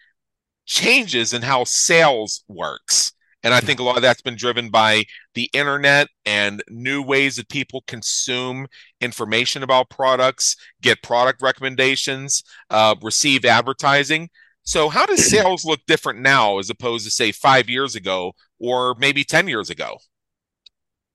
changes 0.65 1.33
in 1.33 1.41
how 1.41 1.65
sales 1.65 2.43
works. 2.47 3.11
And 3.43 3.53
I 3.53 3.59
think 3.59 3.79
a 3.79 3.83
lot 3.83 3.95
of 3.95 4.01
that's 4.01 4.21
been 4.21 4.35
driven 4.35 4.69
by 4.69 5.05
the 5.33 5.49
internet 5.53 6.07
and 6.25 6.63
new 6.69 7.01
ways 7.01 7.37
that 7.37 7.49
people 7.49 7.83
consume 7.87 8.67
information 8.99 9.63
about 9.63 9.89
products, 9.89 10.55
get 10.81 11.01
product 11.01 11.41
recommendations, 11.41 12.43
uh, 12.69 12.95
receive 13.01 13.45
advertising. 13.45 14.29
So, 14.63 14.89
how 14.89 15.05
does 15.05 15.25
sales 15.29 15.65
look 15.65 15.79
different 15.87 16.19
now 16.19 16.59
as 16.59 16.69
opposed 16.69 17.05
to, 17.05 17.11
say, 17.11 17.31
five 17.31 17.69
years 17.69 17.95
ago 17.95 18.33
or 18.59 18.95
maybe 18.99 19.23
10 19.23 19.47
years 19.47 19.69
ago? 19.69 19.97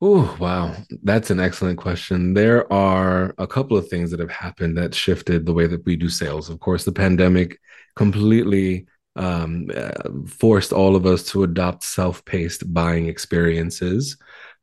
Oh, 0.03 0.37
wow. 0.39 0.75
That's 1.03 1.31
an 1.31 1.41
excellent 1.41 1.79
question. 1.79 2.35
There 2.35 2.71
are 2.71 3.35
a 3.39 3.47
couple 3.47 3.79
of 3.79 3.89
things 3.89 4.11
that 4.11 4.21
have 4.21 4.31
happened 4.31 4.77
that 4.77 4.95
shifted 4.95 5.47
the 5.47 5.55
way 5.55 5.67
that 5.67 5.87
we 5.87 5.97
do 5.97 6.11
sales. 6.11 6.51
Of 6.51 6.61
course, 6.61 6.85
the 6.85 6.93
pandemic 6.93 7.59
completely 7.95 8.87
um, 9.17 9.71
uh, 9.75 9.91
forced 10.29 10.73
all 10.73 10.97
of 10.97 11.07
us 11.07 11.23
to 11.25 11.43
adopt 11.43 11.83
self-paced 11.83 12.73
buying 12.73 13.07
experiences 13.07 14.17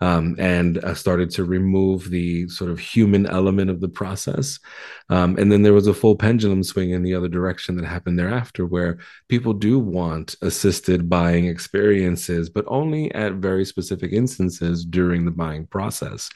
um, 0.04 0.36
and 0.38 0.84
uh, 0.84 0.94
started 0.94 1.30
to 1.30 1.46
remove 1.46 2.10
the 2.10 2.48
sort 2.50 2.70
of 2.70 2.78
human 2.78 3.26
element 3.26 3.70
of 3.70 3.80
the 3.80 3.88
process. 3.88 4.60
Um, 5.10 5.38
and 5.38 5.50
then 5.50 5.62
there 5.62 5.74
was 5.74 5.88
a 5.88 5.94
full 5.94 6.18
pendulum 6.18 6.64
swing 6.64 6.90
in 6.90 7.04
the 7.04 7.16
other 7.16 7.30
direction 7.30 7.78
that 7.78 7.86
happened 7.86 8.20
thereafter, 8.20 8.66
where 8.66 9.00
people 9.30 9.54
do 9.54 9.80
want 9.80 10.36
assisted 10.42 11.10
buying 11.10 11.46
experiences, 11.46 12.50
but 12.50 12.66
only 12.68 13.14
at 13.14 13.34
very 13.36 13.64
specific 13.64 14.12
instances 14.12 14.84
during 14.84 15.24
the 15.24 15.32
buying 15.32 15.68
process. 15.68 16.30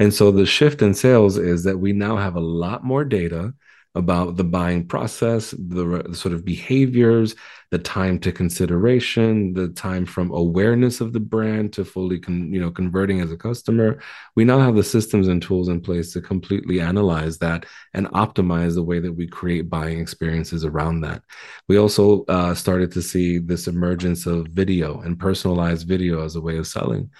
And 0.00 0.12
so 0.12 0.32
the 0.32 0.46
shift 0.46 0.82
in 0.82 0.92
sales 0.92 1.38
is 1.38 1.62
that 1.62 1.78
we 1.78 1.92
now 1.92 2.16
have 2.16 2.34
a 2.34 2.40
lot 2.40 2.82
more 2.82 3.04
data 3.04 3.54
about 3.94 4.36
the 4.36 4.44
buying 4.44 4.86
process, 4.86 5.50
the, 5.50 6.04
the, 6.08 6.14
sort 6.14 6.32
of 6.32 6.44
behaviors, 6.44 7.34
the 7.70 7.78
time 7.78 8.18
to 8.18 8.32
consideration, 8.32 9.52
the 9.52 9.68
time 9.68 10.06
from 10.06 10.30
awareness 10.30 11.00
of 11.00 11.12
the 11.12 11.20
brand 11.20 11.72
to 11.74 11.84
fully, 11.84 12.18
con, 12.18 12.52
you 12.52 12.60
know, 12.60 12.70
converting 12.70 13.20
as 13.20 13.30
a 13.30 13.36
customer. 13.36 14.00
We 14.34 14.44
now 14.44 14.58
have 14.60 14.76
the 14.76 14.82
systems 14.82 15.28
and 15.28 15.42
tools 15.42 15.68
in 15.68 15.80
place 15.80 16.12
to 16.14 16.22
completely 16.22 16.80
analyze 16.80 17.38
that 17.38 17.66
and 17.92 18.06
optimize 18.08 18.74
the 18.74 18.82
way 18.82 18.98
that 18.98 19.12
we 19.12 19.26
create 19.26 19.68
buying 19.68 20.00
experiences 20.00 20.64
around 20.64 21.02
that. 21.02 21.22
We 21.68 21.76
also 21.76 22.24
uh, 22.28 22.54
started 22.54 22.92
to 22.92 23.02
see 23.02 23.38
this 23.38 23.66
emergence 23.66 24.26
of 24.26 24.48
video 24.48 25.00
and 25.00 25.18
personalized 25.18 25.86
video 25.86 26.24
as 26.24 26.36
a 26.36 26.40
way 26.40 26.56
of 26.56 26.66
selling. 26.66 27.10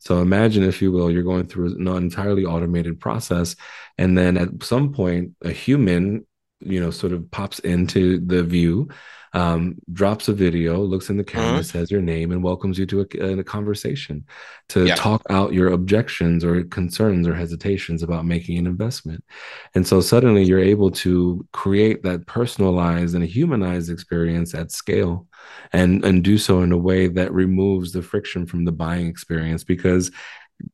So 0.00 0.20
imagine, 0.20 0.62
if 0.62 0.80
you 0.82 0.92
will, 0.92 1.10
you're 1.10 1.22
going 1.22 1.46
through 1.46 1.76
an 1.76 1.88
entirely 1.88 2.44
automated 2.44 3.00
process, 3.00 3.56
and 3.98 4.16
then 4.16 4.36
at 4.36 4.62
some 4.62 4.92
point, 4.92 5.32
a 5.42 5.50
human, 5.50 6.26
you 6.60 6.80
know, 6.80 6.90
sort 6.90 7.12
of 7.12 7.30
pops 7.30 7.58
into 7.60 8.20
the 8.20 8.42
view, 8.42 8.88
um, 9.32 9.76
drops 9.92 10.28
a 10.28 10.32
video, 10.32 10.80
looks 10.80 11.10
in 11.10 11.18
the 11.18 11.24
camera, 11.24 11.54
uh-huh. 11.54 11.62
says 11.62 11.90
your 11.90 12.00
name, 12.00 12.32
and 12.32 12.42
welcomes 12.42 12.78
you 12.78 12.86
to 12.86 13.00
a, 13.00 13.38
a 13.38 13.44
conversation 13.44 14.24
to 14.70 14.86
yeah. 14.86 14.94
talk 14.94 15.22
out 15.28 15.52
your 15.52 15.72
objections 15.72 16.42
or 16.42 16.64
concerns 16.64 17.28
or 17.28 17.34
hesitations 17.34 18.02
about 18.02 18.24
making 18.24 18.56
an 18.56 18.66
investment. 18.66 19.22
And 19.74 19.86
so 19.86 20.00
suddenly 20.00 20.44
you're 20.44 20.58
able 20.58 20.90
to 20.92 21.46
create 21.52 22.02
that 22.04 22.26
personalized 22.26 23.14
and 23.14 23.24
humanized 23.24 23.90
experience 23.90 24.54
at 24.54 24.72
scale 24.72 25.26
and 25.72 26.04
and 26.04 26.22
do 26.22 26.38
so 26.38 26.62
in 26.62 26.72
a 26.72 26.78
way 26.78 27.08
that 27.08 27.32
removes 27.32 27.92
the 27.92 28.02
friction 28.02 28.46
from 28.46 28.64
the 28.64 28.72
buying 28.72 29.06
experience 29.06 29.64
because 29.64 30.10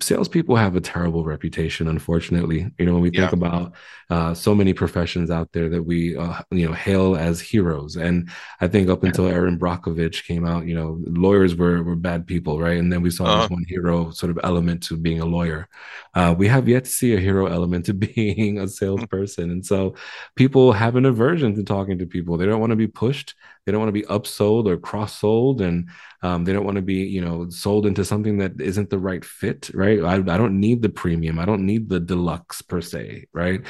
salespeople 0.00 0.56
have 0.56 0.76
a 0.76 0.80
terrible 0.80 1.24
reputation, 1.24 1.88
unfortunately. 1.88 2.70
You 2.78 2.86
know, 2.86 2.94
when 2.94 3.02
we 3.02 3.10
think 3.10 3.32
yeah. 3.32 3.38
about 3.38 3.74
uh, 4.10 4.34
so 4.34 4.54
many 4.54 4.72
professions 4.72 5.30
out 5.30 5.52
there 5.52 5.68
that 5.70 5.82
we, 5.82 6.16
uh, 6.16 6.40
you 6.50 6.66
know, 6.66 6.72
hail 6.72 7.16
as 7.16 7.40
heroes, 7.40 7.96
and 7.96 8.30
I 8.60 8.68
think 8.68 8.88
up 8.88 9.02
until 9.02 9.26
Erin 9.26 9.58
Brockovich 9.58 10.24
came 10.24 10.46
out, 10.46 10.66
you 10.66 10.74
know, 10.74 11.00
lawyers 11.06 11.56
were 11.56 11.82
were 11.82 11.96
bad 11.96 12.26
people, 12.26 12.60
right? 12.60 12.78
And 12.78 12.92
then 12.92 13.02
we 13.02 13.10
saw 13.10 13.24
uh-huh. 13.24 13.42
this 13.42 13.50
one 13.50 13.64
hero 13.68 14.10
sort 14.10 14.30
of 14.30 14.38
element 14.44 14.82
to 14.84 14.96
being 14.96 15.20
a 15.20 15.26
lawyer. 15.26 15.68
Uh, 16.14 16.34
we 16.36 16.48
have 16.48 16.68
yet 16.68 16.84
to 16.84 16.90
see 16.90 17.14
a 17.14 17.20
hero 17.20 17.46
element 17.46 17.86
to 17.86 17.94
being 18.14 18.58
a 18.58 18.68
salesperson, 18.68 19.50
and 19.50 19.64
so 19.64 19.94
people 20.36 20.72
have 20.72 20.96
an 20.96 21.06
aversion 21.06 21.54
to 21.56 21.64
talking 21.64 21.98
to 21.98 22.06
people. 22.06 22.36
They 22.36 22.46
don't 22.46 22.60
want 22.60 22.70
to 22.70 22.76
be 22.76 22.88
pushed. 22.88 23.34
They 23.64 23.72
don't 23.72 23.80
want 23.80 23.88
to 23.88 24.00
be 24.00 24.06
upsold 24.06 24.66
or 24.66 24.76
cross 24.76 25.18
sold, 25.18 25.60
and 25.60 25.88
um, 26.22 26.44
they 26.44 26.52
don't 26.52 26.64
want 26.64 26.76
to 26.76 26.82
be, 26.82 27.04
you 27.04 27.20
know, 27.20 27.48
sold 27.50 27.86
into 27.86 28.04
something 28.04 28.38
that 28.38 28.60
isn't 28.60 28.90
the 28.90 28.98
right 28.98 29.24
fit, 29.24 29.70
right? 29.72 30.02
I, 30.02 30.14
I 30.14 30.36
don't 30.38 30.58
need 30.58 30.82
the 30.82 30.88
premium. 30.88 31.38
I 31.38 31.44
don't 31.44 31.64
need 31.64 31.88
the 31.88 32.00
deluxe 32.00 32.62
per 32.62 32.80
se, 32.80 33.26
right? 33.32 33.60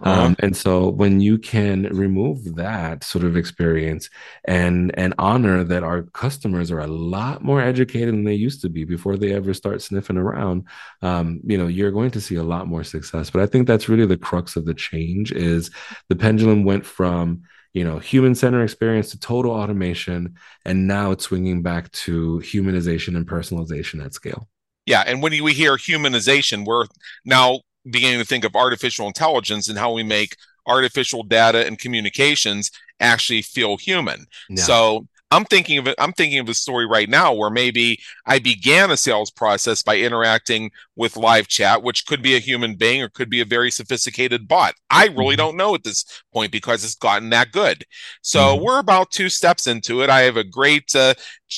Uh-huh. 0.00 0.22
Um, 0.22 0.36
and 0.38 0.56
so 0.56 0.88
when 0.88 1.20
you 1.20 1.38
can 1.38 1.84
remove 1.94 2.56
that 2.56 3.04
sort 3.04 3.24
of 3.24 3.36
experience 3.36 4.08
and 4.44 4.90
and 4.98 5.14
honor 5.18 5.64
that 5.64 5.82
our 5.82 6.02
customers 6.02 6.70
are 6.70 6.80
a 6.80 6.86
lot 6.86 7.42
more 7.42 7.60
educated 7.60 8.14
than 8.14 8.24
they 8.24 8.34
used 8.34 8.62
to 8.62 8.68
be 8.68 8.84
before 8.84 9.16
they 9.16 9.32
ever 9.32 9.52
start 9.52 9.82
sniffing 9.82 10.16
around, 10.16 10.64
um, 11.02 11.40
you 11.44 11.58
know, 11.58 11.66
you're 11.66 11.90
going 11.90 12.10
to 12.10 12.20
see 12.20 12.36
a 12.36 12.42
lot 12.42 12.66
more 12.66 12.84
success. 12.84 13.30
But 13.30 13.42
I 13.42 13.46
think 13.46 13.66
that's 13.66 13.88
really 13.88 14.06
the 14.06 14.16
crux 14.16 14.56
of 14.56 14.64
the 14.64 14.74
change 14.74 15.32
is 15.32 15.70
the 16.08 16.16
pendulum 16.16 16.64
went 16.64 16.86
from 16.86 17.42
you 17.72 17.84
know 17.84 17.98
human 17.98 18.34
centered 18.34 18.62
experience 18.62 19.10
to 19.10 19.18
total 19.18 19.52
automation 19.52 20.34
and 20.64 20.86
now 20.86 21.10
it's 21.10 21.24
swinging 21.24 21.62
back 21.62 21.90
to 21.92 22.38
humanization 22.44 23.16
and 23.16 23.26
personalization 23.26 24.04
at 24.04 24.14
scale 24.14 24.48
yeah 24.86 25.02
and 25.06 25.22
when 25.22 25.32
we 25.42 25.52
hear 25.52 25.76
humanization 25.76 26.64
we're 26.64 26.86
now 27.24 27.60
beginning 27.90 28.18
to 28.18 28.24
think 28.24 28.44
of 28.44 28.54
artificial 28.54 29.06
intelligence 29.06 29.68
and 29.68 29.78
how 29.78 29.92
we 29.92 30.02
make 30.02 30.36
artificial 30.66 31.22
data 31.22 31.66
and 31.66 31.78
communications 31.78 32.70
actually 33.00 33.42
feel 33.42 33.76
human 33.76 34.26
yeah. 34.48 34.62
so 34.62 35.06
I'm 35.32 35.46
thinking 35.46 35.78
of 35.78 35.88
it. 35.88 35.94
I'm 35.98 36.12
thinking 36.12 36.40
of 36.40 36.48
a 36.50 36.54
story 36.54 36.84
right 36.84 37.08
now 37.08 37.32
where 37.32 37.48
maybe 37.48 37.98
I 38.26 38.38
began 38.38 38.90
a 38.90 38.98
sales 38.98 39.30
process 39.30 39.82
by 39.82 39.96
interacting 39.96 40.70
with 40.94 41.16
live 41.16 41.48
chat, 41.48 41.82
which 41.82 42.04
could 42.04 42.20
be 42.20 42.36
a 42.36 42.38
human 42.38 42.74
being 42.74 43.00
or 43.00 43.08
could 43.08 43.30
be 43.30 43.40
a 43.40 43.46
very 43.46 43.70
sophisticated 43.70 44.46
bot. 44.46 44.74
I 44.90 45.06
really 45.06 45.30
mm-hmm. 45.30 45.36
don't 45.36 45.56
know 45.56 45.74
at 45.74 45.84
this 45.84 46.04
point 46.34 46.52
because 46.52 46.84
it's 46.84 46.96
gotten 46.96 47.30
that 47.30 47.50
good. 47.50 47.86
So 48.20 48.40
mm-hmm. 48.40 48.62
we're 48.62 48.78
about 48.78 49.10
two 49.10 49.30
steps 49.30 49.66
into 49.66 50.02
it. 50.02 50.10
I 50.10 50.20
have 50.20 50.36
a 50.36 50.44
great 50.44 50.94
uh, 50.94 51.14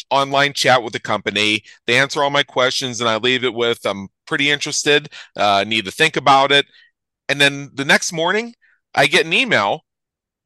online 0.09 0.53
chat 0.53 0.85
with 0.85 0.93
the 0.93 1.01
company. 1.01 1.65
They 1.89 1.99
answer 1.99 2.23
all 2.23 2.31
my 2.31 2.45
questions, 2.45 3.01
and 3.01 3.11
I 3.11 3.17
leave 3.17 3.43
it 3.43 3.55
with 3.55 3.85
I'm 3.85 4.07
pretty 4.25 4.53
interested. 4.53 5.09
Uh, 5.35 5.65
need 5.67 5.85
to 5.87 5.91
think 5.91 6.17
about 6.17 6.53
it. 6.53 6.67
And 7.29 7.41
then 7.41 7.71
the 7.75 7.85
next 7.85 8.13
morning, 8.13 8.55
I 8.95 9.09
get 9.09 9.27
an 9.27 9.33
email, 9.33 9.81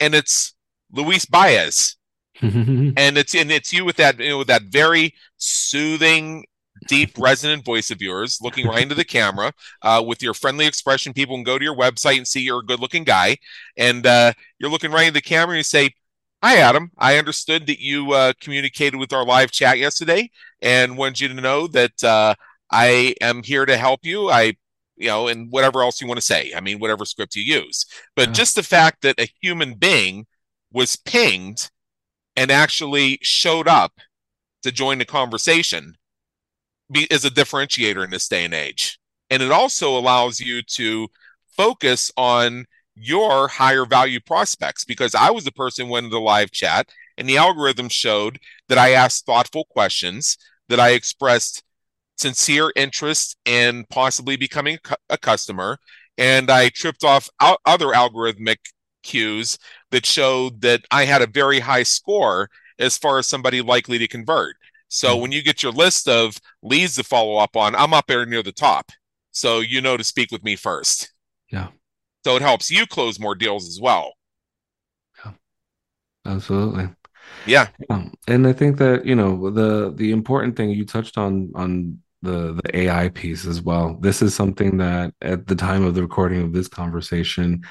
and 0.00 0.14
it's 0.14 0.54
Luis 0.90 1.26
Baez 1.26 1.97
and 2.42 3.18
it's 3.18 3.34
and 3.34 3.50
it's 3.50 3.72
you 3.72 3.84
with 3.84 3.96
that 3.96 4.18
you 4.18 4.30
know, 4.30 4.38
with 4.38 4.48
that 4.48 4.62
very 4.62 5.14
soothing 5.36 6.44
deep 6.86 7.16
resonant 7.18 7.64
voice 7.64 7.90
of 7.90 8.00
yours 8.00 8.38
looking 8.40 8.66
right 8.66 8.82
into 8.82 8.94
the 8.94 9.04
camera 9.04 9.52
uh, 9.82 10.02
with 10.06 10.22
your 10.22 10.34
friendly 10.34 10.66
expression. 10.66 11.12
People 11.12 11.36
can 11.36 11.44
go 11.44 11.58
to 11.58 11.64
your 11.64 11.76
website 11.76 12.18
and 12.18 12.28
see 12.28 12.40
you're 12.40 12.60
a 12.60 12.64
good 12.64 12.80
looking 12.80 13.04
guy. 13.04 13.36
And 13.76 14.06
uh, 14.06 14.32
you're 14.58 14.70
looking 14.70 14.92
right 14.92 15.08
into 15.08 15.14
the 15.14 15.20
camera 15.20 15.54
and 15.54 15.58
you 15.58 15.64
say 15.64 15.90
hi 16.42 16.58
adam. 16.58 16.92
I 16.98 17.18
understood 17.18 17.66
that 17.66 17.80
you 17.80 18.12
uh, 18.12 18.32
communicated 18.40 18.96
with 18.96 19.12
our 19.12 19.24
live 19.24 19.50
chat 19.50 19.78
yesterday 19.78 20.30
and 20.62 20.96
wanted 20.96 21.20
you 21.20 21.28
to 21.28 21.34
know 21.34 21.66
that 21.68 22.04
uh, 22.04 22.34
i 22.70 23.14
am 23.20 23.42
here 23.42 23.66
to 23.66 23.76
help 23.76 24.00
you. 24.04 24.30
I 24.30 24.54
you 24.96 25.08
know 25.08 25.28
and 25.28 25.50
whatever 25.50 25.82
else 25.82 26.00
you 26.00 26.06
want 26.06 26.18
to 26.18 26.26
say. 26.26 26.52
I 26.56 26.60
mean 26.60 26.78
whatever 26.78 27.04
script 27.04 27.36
you 27.36 27.42
use. 27.42 27.86
But 28.14 28.28
yeah. 28.28 28.34
just 28.34 28.54
the 28.54 28.62
fact 28.62 29.02
that 29.02 29.20
a 29.20 29.28
human 29.40 29.74
being 29.74 30.26
was 30.72 30.96
pinged 30.96 31.70
and 32.38 32.52
actually 32.52 33.18
showed 33.20 33.66
up 33.66 33.94
to 34.62 34.70
join 34.70 34.98
the 34.98 35.04
conversation 35.04 35.96
is 37.10 37.24
a 37.24 37.30
differentiator 37.30 38.04
in 38.04 38.10
this 38.10 38.28
day 38.28 38.44
and 38.44 38.54
age. 38.54 39.00
And 39.28 39.42
it 39.42 39.50
also 39.50 39.98
allows 39.98 40.38
you 40.38 40.62
to 40.62 41.08
focus 41.56 42.12
on 42.16 42.66
your 42.94 43.48
higher 43.48 43.84
value 43.84 44.20
prospects 44.20 44.84
because 44.84 45.16
I 45.16 45.30
was 45.30 45.42
the 45.42 45.50
person 45.50 45.88
went 45.88 46.04
into 46.04 46.14
the 46.14 46.20
live 46.20 46.52
chat 46.52 46.88
and 47.16 47.28
the 47.28 47.38
algorithm 47.38 47.88
showed 47.88 48.38
that 48.68 48.78
I 48.78 48.92
asked 48.92 49.26
thoughtful 49.26 49.64
questions, 49.64 50.38
that 50.68 50.78
I 50.78 50.90
expressed 50.90 51.64
sincere 52.18 52.72
interest 52.76 53.36
in 53.46 53.84
possibly 53.90 54.36
becoming 54.36 54.78
a 55.10 55.18
customer, 55.18 55.78
and 56.16 56.52
I 56.52 56.68
tripped 56.68 57.02
off 57.02 57.28
other 57.40 57.88
algorithmic 57.88 58.58
cues 59.02 59.58
that 59.90 60.06
showed 60.06 60.60
that 60.62 60.82
I 60.90 61.04
had 61.04 61.22
a 61.22 61.26
very 61.26 61.60
high 61.60 61.82
score 61.82 62.50
as 62.78 62.96
far 62.96 63.18
as 63.18 63.26
somebody 63.26 63.60
likely 63.60 63.98
to 63.98 64.08
convert. 64.08 64.56
So 64.88 65.10
mm-hmm. 65.10 65.22
when 65.22 65.32
you 65.32 65.42
get 65.42 65.62
your 65.62 65.72
list 65.72 66.08
of 66.08 66.38
leads 66.62 66.96
to 66.96 67.04
follow 67.04 67.36
up 67.36 67.56
on, 67.56 67.74
I'm 67.74 67.94
up 67.94 68.06
there 68.06 68.24
near 68.26 68.42
the 68.42 68.52
top. 68.52 68.90
So 69.32 69.60
you 69.60 69.80
know 69.80 69.96
to 69.96 70.04
speak 70.04 70.30
with 70.30 70.42
me 70.42 70.56
first. 70.56 71.12
Yeah. 71.50 71.68
So 72.24 72.36
it 72.36 72.42
helps 72.42 72.70
you 72.70 72.86
close 72.86 73.20
more 73.20 73.34
deals 73.34 73.68
as 73.68 73.80
well. 73.80 74.14
Yeah. 75.24 75.32
Absolutely. 76.26 76.88
Yeah. 77.46 77.68
Um, 77.90 78.12
and 78.26 78.46
I 78.46 78.52
think 78.52 78.78
that, 78.78 79.06
you 79.06 79.14
know, 79.14 79.50
the 79.50 79.92
the 79.94 80.12
important 80.12 80.56
thing 80.56 80.70
you 80.70 80.84
touched 80.84 81.18
on 81.18 81.52
on 81.54 81.98
the 82.22 82.60
the 82.62 82.76
AI 82.76 83.08
piece 83.10 83.46
as 83.46 83.62
well. 83.62 83.96
This 84.00 84.22
is 84.22 84.34
something 84.34 84.78
that 84.78 85.14
at 85.22 85.46
the 85.46 85.54
time 85.54 85.84
of 85.84 85.94
the 85.94 86.02
recording 86.02 86.42
of 86.42 86.52
this 86.52 86.68
conversation 86.68 87.62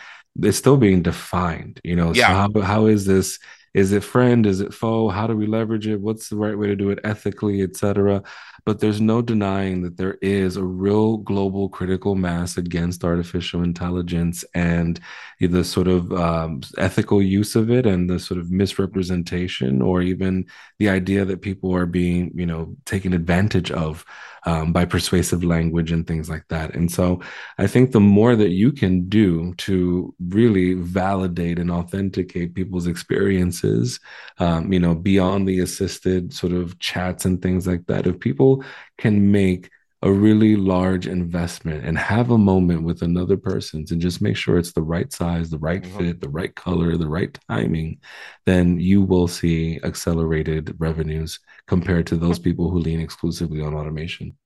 it's 0.42 0.58
still 0.58 0.78
being 0.78 1.02
defined 1.02 1.80
you 1.84 1.96
know? 1.96 2.14
Yeah. 2.14 2.28
so 2.28 2.60
how, 2.60 2.66
how 2.66 2.86
is 2.86 3.06
this? 3.06 3.40
Is 3.74 3.92
it 3.92 4.04
friend? 4.04 4.46
Is 4.48 4.60
it 4.60 4.74
foe? 4.74 5.10
How 5.10 5.28
do 5.28 5.36
we 5.36 5.46
leverage 5.46 5.86
it? 5.88 6.02
What's 6.02 6.30
the 6.30 6.36
right 6.36 6.58
way 6.58 6.68
to 6.68 6.76
do 6.76 6.90
it 6.90 7.00
ethically 7.04 7.62
etc 7.62 8.24
but 8.68 8.82
there's 8.82 9.00
no 9.00 9.22
denying 9.22 9.82
that 9.84 9.96
there 9.96 10.18
is 10.22 10.58
a 10.58 10.64
real 10.64 11.16
global 11.16 11.70
critical 11.70 12.16
mass 12.16 12.58
against 12.58 13.06
artificial 13.06 13.64
intelligence 13.64 14.44
and 14.54 15.00
the 15.40 15.64
sort 15.64 15.88
of 15.88 16.12
um, 16.14 16.62
ethical 16.78 17.22
use 17.22 17.56
of 17.56 17.70
it 17.70 17.86
and 17.86 18.10
the 18.10 18.20
sort 18.20 18.40
of 18.40 18.50
misrepresentation 18.50 19.82
or 19.82 20.02
even 20.02 20.46
the 20.80 20.90
idea 20.90 21.24
that 21.26 21.42
people 21.42 21.76
are 21.76 21.86
being 21.86 22.32
you 22.34 22.46
know 22.46 22.76
taken 22.86 23.14
advantage 23.14 23.70
of 23.72 24.04
um, 24.48 24.72
by 24.72 24.86
persuasive 24.86 25.44
language 25.44 25.92
and 25.92 26.08
things 26.08 26.30
like 26.30 26.46
that. 26.48 26.74
And 26.74 26.90
so 26.90 27.22
I 27.58 27.68
think 27.68 27.92
the 27.92 28.00
more 28.00 28.34
that 28.36 28.52
you 28.52 28.72
can 28.72 29.10
do 29.10 29.54
to 29.56 30.16
really 30.30 30.74
validate 30.74 31.60
and 31.60 31.70
authenticate 31.70 32.56
people's 32.56 32.88
experiences, 32.88 34.00
um, 34.40 34.72
you 34.72 34.80
know, 34.80 34.96
beyond 34.96 35.50
the 35.50 35.60
assisted 35.60 36.34
sort 36.34 36.54
of 36.54 36.80
chats 36.80 37.26
and 37.26 37.42
things 37.42 37.68
like 37.68 37.86
that, 37.88 38.08
if 38.08 38.22
people 38.22 38.64
can 38.98 39.32
make 39.32 39.70
a 40.04 40.12
really 40.12 40.56
large 40.56 41.08
investment 41.08 41.84
and 41.84 41.98
have 41.98 42.30
a 42.30 42.38
moment 42.38 42.84
with 42.84 43.02
another 43.02 43.36
person 43.36 43.84
to 43.84 43.96
just 43.96 44.22
make 44.22 44.38
sure 44.38 44.60
it's 44.60 44.74
the 44.74 44.82
right 44.82 45.12
size, 45.12 45.50
the 45.50 45.58
right 45.58 45.82
mm-hmm. 45.82 45.98
fit, 45.98 46.22
the 46.22 46.30
right 46.30 46.54
color, 46.56 46.96
the 46.98 47.08
right 47.08 47.38
timing, 47.50 48.00
then 48.46 48.80
you 48.80 49.02
will 49.02 49.28
see 49.28 49.80
accelerated 49.84 50.76
revenues 50.78 51.40
compared 51.66 52.06
to 52.08 52.16
those 52.16 52.38
people 52.38 52.70
who 52.70 52.78
lean 52.78 53.00
exclusively 53.00 53.62
on 53.62 53.74
automation. 53.74 54.38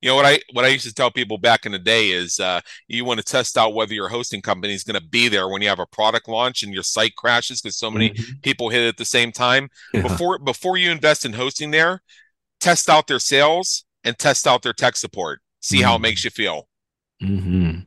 You 0.00 0.10
know 0.10 0.16
what 0.16 0.26
I 0.26 0.40
what 0.52 0.64
I 0.64 0.68
used 0.68 0.86
to 0.86 0.94
tell 0.94 1.10
people 1.10 1.38
back 1.38 1.66
in 1.66 1.72
the 1.72 1.78
day 1.78 2.10
is 2.10 2.38
uh, 2.38 2.60
you 2.86 3.04
want 3.04 3.18
to 3.18 3.24
test 3.24 3.58
out 3.58 3.74
whether 3.74 3.94
your 3.94 4.08
hosting 4.08 4.40
company 4.40 4.72
is 4.72 4.84
going 4.84 5.00
to 5.00 5.04
be 5.08 5.28
there 5.28 5.48
when 5.48 5.60
you 5.60 5.68
have 5.68 5.80
a 5.80 5.86
product 5.86 6.28
launch 6.28 6.62
and 6.62 6.72
your 6.72 6.84
site 6.84 7.16
crashes 7.16 7.60
because 7.60 7.76
so 7.76 7.90
many 7.90 8.10
mm-hmm. 8.10 8.38
people 8.42 8.68
hit 8.68 8.82
it 8.82 8.88
at 8.88 8.96
the 8.96 9.04
same 9.04 9.32
time. 9.32 9.68
Yeah. 9.92 10.02
Before 10.02 10.38
before 10.38 10.76
you 10.76 10.92
invest 10.92 11.24
in 11.24 11.32
hosting 11.32 11.72
there, 11.72 12.00
test 12.60 12.88
out 12.88 13.08
their 13.08 13.18
sales 13.18 13.84
and 14.08 14.18
test 14.18 14.46
out 14.46 14.62
their 14.62 14.72
tech 14.72 14.96
support. 14.96 15.40
See 15.60 15.78
mm-hmm. 15.78 15.86
how 15.86 15.96
it 15.96 16.00
makes 16.00 16.24
you 16.24 16.30
feel. 16.30 16.68
Mm-hmm. 17.22 17.80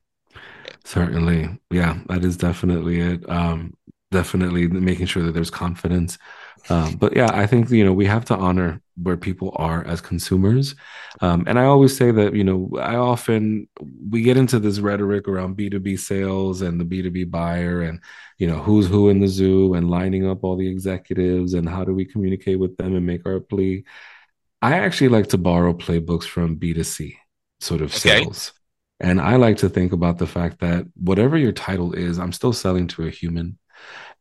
Certainly, 0.86 1.60
yeah, 1.70 2.00
that 2.08 2.24
is 2.24 2.38
definitely 2.38 3.02
it. 3.02 3.30
Um, 3.30 3.74
definitely 4.12 4.68
making 4.68 5.06
sure 5.06 5.24
that 5.24 5.32
there's 5.32 5.50
confidence. 5.50 6.18
Um, 6.70 6.96
but 6.96 7.16
yeah, 7.16 7.30
I 7.34 7.48
think 7.48 7.72
you 7.72 7.84
know 7.84 7.94
we 7.94 8.06
have 8.06 8.26
to 8.26 8.36
honor 8.36 8.82
where 9.02 9.18
people 9.18 9.52
are 9.56 9.84
as 9.88 10.00
consumers, 10.00 10.76
um, 11.22 11.44
and 11.48 11.58
I 11.58 11.66
always 11.66 11.96
say 11.98 12.12
that 12.12 12.36
you 12.36 12.44
know 12.44 12.70
I 12.80 12.96
often 12.96 13.68
we 14.10 14.22
get 14.22 14.38
into 14.38 14.60
this 14.60 14.80
rhetoric 14.80 15.28
around 15.28 15.56
B 15.56 15.70
two 15.70 15.80
B 15.80 15.98
sales 15.98 16.62
and 16.62 16.80
the 16.80 16.86
B 16.86 17.02
two 17.02 17.10
B 17.10 17.24
buyer 17.24 17.82
and 17.82 18.00
you 18.38 18.48
know 18.48 18.60
who's 18.60 18.88
who 18.88 19.10
in 19.10 19.20
the 19.20 19.28
zoo 19.28 19.74
and 19.74 19.90
lining 19.90 20.28
up 20.28 20.44
all 20.44 20.56
the 20.56 20.70
executives 20.70 21.56
and 21.56 21.68
how 21.68 21.84
do 21.84 21.94
we 21.94 22.06
communicate 22.06 22.60
with 22.60 22.78
them 22.78 22.96
and 22.96 23.06
make 23.06 23.26
our 23.26 23.40
plea. 23.40 23.84
I 24.62 24.78
actually 24.78 25.10
like 25.10 25.28
to 25.30 25.38
borrow 25.38 25.74
playbooks 25.74 26.26
from 26.26 26.58
B2C 26.58 27.16
sort 27.60 27.82
of 27.82 27.90
okay. 27.92 28.24
sales. 28.24 28.54
And 29.00 29.20
I 29.20 29.38
like 29.38 29.58
to 29.58 29.70
think 29.70 29.94
about 29.94 30.20
the 30.20 30.28
fact 30.28 30.60
that 30.60 30.86
whatever 30.96 31.36
your 31.36 31.52
title 31.52 31.94
is, 31.94 32.20
I'm 32.20 32.32
still 32.32 32.54
selling 32.54 32.88
to 32.90 33.08
a 33.08 33.10
human. 33.10 33.58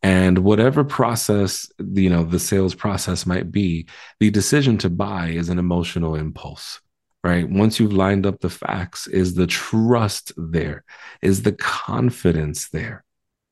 And 0.03 0.39
whatever 0.39 0.85
process, 0.85 1.71
you 1.79 2.09
know, 2.09 2.25
the 2.25 2.39
sales 2.39 2.75
process 2.75 3.27
might 3.27 3.53
be, 3.53 3.89
the 4.19 4.31
decision 4.31 4.79
to 4.79 4.89
buy 4.89 5.29
is 5.29 5.51
an 5.51 5.59
emotional 5.59 6.15
impulse, 6.15 6.81
right? 7.23 7.47
Once 7.49 7.79
you've 7.79 7.93
lined 7.93 8.25
up 8.25 8.41
the 8.41 8.49
facts, 8.49 9.07
is 9.07 9.35
the 9.35 9.47
trust 9.47 10.33
there? 10.39 10.85
Is 11.21 11.43
the 11.43 11.53
confidence 11.53 12.71
there 12.71 13.05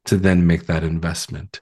to 0.06 0.16
then 0.16 0.46
make 0.46 0.64
that 0.66 0.84
investment? 0.84 1.60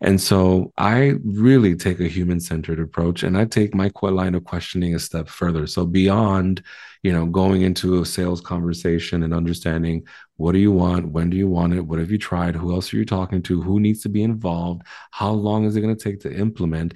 And 0.00 0.20
so 0.20 0.72
I 0.76 1.14
really 1.24 1.76
take 1.76 2.00
a 2.00 2.08
human 2.08 2.40
centered 2.40 2.80
approach 2.80 3.22
and 3.22 3.38
I 3.38 3.44
take 3.44 3.74
my 3.74 3.90
line 4.02 4.34
of 4.34 4.44
questioning 4.44 4.94
a 4.94 4.98
step 4.98 5.28
further. 5.28 5.66
So 5.66 5.86
beyond, 5.86 6.62
you 7.02 7.12
know, 7.12 7.26
going 7.26 7.62
into 7.62 8.00
a 8.00 8.06
sales 8.06 8.40
conversation 8.40 9.22
and 9.22 9.32
understanding 9.32 10.06
what 10.36 10.52
do 10.52 10.58
you 10.58 10.72
want? 10.72 11.12
When 11.12 11.30
do 11.30 11.36
you 11.36 11.48
want 11.48 11.74
it? 11.74 11.82
What 11.82 12.00
have 12.00 12.10
you 12.10 12.18
tried? 12.18 12.56
Who 12.56 12.72
else 12.72 12.92
are 12.92 12.96
you 12.96 13.04
talking 13.04 13.40
to? 13.42 13.62
Who 13.62 13.78
needs 13.78 14.02
to 14.02 14.08
be 14.08 14.22
involved? 14.22 14.82
How 15.12 15.30
long 15.30 15.64
is 15.64 15.76
it 15.76 15.80
going 15.80 15.96
to 15.96 16.04
take 16.04 16.20
to 16.20 16.34
implement? 16.34 16.94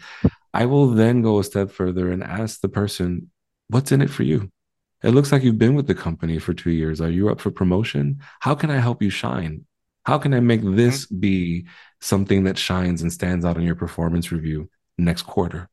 I 0.53 0.66
will 0.66 0.89
then 0.89 1.23
go 1.23 1.39
a 1.39 1.45
step 1.45 1.71
further 1.71 2.11
and 2.11 2.25
ask 2.25 2.61
the 2.61 2.69
person, 2.69 3.31
what's 3.69 3.93
in 3.93 4.03
it 4.03 4.11
for 4.11 4.25
you? 4.25 4.51
It 5.05 5.11
looks 5.11 5.31
like 5.31 5.45
you've 5.45 5.59
been 5.59 5.77
with 5.77 5.87
the 5.87 5.95
company 5.95 6.41
for 6.41 6.53
two 6.53 6.73
years. 6.73 7.01
Are 7.01 7.11
you 7.11 7.29
up 7.29 7.41
for 7.41 7.53
promotion? 7.53 8.21
How 8.41 8.57
can 8.57 8.71
I 8.71 8.81
help 8.81 9.01
you 9.01 9.11
shine? 9.11 9.64
How 10.09 10.17
can 10.17 10.33
I 10.33 10.41
make 10.41 10.63
this 10.63 11.05
mm-hmm. 11.05 11.21
be 11.21 11.67
something 12.01 12.45
that 12.45 12.57
shines 12.57 13.03
and 13.03 13.13
stands 13.13 13.45
out 13.45 13.59
in 13.59 13.63
your 13.63 13.75
performance 13.75 14.33
review 14.33 14.71
next 14.97 15.25
quarter? 15.25 15.69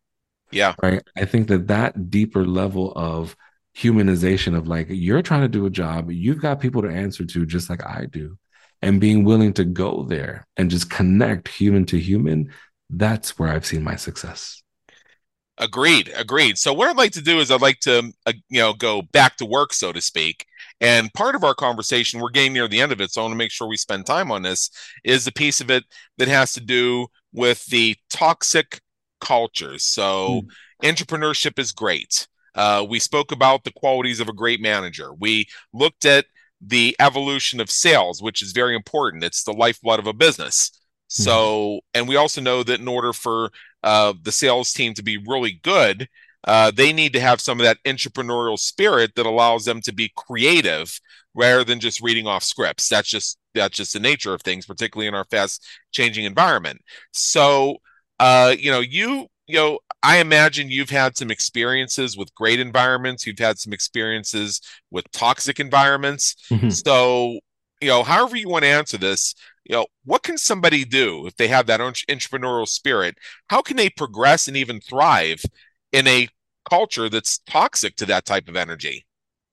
Yeah. 0.51 0.75
Right. 0.83 1.01
I 1.15 1.23
think 1.23 1.47
that 1.47 1.67
that 1.67 2.09
deeper 2.09 2.45
level 2.45 2.91
of 2.97 3.37
humanization 3.77 4.53
of 4.53 4.67
like, 4.67 4.87
you're 4.89 5.21
trying 5.21 5.43
to 5.43 5.47
do 5.47 5.65
a 5.65 5.69
job, 5.69 6.11
you've 6.11 6.41
got 6.41 6.59
people 6.59 6.81
to 6.81 6.89
answer 6.89 7.23
to 7.23 7.45
just 7.45 7.69
like 7.69 7.81
I 7.85 8.07
do. 8.11 8.37
And 8.81 8.99
being 8.99 9.23
willing 9.23 9.53
to 9.53 9.63
go 9.63 10.03
there 10.03 10.45
and 10.57 10.69
just 10.69 10.89
connect 10.89 11.47
human 11.47 11.85
to 11.85 11.97
human, 11.97 12.51
that's 12.89 13.39
where 13.39 13.47
I've 13.47 13.65
seen 13.65 13.85
my 13.85 13.95
success. 13.95 14.61
Agreed. 15.57 16.11
Agreed. 16.15 16.57
So 16.57 16.73
what 16.73 16.89
I'd 16.89 16.97
like 16.97 17.13
to 17.13 17.21
do 17.21 17.39
is 17.39 17.49
I'd 17.49 17.61
like 17.61 17.79
to, 17.81 18.11
uh, 18.25 18.33
you 18.49 18.59
know, 18.59 18.73
go 18.73 19.01
back 19.01 19.37
to 19.37 19.45
work, 19.45 19.73
so 19.73 19.93
to 19.93 20.01
speak, 20.01 20.45
and 20.81 21.13
part 21.13 21.35
of 21.35 21.43
our 21.43 21.55
conversation, 21.55 22.19
we're 22.19 22.29
getting 22.29 22.53
near 22.53 22.67
the 22.67 22.81
end 22.81 22.91
of 22.91 22.99
it, 22.99 23.11
so 23.11 23.21
I 23.21 23.23
want 23.23 23.31
to 23.33 23.37
make 23.37 23.51
sure 23.51 23.67
we 23.67 23.77
spend 23.77 24.05
time 24.05 24.31
on 24.31 24.41
this, 24.41 24.69
is 25.05 25.23
the 25.23 25.31
piece 25.31 25.61
of 25.61 25.71
it 25.71 25.85
that 26.17 26.27
has 26.27 26.51
to 26.53 26.61
do 26.61 27.07
with 27.31 27.65
the 27.67 27.95
toxic 28.09 28.81
cultures. 29.21 29.85
So 29.85 30.41
mm. 30.43 30.49
intrapreneurship 30.83 31.57
is 31.57 31.71
great. 31.71 32.27
Uh, 32.53 32.85
we 32.87 32.99
spoke 32.99 33.31
about 33.31 33.63
the 33.63 33.71
qualities 33.71 34.19
of 34.19 34.29
a 34.29 34.33
great 34.33 34.61
manager. 34.61 35.13
We 35.13 35.47
looked 35.73 36.05
at 36.05 36.25
the 36.61 36.95
evolution 36.99 37.59
of 37.59 37.69
sales, 37.69 38.21
which 38.21 38.41
is 38.41 38.51
very 38.51 38.75
important. 38.75 39.23
It's 39.23 39.43
the 39.43 39.53
lifeblood 39.53 39.99
of 39.99 40.07
a 40.07 40.13
business. 40.13 40.71
Hmm. 41.15 41.23
So, 41.23 41.79
and 41.93 42.07
we 42.07 42.15
also 42.15 42.41
know 42.41 42.63
that 42.63 42.79
in 42.79 42.87
order 42.87 43.13
for 43.13 43.51
uh, 43.85 44.13
the 44.21 44.31
sales 44.31 44.73
team 44.73 44.93
to 44.95 45.03
be 45.03 45.17
really 45.17 45.61
good, 45.63 46.09
uh, 46.43 46.71
they 46.71 46.91
need 46.91 47.13
to 47.13 47.19
have 47.21 47.39
some 47.39 47.59
of 47.59 47.63
that 47.63 47.77
entrepreneurial 47.85 48.59
spirit 48.59 49.13
that 49.15 49.25
allows 49.25 49.63
them 49.65 49.79
to 49.81 49.93
be 49.93 50.11
creative 50.15 50.99
rather 51.33 51.63
than 51.63 51.79
just 51.79 52.01
reading 52.01 52.27
off 52.27 52.43
scripts. 52.43 52.89
That's 52.89 53.07
just 53.07 53.37
that's 53.53 53.77
just 53.77 53.93
the 53.93 53.99
nature 53.99 54.33
of 54.33 54.41
things, 54.41 54.65
particularly 54.65 55.07
in 55.07 55.15
our 55.15 55.25
fast 55.25 55.65
changing 55.91 56.25
environment. 56.25 56.81
So, 57.13 57.77
uh, 58.19 58.55
you 58.57 58.71
know, 58.71 58.81
you 58.81 59.27
you 59.47 59.55
know, 59.55 59.79
I 60.01 60.17
imagine 60.17 60.69
you've 60.69 60.89
had 60.89 61.17
some 61.17 61.29
experiences 61.31 62.17
with 62.17 62.33
great 62.35 62.59
environments. 62.59 63.25
You've 63.25 63.39
had 63.39 63.59
some 63.59 63.73
experiences 63.73 64.61
with 64.91 65.09
toxic 65.11 65.59
environments. 65.59 66.35
Mm-hmm. 66.51 66.69
So, 66.69 67.39
you 67.81 67.89
know, 67.89 68.03
however 68.03 68.35
you 68.35 68.49
want 68.49 68.63
to 68.63 68.69
answer 68.69 68.97
this, 68.97 69.35
you 69.65 69.75
know, 69.75 69.87
what 70.03 70.23
can 70.23 70.37
somebody 70.37 70.85
do 70.85 71.25
if 71.25 71.35
they 71.35 71.47
have 71.47 71.65
that 71.67 71.79
entrepreneurial 71.79 72.67
spirit? 72.67 73.17
How 73.49 73.61
can 73.61 73.77
they 73.77 73.89
progress 73.89 74.47
and 74.47 74.55
even 74.55 74.79
thrive 74.79 75.43
in 75.91 76.07
a 76.07 76.27
culture 76.69 77.09
that's 77.09 77.39
toxic 77.39 77.95
to 77.97 78.05
that 78.05 78.25
type 78.25 78.47
of 78.47 78.55
energy? 78.55 79.05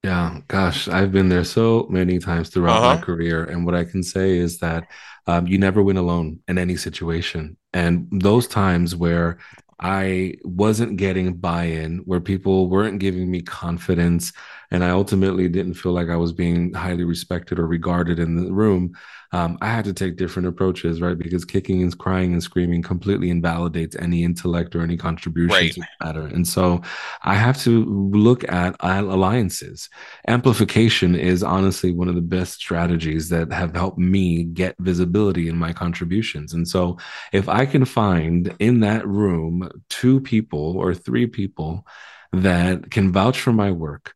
Yeah, 0.05 0.41
gosh, 0.49 0.89
I've 0.89 1.13
been 1.13 1.29
there 1.29 1.45
so 1.45 1.87
many 1.89 2.19
times 2.19 2.51
throughout 2.51 2.83
uh-huh. 2.83 2.97
my 2.97 3.01
career. 3.01 3.45
And 3.45 3.65
what 3.65 3.75
I 3.75 3.85
can 3.85 4.03
say 4.03 4.37
is 4.37 4.59
that 4.59 4.89
um, 5.27 5.47
you 5.47 5.59
never 5.59 5.83
win 5.83 5.97
alone 5.97 6.41
in 6.49 6.59
any 6.59 6.77
situation. 6.77 7.57
And 7.73 8.09
those 8.11 8.49
times 8.49 8.97
where 8.97 9.39
I 9.79 10.35
wasn't 10.45 10.97
getting 10.97 11.35
buy 11.35 11.65
in, 11.65 11.99
where 11.99 12.21
people 12.21 12.69
weren't 12.69 12.99
giving 12.99 13.31
me 13.31 13.43
confidence, 13.43 14.33
and 14.73 14.83
I 14.83 14.89
ultimately 14.89 15.49
didn't 15.49 15.75
feel 15.75 15.93
like 15.93 16.09
I 16.09 16.17
was 16.17 16.33
being 16.33 16.73
highly 16.73 17.05
respected 17.05 17.59
or 17.59 17.67
regarded 17.67 18.19
in 18.19 18.43
the 18.43 18.51
room, 18.51 18.95
um, 19.33 19.59
I 19.61 19.67
had 19.69 19.85
to 19.85 19.93
take 19.93 20.17
different 20.17 20.49
approaches, 20.49 21.03
right? 21.03 21.17
Because 21.17 21.45
kicking 21.45 21.83
and 21.83 21.97
crying 21.97 22.33
and 22.33 22.43
screaming 22.43 22.81
completely 22.81 23.29
invalidates 23.29 23.97
any 23.97 24.25
intellect 24.25 24.75
or 24.75 24.81
any 24.81 24.97
contribution 24.97 25.55
right. 25.55 25.73
to 25.73 25.81
the 25.81 25.87
matter. 26.07 26.27
And 26.27 26.49
so 26.49 26.81
I 27.23 27.35
have 27.35 27.61
to 27.65 27.85
look 27.85 28.51
at 28.51 28.75
alliances. 28.81 29.91
Amplification 30.27 31.17
is 31.17 31.43
honestly 31.43 31.93
one 31.93 32.09
of 32.09 32.15
the 32.15 32.23
best 32.23 32.55
strategies 32.55 33.29
that 33.29 33.53
have 33.53 33.77
helped 33.77 33.99
me 33.99 34.45
get 34.45 34.75
visibility 34.79 35.49
in 35.49 35.57
my 35.57 35.75
contributions. 35.75 36.55
And 36.55 36.67
so 36.67 36.97
if 37.33 37.47
I 37.47 37.67
can 37.67 37.85
find 37.85 38.55
in 38.59 38.81
that 38.81 39.07
room 39.07 39.71
two 39.91 40.21
people 40.21 40.79
or 40.79 40.95
three 40.95 41.27
people 41.27 41.87
that 42.33 42.91
can 42.91 43.13
vouch 43.13 43.39
for 43.39 43.53
my 43.53 43.71
work, 43.71 44.15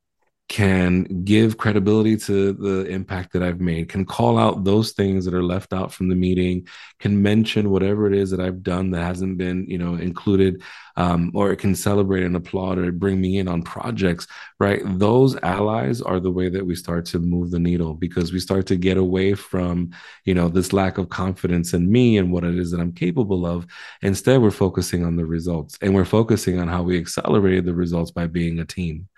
can 0.48 1.24
give 1.24 1.58
credibility 1.58 2.16
to 2.16 2.52
the 2.52 2.86
impact 2.86 3.32
that 3.32 3.42
I've 3.42 3.60
made, 3.60 3.88
can 3.88 4.04
call 4.04 4.38
out 4.38 4.64
those 4.64 4.92
things 4.92 5.24
that 5.24 5.34
are 5.34 5.42
left 5.42 5.72
out 5.72 5.92
from 5.92 6.08
the 6.08 6.14
meeting, 6.14 6.68
can 7.00 7.20
mention 7.20 7.70
whatever 7.70 8.06
it 8.06 8.14
is 8.14 8.30
that 8.30 8.40
I've 8.40 8.62
done 8.62 8.90
that 8.92 9.02
hasn't 9.02 9.38
been, 9.38 9.66
you 9.68 9.78
know, 9.78 9.94
included, 9.94 10.62
um, 10.96 11.30
or 11.34 11.52
it 11.52 11.56
can 11.56 11.74
celebrate 11.74 12.22
and 12.22 12.36
applaud 12.36 12.78
or 12.78 12.90
bring 12.90 13.20
me 13.20 13.38
in 13.38 13.48
on 13.48 13.62
projects, 13.62 14.26
right? 14.58 14.80
Those 14.84 15.36
allies 15.42 16.00
are 16.00 16.20
the 16.20 16.30
way 16.30 16.48
that 16.48 16.64
we 16.64 16.74
start 16.74 17.04
to 17.06 17.18
move 17.18 17.50
the 17.50 17.58
needle 17.58 17.94
because 17.94 18.32
we 18.32 18.40
start 18.40 18.66
to 18.66 18.76
get 18.76 18.96
away 18.96 19.34
from, 19.34 19.90
you 20.24 20.34
know, 20.34 20.48
this 20.48 20.72
lack 20.72 20.98
of 20.98 21.08
confidence 21.08 21.74
in 21.74 21.90
me 21.90 22.18
and 22.18 22.32
what 22.32 22.44
it 22.44 22.58
is 22.58 22.70
that 22.70 22.80
I'm 22.80 22.92
capable 22.92 23.46
of. 23.46 23.66
Instead, 24.02 24.40
we're 24.40 24.50
focusing 24.50 25.04
on 25.04 25.16
the 25.16 25.26
results 25.26 25.78
and 25.82 25.94
we're 25.94 26.04
focusing 26.04 26.58
on 26.58 26.68
how 26.68 26.82
we 26.82 26.98
accelerated 26.98 27.66
the 27.66 27.74
results 27.74 28.10
by 28.10 28.26
being 28.26 28.58
a 28.58 28.64
team. 28.64 29.08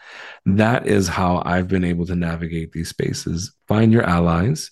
That 0.46 0.86
is 0.86 1.08
how 1.08 1.42
I've 1.44 1.68
been 1.68 1.84
able 1.84 2.06
to 2.06 2.16
navigate 2.16 2.72
these 2.72 2.88
spaces. 2.88 3.52
Find 3.66 3.92
your 3.92 4.04
allies 4.04 4.70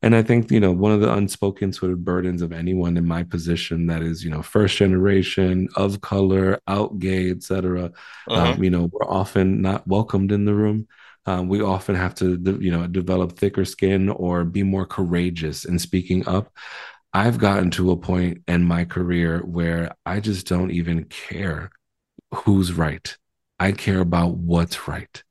and 0.00 0.14
I 0.14 0.22
think, 0.22 0.50
you 0.52 0.60
know, 0.60 0.70
one 0.70 0.92
of 0.92 1.00
the 1.00 1.12
unspoken 1.12 1.72
sort 1.72 1.90
of 1.90 2.04
burdens 2.04 2.40
of 2.40 2.52
anyone 2.52 2.96
in 2.96 3.06
my 3.06 3.24
position 3.24 3.86
that 3.88 4.00
is, 4.00 4.22
you 4.22 4.30
know, 4.30 4.42
first 4.42 4.76
generation, 4.76 5.68
of 5.74 6.00
color, 6.00 6.60
out 6.68 7.00
gay, 7.00 7.30
etc 7.30 7.86
uh-huh. 8.28 8.52
um, 8.52 8.62
you 8.62 8.70
know, 8.70 8.88
we're 8.92 9.08
often 9.08 9.60
not 9.60 9.86
welcomed 9.88 10.30
in 10.30 10.44
the 10.44 10.54
room. 10.54 10.86
Um, 11.26 11.48
we 11.48 11.60
often 11.60 11.96
have 11.96 12.14
to, 12.16 12.38
you 12.60 12.70
know, 12.70 12.86
develop 12.86 13.36
thicker 13.36 13.64
skin 13.64 14.08
or 14.08 14.44
be 14.44 14.62
more 14.62 14.86
courageous 14.86 15.64
in 15.64 15.78
speaking 15.78 16.26
up. 16.28 16.52
I've 17.12 17.38
gotten 17.38 17.70
to 17.72 17.90
a 17.90 17.96
point 17.96 18.42
in 18.46 18.64
my 18.64 18.84
career 18.84 19.40
where 19.40 19.94
I 20.06 20.20
just 20.20 20.46
don't 20.46 20.70
even 20.70 21.04
care 21.04 21.70
who's 22.32 22.72
right. 22.72 23.16
I 23.58 23.72
care 23.72 24.00
about 24.00 24.36
what's 24.36 24.86
right. 24.86 25.22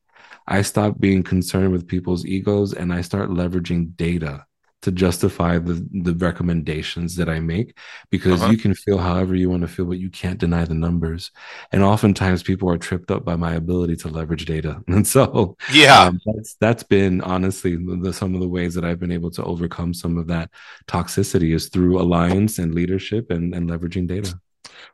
I 0.46 0.62
stop 0.62 1.00
being 1.00 1.24
concerned 1.24 1.72
with 1.72 1.88
people's 1.88 2.26
egos 2.26 2.74
and 2.74 2.94
I 2.94 3.02
start 3.02 3.30
leveraging 3.30 3.96
data 3.96 4.46
to 4.82 4.92
justify 4.92 5.58
the 5.58 5.86
the 6.04 6.14
recommendations 6.16 7.16
that 7.16 7.30
I 7.30 7.40
make 7.40 7.78
because 8.12 8.42
uh-huh. 8.42 8.52
you 8.52 8.58
can 8.58 8.74
feel 8.74 8.98
however 8.98 9.36
you 9.36 9.50
want 9.50 9.62
to 9.62 9.68
feel, 9.68 9.86
but 9.86 10.00
you 10.00 10.10
can't 10.10 10.40
deny 10.40 10.66
the 10.66 10.76
numbers. 10.76 11.32
And 11.72 11.84
oftentimes 11.84 12.44
people 12.44 12.70
are 12.70 12.78
tripped 12.78 13.10
up 13.10 13.26
by 13.26 13.36
my 13.36 13.56
ability 13.56 13.96
to 13.98 14.08
leverage 14.08 14.46
data. 14.46 14.84
And 14.98 15.08
so 15.08 15.58
yeah, 15.72 16.06
um, 16.06 16.20
that's 16.26 16.56
that's 16.56 16.84
been 16.84 17.22
honestly 17.22 17.76
the, 17.76 18.12
some 18.12 18.34
of 18.34 18.42
the 18.42 18.48
ways 18.48 18.74
that 18.76 18.86
I've 18.86 19.00
been 19.00 19.12
able 19.12 19.32
to 19.32 19.44
overcome 19.44 19.94
some 19.94 20.18
of 20.18 20.28
that 20.28 20.50
toxicity 20.88 21.54
is 21.54 21.70
through 21.70 22.00
alliance 22.00 22.58
and 22.58 22.74
leadership 22.74 23.30
and, 23.30 23.54
and 23.54 23.70
leveraging 23.70 24.08
data. 24.08 24.40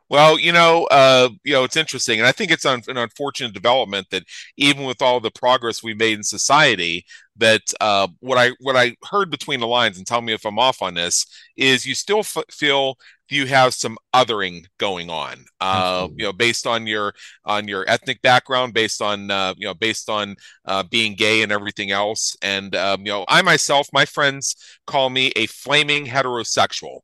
Well, 0.08 0.38
you 0.38 0.52
know, 0.52 0.84
uh, 0.90 1.30
you 1.44 1.54
know, 1.54 1.64
it's 1.64 1.76
interesting, 1.76 2.18
and 2.20 2.26
I 2.26 2.32
think 2.32 2.50
it's 2.50 2.66
un- 2.66 2.82
an 2.88 2.96
unfortunate 2.98 3.52
development 3.54 4.08
that 4.10 4.24
even 4.56 4.84
with 4.84 5.02
all 5.02 5.20
the 5.20 5.30
progress 5.30 5.82
we've 5.82 5.98
made 5.98 6.18
in 6.18 6.22
society, 6.22 7.04
that 7.36 7.62
uh, 7.80 8.08
what 8.20 8.38
I 8.38 8.52
what 8.60 8.76
I 8.76 8.96
heard 9.10 9.30
between 9.30 9.60
the 9.60 9.66
lines, 9.66 9.98
and 9.98 10.06
tell 10.06 10.20
me 10.20 10.32
if 10.32 10.44
I'm 10.44 10.58
off 10.58 10.82
on 10.82 10.94
this, 10.94 11.26
is 11.56 11.86
you 11.86 11.94
still 11.94 12.20
f- 12.20 12.44
feel 12.50 12.96
you 13.30 13.46
have 13.46 13.74
some 13.74 13.96
othering 14.14 14.66
going 14.78 15.10
on, 15.10 15.44
uh, 15.60 16.06
you 16.16 16.26
know, 16.26 16.32
based 16.32 16.66
on 16.66 16.86
your 16.86 17.14
on 17.44 17.66
your 17.66 17.84
ethnic 17.88 18.20
background, 18.22 18.74
based 18.74 19.00
on 19.02 19.30
uh, 19.30 19.54
you 19.56 19.66
know, 19.66 19.74
based 19.74 20.08
on 20.10 20.36
uh, 20.66 20.82
being 20.84 21.14
gay 21.14 21.42
and 21.42 21.50
everything 21.52 21.90
else, 21.90 22.36
and 22.42 22.76
um, 22.76 23.00
you 23.00 23.12
know, 23.12 23.24
I 23.28 23.42
myself, 23.42 23.88
my 23.92 24.04
friends 24.04 24.54
call 24.86 25.10
me 25.10 25.32
a 25.36 25.46
flaming 25.46 26.06
heterosexual. 26.06 27.00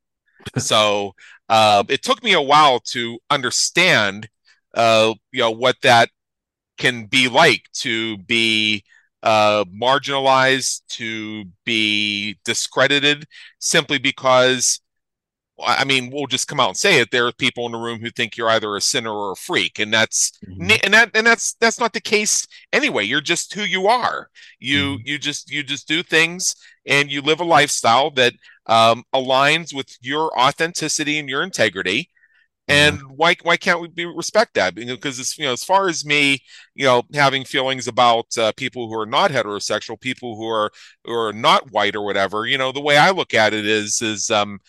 So 0.57 1.13
uh, 1.49 1.83
it 1.89 2.01
took 2.01 2.23
me 2.23 2.33
a 2.33 2.41
while 2.41 2.79
to 2.79 3.19
understand, 3.29 4.29
uh, 4.73 5.13
you 5.31 5.41
know, 5.41 5.51
what 5.51 5.75
that 5.83 6.09
can 6.77 7.05
be 7.05 7.27
like 7.27 7.63
to 7.73 8.17
be 8.19 8.83
uh, 9.21 9.65
marginalized, 9.65 10.81
to 10.89 11.45
be 11.65 12.37
discredited, 12.45 13.25
simply 13.59 13.99
because. 13.99 14.79
I 15.63 15.83
mean, 15.85 16.09
we'll 16.11 16.25
just 16.25 16.47
come 16.47 16.59
out 16.59 16.69
and 16.69 16.77
say 16.77 16.99
it. 17.01 17.11
There 17.11 17.27
are 17.27 17.31
people 17.33 17.67
in 17.67 17.71
the 17.71 17.77
room 17.77 17.99
who 17.99 18.09
think 18.09 18.35
you're 18.35 18.49
either 18.49 18.75
a 18.75 18.81
sinner 18.81 19.11
or 19.11 19.33
a 19.33 19.35
freak, 19.35 19.77
and 19.77 19.93
that's 19.93 20.31
mm-hmm. 20.43 20.71
and 20.83 20.91
that 20.95 21.11
and 21.13 21.27
that's 21.27 21.53
that's 21.59 21.79
not 21.79 21.93
the 21.93 22.01
case 22.01 22.47
anyway. 22.73 23.03
You're 23.03 23.21
just 23.21 23.53
who 23.53 23.61
you 23.61 23.85
are. 23.85 24.29
You 24.57 24.95
mm-hmm. 24.95 25.01
you 25.05 25.19
just 25.19 25.51
you 25.51 25.61
just 25.61 25.87
do 25.87 26.01
things 26.01 26.55
and 26.87 27.11
you 27.11 27.21
live 27.21 27.41
a 27.41 27.43
lifestyle 27.43 28.09
that 28.11 28.33
um, 28.71 29.03
aligns 29.13 29.75
with 29.75 29.97
your 30.01 30.31
authenticity 30.39 31.19
and 31.19 31.27
your 31.27 31.43
integrity. 31.43 32.09
And 32.67 32.99
mm-hmm. 32.99 33.07
why 33.17 33.35
why 33.43 33.57
can't 33.57 33.81
we 33.81 33.89
be 33.89 34.05
respect 34.05 34.53
that? 34.53 34.75
Because 34.75 35.19
it's 35.19 35.37
you 35.37 35.43
know 35.45 35.51
as 35.51 35.63
far 35.63 35.89
as 35.89 36.05
me 36.05 36.39
you 36.73 36.85
know 36.85 37.03
having 37.13 37.43
feelings 37.43 37.87
about 37.87 38.25
uh, 38.37 38.53
people 38.55 38.87
who 38.87 38.97
are 38.97 39.05
not 39.05 39.31
heterosexual 39.31 39.99
people 39.99 40.37
who 40.37 40.47
are 40.47 40.71
who 41.03 41.13
are 41.13 41.33
not 41.33 41.71
white 41.71 41.95
or 41.95 42.05
whatever 42.05 42.45
you 42.45 42.57
know 42.57 42.71
the 42.71 42.79
way 42.79 42.97
i 42.97 43.09
look 43.09 43.33
at 43.33 43.53
it 43.53 43.65
is 43.65 44.01
is 44.01 44.29
um 44.29 44.59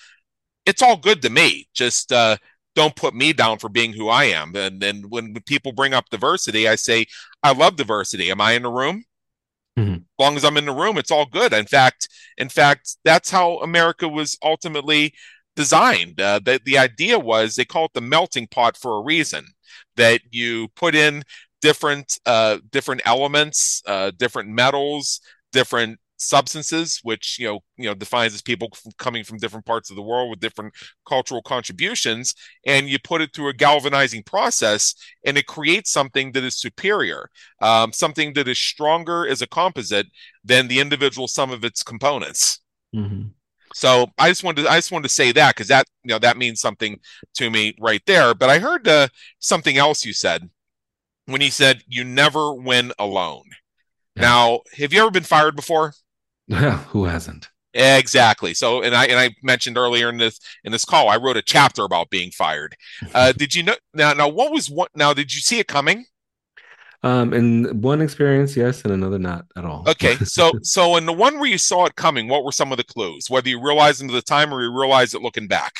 it's 0.66 0.82
all 0.82 0.96
good 0.96 1.22
to 1.22 1.30
me. 1.30 1.68
Just 1.74 2.12
uh 2.12 2.36
don't 2.74 2.96
put 2.96 3.14
me 3.14 3.32
down 3.34 3.58
for 3.58 3.68
being 3.68 3.92
who 3.92 4.08
i 4.08 4.24
am. 4.24 4.56
And 4.56 4.80
then 4.80 5.02
when 5.08 5.34
people 5.46 5.72
bring 5.72 5.94
up 5.94 6.10
diversity 6.10 6.68
i 6.68 6.74
say 6.74 7.06
i 7.42 7.52
love 7.52 7.76
diversity. 7.76 8.30
Am 8.30 8.40
i 8.40 8.52
in 8.52 8.62
the 8.62 8.70
room 8.70 9.04
Mm-hmm. 9.78 9.94
As 9.94 10.00
long 10.18 10.36
as 10.36 10.44
I'm 10.44 10.56
in 10.56 10.66
the 10.66 10.72
room, 10.72 10.98
it's 10.98 11.10
all 11.10 11.26
good. 11.26 11.52
In 11.52 11.66
fact, 11.66 12.08
in 12.36 12.48
fact, 12.48 12.96
that's 13.04 13.30
how 13.30 13.58
America 13.58 14.06
was 14.08 14.36
ultimately 14.42 15.14
designed. 15.56 16.20
Uh, 16.20 16.40
the, 16.44 16.60
the 16.64 16.78
idea 16.78 17.18
was 17.18 17.54
they 17.54 17.64
call 17.64 17.86
it 17.86 17.92
the 17.94 18.00
melting 18.00 18.46
pot 18.48 18.76
for 18.76 18.98
a 18.98 19.02
reason. 19.02 19.46
That 19.96 20.20
you 20.30 20.68
put 20.76 20.94
in 20.94 21.22
different 21.60 22.18
uh, 22.26 22.58
different 22.70 23.02
elements, 23.04 23.82
uh, 23.86 24.12
different 24.18 24.48
metals, 24.50 25.20
different 25.52 25.98
substances, 26.22 27.00
which 27.02 27.38
you 27.38 27.46
know 27.46 27.60
you 27.76 27.84
know 27.84 27.94
defines 27.94 28.34
as 28.34 28.42
people 28.42 28.70
coming 28.98 29.24
from 29.24 29.38
different 29.38 29.66
parts 29.66 29.90
of 29.90 29.96
the 29.96 30.02
world 30.02 30.30
with 30.30 30.40
different 30.40 30.74
cultural 31.06 31.42
contributions, 31.42 32.34
and 32.66 32.88
you 32.88 32.98
put 32.98 33.20
it 33.20 33.34
through 33.34 33.48
a 33.48 33.54
galvanizing 33.54 34.22
process, 34.22 34.94
and 35.24 35.36
it 35.36 35.46
creates 35.46 35.90
something 35.90 36.32
that 36.32 36.44
is 36.44 36.58
superior, 36.58 37.28
um, 37.60 37.92
something 37.92 38.32
that 38.34 38.48
is 38.48 38.58
stronger 38.58 39.26
as 39.26 39.42
a 39.42 39.46
composite 39.46 40.06
than 40.44 40.68
the 40.68 40.80
individual 40.80 41.28
sum 41.28 41.50
of 41.50 41.64
its 41.64 41.82
components. 41.82 42.60
Mm-hmm. 42.94 43.28
So 43.74 44.08
I 44.18 44.28
just 44.28 44.44
wanted 44.44 44.62
to, 44.62 44.70
I 44.70 44.76
just 44.76 44.92
wanted 44.92 45.08
to 45.08 45.14
say 45.14 45.32
that 45.32 45.54
because 45.54 45.68
that 45.68 45.86
you 46.04 46.10
know 46.10 46.18
that 46.18 46.36
means 46.36 46.60
something 46.60 46.98
to 47.34 47.50
me 47.50 47.74
right 47.80 48.02
there. 48.06 48.34
But 48.34 48.50
I 48.50 48.58
heard 48.58 48.86
uh, 48.86 49.08
something 49.38 49.76
else 49.76 50.04
you 50.04 50.12
said 50.12 50.48
when 51.26 51.40
you 51.40 51.50
said 51.50 51.82
you 51.86 52.04
never 52.04 52.54
win 52.54 52.92
alone. 52.98 53.44
Yeah. 54.16 54.22
Now, 54.22 54.60
have 54.76 54.92
you 54.92 55.00
ever 55.00 55.10
been 55.10 55.22
fired 55.22 55.56
before? 55.56 55.94
Yeah, 56.48 56.78
who 56.78 57.04
hasn't? 57.04 57.48
Exactly. 57.74 58.52
So, 58.52 58.82
and 58.82 58.94
I 58.94 59.06
and 59.06 59.18
I 59.18 59.34
mentioned 59.42 59.78
earlier 59.78 60.10
in 60.10 60.18
this 60.18 60.38
in 60.64 60.72
this 60.72 60.84
call, 60.84 61.08
I 61.08 61.16
wrote 61.16 61.36
a 61.36 61.42
chapter 61.42 61.84
about 61.84 62.10
being 62.10 62.30
fired. 62.30 62.76
Uh, 63.14 63.32
did 63.32 63.54
you 63.54 63.62
know? 63.62 63.74
Now, 63.92 64.12
now, 64.14 64.28
what 64.28 64.52
was 64.52 64.70
what? 64.70 64.90
Now, 64.94 65.12
did 65.12 65.34
you 65.34 65.40
see 65.40 65.58
it 65.58 65.66
coming? 65.66 66.06
Um, 67.02 67.34
in 67.34 67.80
one 67.80 68.00
experience, 68.00 68.56
yes, 68.56 68.82
and 68.82 68.92
another 68.92 69.18
not 69.18 69.44
at 69.56 69.64
all. 69.64 69.84
Okay, 69.88 70.14
so 70.24 70.52
so 70.62 70.96
in 70.96 71.04
the 71.04 71.12
one 71.12 71.38
where 71.38 71.48
you 71.48 71.58
saw 71.58 71.84
it 71.86 71.96
coming, 71.96 72.28
what 72.28 72.44
were 72.44 72.52
some 72.52 72.72
of 72.72 72.78
the 72.78 72.84
clues? 72.84 73.28
Whether 73.28 73.48
you 73.48 73.60
realized 73.62 74.00
them 74.00 74.08
at 74.08 74.12
the 74.12 74.22
time 74.22 74.52
or 74.54 74.62
you 74.62 74.72
realized 74.72 75.14
it 75.14 75.22
looking 75.22 75.46
back. 75.46 75.74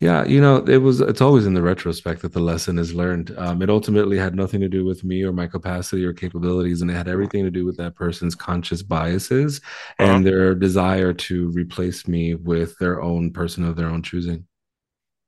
Yeah, 0.00 0.24
you 0.24 0.40
know, 0.40 0.64
it 0.64 0.78
was. 0.78 1.02
It's 1.02 1.20
always 1.20 1.44
in 1.44 1.52
the 1.52 1.60
retrospect 1.60 2.22
that 2.22 2.32
the 2.32 2.40
lesson 2.40 2.78
is 2.78 2.94
learned. 2.94 3.34
Um, 3.36 3.60
it 3.60 3.68
ultimately 3.68 4.16
had 4.16 4.34
nothing 4.34 4.60
to 4.62 4.68
do 4.68 4.82
with 4.82 5.04
me 5.04 5.22
or 5.24 5.32
my 5.32 5.46
capacity 5.46 6.06
or 6.06 6.14
capabilities, 6.14 6.80
and 6.80 6.90
it 6.90 6.94
had 6.94 7.06
everything 7.06 7.44
to 7.44 7.50
do 7.50 7.66
with 7.66 7.76
that 7.76 7.96
person's 7.96 8.34
conscious 8.34 8.82
biases 8.82 9.60
uh-huh. 9.98 10.10
and 10.10 10.26
their 10.26 10.54
desire 10.54 11.12
to 11.12 11.50
replace 11.50 12.08
me 12.08 12.34
with 12.34 12.78
their 12.78 13.02
own 13.02 13.30
person 13.30 13.62
of 13.62 13.76
their 13.76 13.88
own 13.88 14.02
choosing. 14.02 14.46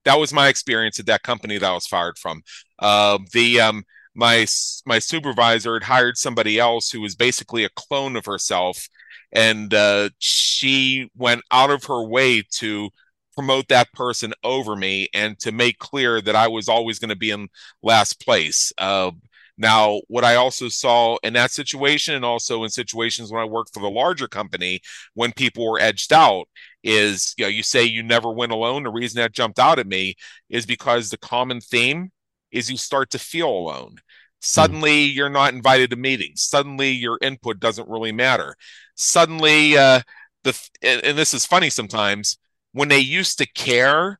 That 0.07 0.19
was 0.19 0.33
my 0.33 0.49
experience 0.49 0.99
at 0.99 1.05
that 1.07 1.23
company 1.23 1.59
that 1.59 1.71
I 1.71 1.75
was 1.75 1.87
fired 1.87 2.17
from. 2.17 2.43
Uh, 2.79 3.19
the 3.35 3.61
um, 3.61 3.85
my 4.15 4.47
my 4.87 4.99
supervisor 5.01 5.75
had 5.75 5.83
hired 5.83 6.17
somebody 6.17 6.59
else 6.59 6.91
who 6.91 7.03
was 7.03 7.15
basically 7.15 7.65
a 7.65 7.71
clone 7.77 8.17
of 8.17 8.25
herself 8.25 8.89
and 9.33 9.73
uh, 9.73 10.11
she 10.19 11.11
went 11.17 11.43
out 11.51 11.71
of 11.71 11.85
her 11.85 12.05
way 12.05 12.43
to 12.59 12.91
promote 13.35 13.69
that 13.69 13.93
person 13.93 14.33
over 14.45 14.77
me 14.77 15.09
and 15.15 15.39
to 15.41 15.53
make 15.53 15.79
clear 15.79 16.21
that 16.21 16.37
I 16.37 16.49
was 16.49 16.69
always 16.69 16.99
going 16.99 17.11
to 17.11 17.17
be 17.17 17.31
in 17.31 17.49
last 17.83 18.21
place. 18.21 18.73
Uh, 18.79 19.13
now, 19.59 20.01
what 20.09 20.25
I 20.25 20.37
also 20.37 20.69
saw 20.69 21.19
in 21.23 21.35
that 21.35 21.51
situation, 21.51 22.15
and 22.15 22.25
also 22.25 22.65
in 22.65 22.71
situations 22.71 23.31
when 23.31 23.43
I 23.43 23.45
worked 23.45 23.75
for 23.75 23.81
the 23.81 23.91
larger 23.91 24.27
company, 24.27 24.81
when 25.15 25.33
people 25.33 25.71
were 25.71 25.79
edged 25.79 26.13
out, 26.13 26.49
is 26.83 27.35
you 27.37 27.45
know 27.45 27.49
you 27.49 27.63
say 27.63 27.85
you 27.85 28.03
never 28.03 28.33
win 28.33 28.51
alone. 28.51 28.83
The 28.83 28.91
reason 28.91 29.21
that 29.21 29.33
jumped 29.33 29.59
out 29.59 29.79
at 29.79 29.87
me 29.87 30.17
is 30.49 30.67
because 30.67 31.11
the 31.11 31.19
common 31.19 31.61
theme 31.61 32.11
is 32.51 32.71
you 32.71 32.77
start 32.77 33.11
to 33.11 33.19
feel 33.19 33.49
alone. 33.49 33.97
Suddenly, 34.41 35.09
mm. 35.09 35.15
you're 35.15 35.29
not 35.29 35.55
invited 35.55 35.91
to 35.91 35.97
meetings. 35.97 36.43
Suddenly, 36.43 36.91
your 36.91 37.19
input 37.23 37.61
doesn't 37.61 37.89
really 37.89 38.13
matter. 38.13 38.57
Suddenly, 38.95 39.77
uh, 39.77 40.01
the 40.45 40.59
and 40.83 41.17
this 41.17 41.35
is 41.35 41.47
funny 41.47 41.71
sometimes 41.71 42.39
when 42.73 42.89
they 42.89 42.99
used 42.99 43.39
to 43.39 43.47
care 43.47 44.19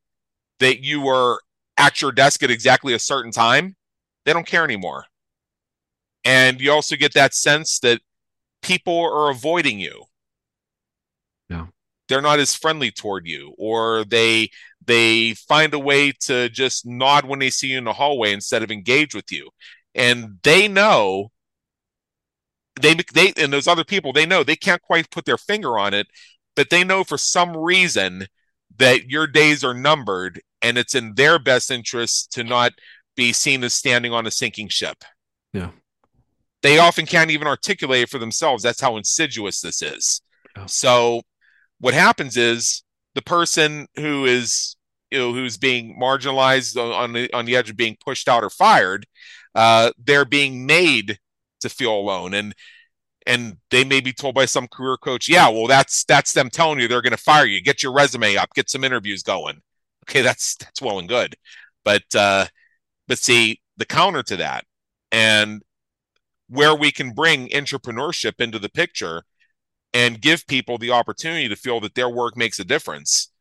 that 0.61 0.81
you 0.81 1.01
were 1.01 1.41
at 1.77 2.01
your 2.01 2.13
desk 2.13 2.43
at 2.43 2.51
exactly 2.51 2.95
a 2.95 2.99
certain 2.99 3.33
time, 3.33 3.77
they 4.25 4.33
don't 4.33 4.47
care 4.47 4.65
anymore. 4.65 5.07
And 6.25 6.61
you 6.61 6.71
also 6.71 6.97
get 6.97 7.15
that 7.15 7.35
sense 7.35 7.79
that 7.81 8.01
people 8.63 9.01
are 9.01 9.31
avoiding 9.31 9.81
you. 9.81 10.05
Yeah. 11.49 11.67
They're 12.09 12.23
not 12.23 12.39
as 12.39 12.55
friendly 12.55 12.91
toward 12.91 13.27
you, 13.27 13.55
or 13.59 14.05
they 14.05 14.51
they 14.87 15.35
find 15.35 15.75
a 15.75 15.79
way 15.79 16.13
to 16.13 16.49
just 16.49 16.87
nod 16.87 17.25
when 17.25 17.39
they 17.39 17.51
see 17.51 17.69
you 17.69 17.79
in 17.79 17.85
the 17.85 17.93
hallway 17.93 18.33
instead 18.33 18.63
of 18.63 18.71
engage 18.71 19.15
with 19.15 19.31
you 19.31 19.51
and 19.95 20.39
they 20.43 20.69
know 20.69 21.31
they 22.81 22.95
they 23.13 23.33
and 23.37 23.53
those 23.53 23.69
other 23.69 23.85
people 23.85 24.13
they 24.13 24.27
know 24.27 24.43
they 24.43 24.57
can't 24.57 24.83
quite 24.83 25.11
put 25.11 25.25
their 25.25 25.39
finger 25.39 25.79
on 25.79 25.93
it 25.95 26.07
but 26.57 26.71
they 26.71 26.85
know 26.85 27.05
for 27.05 27.19
some 27.19 27.57
reason 27.57 28.27
that 28.83 29.11
your 29.11 29.27
days 29.27 29.65
are 29.65 29.75
numbered 29.75 30.41
and 30.61 30.79
it's 30.79 30.95
in 30.95 31.15
their 31.15 31.39
best 31.39 31.71
interest 31.71 32.33
to 32.33 32.45
not 32.45 32.73
be 33.17 33.33
seen 33.33 33.65
as 33.65 33.75
standing 33.75 34.13
on 34.13 34.27
a 34.27 34.31
sinking 34.31 34.69
ship. 34.69 35.05
Yeah. 35.53 35.71
They 36.63 36.79
often 36.79 37.07
can't 37.07 37.31
even 37.31 37.47
articulate 37.47 38.03
it 38.03 38.09
for 38.09 38.19
themselves. 38.19 38.63
That's 38.63 38.81
how 38.81 38.97
insidious 38.97 39.61
this 39.61 39.83
is. 39.83 40.21
Oh. 40.55 40.67
so 40.67 41.23
what 41.81 41.95
happens 41.95 42.37
is 42.37 42.83
the 43.15 43.23
person 43.23 43.87
who 43.97 44.27
is 44.27 44.77
you 45.11 45.19
know 45.19 45.33
who's 45.33 45.57
being 45.57 45.99
marginalized 45.99 46.77
on 46.77 47.15
the 47.15 47.33
on 47.35 47.47
the 47.47 47.57
edge 47.57 47.71
of 47.71 47.77
being 47.77 47.97
pushed 48.05 48.29
out 48.29 48.45
or 48.45 48.51
fired 48.51 49.07
uh, 49.55 49.93
they're 50.03 50.25
being 50.25 50.67
made 50.67 51.19
to 51.61 51.69
feel 51.69 51.95
alone. 51.95 52.35
And 52.35 52.55
and 53.27 53.57
they 53.71 53.85
may 53.85 54.01
be 54.01 54.13
told 54.13 54.35
by 54.35 54.45
some 54.45 54.67
career 54.69 54.97
coach 54.97 55.29
yeah 55.29 55.49
well 55.49 55.67
that's 55.67 56.05
that's 56.05 56.33
them 56.33 56.51
telling 56.51 56.79
you 56.79 56.89
they're 56.89 57.03
going 57.03 57.13
to 57.13 57.17
fire 57.17 57.47
you. 57.47 57.63
Get 57.63 57.83
your 57.83 57.93
resume 57.93 58.37
up. 58.37 58.51
Get 58.55 58.71
some 58.71 58.85
interviews 58.85 59.23
going. 59.23 59.61
Okay 60.05 60.23
that's 60.23 60.57
that's 60.57 60.83
well 60.83 60.99
and 60.99 61.09
good. 61.09 61.37
But 61.85 62.15
uh 62.15 62.47
but 63.09 63.19
see 63.19 63.61
the 63.77 63.87
counter 63.87 64.23
to 64.23 64.37
that 64.37 64.65
and 65.11 65.63
where 66.49 66.75
we 66.75 66.93
can 66.93 67.13
bring 67.13 67.49
intrapreneurship 67.49 68.41
into 68.41 68.59
the 68.59 68.69
picture 68.69 69.23
and 69.95 70.21
give 70.21 70.47
people 70.47 70.79
the 70.79 70.91
opportunity 70.91 71.49
to 71.49 71.57
feel 71.57 71.81
that 71.81 71.95
their 71.95 72.09
work 72.09 72.37
makes 72.37 72.59
a 72.59 72.65
difference 72.65 73.33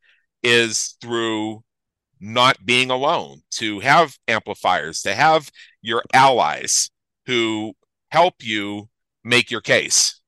is 0.44 0.96
through 1.02 1.64
not 2.20 2.66
being 2.66 2.92
alone, 2.92 3.42
to 3.50 3.80
have 3.80 4.18
amplifiers, 4.28 5.02
to 5.02 5.14
have 5.16 5.52
your 5.82 6.04
allies 6.14 6.92
who 7.26 7.74
help 8.10 8.36
you 8.40 8.90
make 9.24 9.52
your 9.52 9.62
case. 9.62 10.20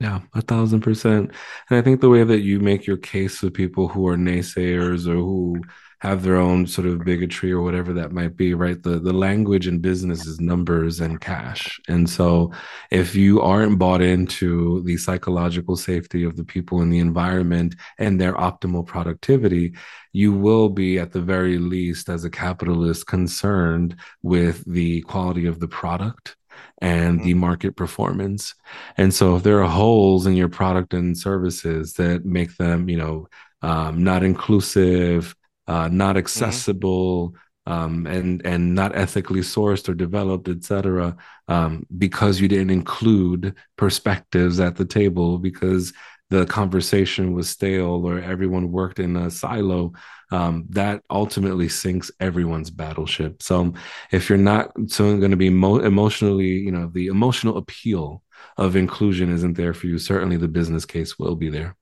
Yeah, 0.00 0.22
a 0.34 0.42
thousand 0.42 0.80
percent. 0.80 1.30
And 1.70 1.78
I 1.78 1.82
think 1.82 2.00
the 2.00 2.08
way 2.08 2.24
that 2.24 2.40
you 2.40 2.58
make 2.58 2.86
your 2.86 2.96
case 2.96 3.40
with 3.40 3.54
people 3.54 3.86
who 3.86 4.08
are 4.08 4.16
naysayers 4.16 5.06
or 5.06 5.14
who 5.14 5.62
have 6.00 6.24
their 6.24 6.34
own 6.34 6.66
sort 6.66 6.88
of 6.88 7.04
bigotry 7.04 7.52
or 7.52 7.62
whatever 7.62 7.92
that 7.92 8.10
might 8.10 8.36
be, 8.36 8.52
right? 8.54 8.82
The 8.82 8.98
the 8.98 9.12
language 9.12 9.68
in 9.68 9.78
business 9.78 10.26
is 10.26 10.40
numbers 10.40 10.98
and 10.98 11.20
cash. 11.20 11.80
And 11.86 12.10
so 12.10 12.50
if 12.90 13.14
you 13.14 13.40
aren't 13.40 13.78
bought 13.78 14.02
into 14.02 14.82
the 14.82 14.96
psychological 14.96 15.76
safety 15.76 16.24
of 16.24 16.36
the 16.36 16.44
people 16.44 16.82
in 16.82 16.90
the 16.90 16.98
environment 16.98 17.76
and 17.98 18.20
their 18.20 18.34
optimal 18.34 18.84
productivity, 18.84 19.74
you 20.12 20.32
will 20.32 20.68
be 20.68 20.98
at 20.98 21.12
the 21.12 21.20
very 21.20 21.58
least 21.58 22.08
as 22.08 22.24
a 22.24 22.30
capitalist 22.30 23.06
concerned 23.06 23.94
with 24.24 24.64
the 24.64 25.02
quality 25.02 25.46
of 25.46 25.60
the 25.60 25.68
product 25.68 26.34
and 26.80 27.18
mm-hmm. 27.18 27.26
the 27.26 27.34
market 27.34 27.76
performance. 27.76 28.54
And 28.96 29.12
so 29.14 29.36
if 29.36 29.42
there 29.42 29.62
are 29.62 29.68
holes 29.70 30.26
in 30.26 30.34
your 30.34 30.48
product 30.48 30.94
and 30.94 31.16
services 31.16 31.94
that 31.94 32.24
make 32.24 32.56
them, 32.56 32.88
you 32.88 32.96
know, 32.96 33.28
um, 33.62 34.02
not 34.02 34.22
inclusive, 34.22 35.34
uh, 35.66 35.88
not 35.88 36.10
mm-hmm. 36.10 36.18
accessible, 36.18 37.30
mm-hmm. 37.30 37.72
um, 37.72 38.06
and 38.06 38.44
and 38.44 38.74
not 38.74 38.96
ethically 38.96 39.40
sourced 39.40 39.88
or 39.88 39.94
developed, 39.94 40.48
etc., 40.48 41.16
um, 41.48 41.86
because 41.96 42.40
you 42.40 42.48
didn't 42.48 42.70
include 42.70 43.54
perspectives 43.76 44.58
at 44.58 44.76
the 44.76 44.84
table 44.84 45.38
because 45.38 45.92
the 46.32 46.46
conversation 46.46 47.34
was 47.34 47.50
stale 47.50 48.06
or 48.06 48.18
everyone 48.18 48.72
worked 48.72 48.98
in 48.98 49.16
a 49.16 49.30
silo. 49.30 49.92
Um, 50.30 50.64
that 50.70 51.02
ultimately 51.10 51.68
sinks 51.68 52.10
everyone's 52.18 52.70
battleship. 52.70 53.42
So 53.42 53.74
if 54.10 54.30
you're 54.30 54.38
not 54.38 54.72
so 54.86 55.18
going 55.18 55.30
to 55.30 55.36
be 55.36 55.50
mo- 55.50 55.80
emotionally, 55.80 56.46
you 56.46 56.72
know, 56.72 56.90
the 56.92 57.08
emotional 57.08 57.58
appeal 57.58 58.22
of 58.56 58.76
inclusion 58.76 59.30
isn't 59.30 59.58
there 59.58 59.74
for 59.74 59.88
you, 59.88 59.98
certainly 59.98 60.38
the 60.38 60.48
business 60.48 60.86
case 60.86 61.18
will 61.18 61.36
be 61.36 61.50
there. 61.50 61.76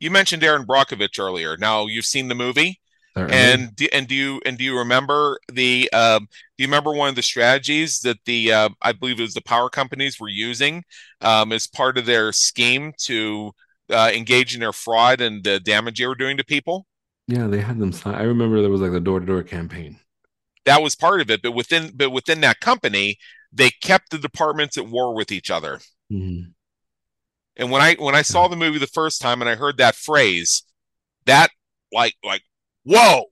You 0.00 0.10
mentioned 0.10 0.44
Erin 0.44 0.66
Brockovich 0.66 1.18
earlier. 1.18 1.56
Now 1.56 1.86
you've 1.86 2.04
seen 2.04 2.28
the 2.28 2.34
movie. 2.34 2.80
And 3.16 3.74
do, 3.76 3.86
and 3.92 4.08
do 4.08 4.14
you 4.14 4.40
and 4.44 4.58
do 4.58 4.64
you 4.64 4.76
remember 4.76 5.38
the 5.52 5.88
um, 5.92 6.26
do 6.56 6.64
you 6.64 6.66
remember 6.66 6.92
one 6.92 7.08
of 7.08 7.14
the 7.14 7.22
strategies 7.22 8.00
that 8.00 8.18
the 8.24 8.52
uh, 8.52 8.68
I 8.82 8.90
believe 8.90 9.20
it 9.20 9.22
was 9.22 9.34
the 9.34 9.40
power 9.40 9.70
companies 9.70 10.18
were 10.18 10.28
using 10.28 10.82
um, 11.20 11.52
as 11.52 11.68
part 11.68 11.96
of 11.96 12.06
their 12.06 12.32
scheme 12.32 12.92
to 13.02 13.52
uh, 13.90 14.10
engage 14.14 14.54
in 14.54 14.60
their 14.60 14.72
fraud 14.72 15.20
and 15.20 15.44
the 15.44 15.60
damage 15.60 15.98
they 15.98 16.06
were 16.06 16.14
doing 16.14 16.36
to 16.36 16.44
people? 16.44 16.86
Yeah, 17.26 17.46
they 17.46 17.60
had 17.60 17.78
them. 17.78 17.92
Sign. 17.92 18.14
I 18.14 18.22
remember 18.22 18.60
there 18.60 18.70
was 18.70 18.80
like 18.80 18.92
a 18.92 19.00
door 19.00 19.20
to 19.20 19.26
door 19.26 19.42
campaign. 19.42 19.98
That 20.64 20.82
was 20.82 20.94
part 20.94 21.20
of 21.20 21.30
it, 21.30 21.42
but 21.42 21.52
within 21.52 21.92
but 21.94 22.10
within 22.10 22.40
that 22.40 22.60
company, 22.60 23.18
they 23.52 23.70
kept 23.70 24.10
the 24.10 24.18
departments 24.18 24.78
at 24.78 24.88
war 24.88 25.14
with 25.14 25.30
each 25.30 25.50
other. 25.50 25.80
Mm-hmm. 26.12 26.50
And 27.56 27.70
when 27.70 27.82
I 27.82 27.94
when 27.94 28.14
I 28.14 28.22
saw 28.22 28.48
the 28.48 28.56
movie 28.56 28.78
the 28.78 28.86
first 28.86 29.20
time 29.20 29.40
and 29.40 29.48
I 29.48 29.54
heard 29.54 29.78
that 29.78 29.94
phrase, 29.94 30.62
that 31.26 31.50
like 31.92 32.14
like 32.24 32.42
whoa 32.84 33.24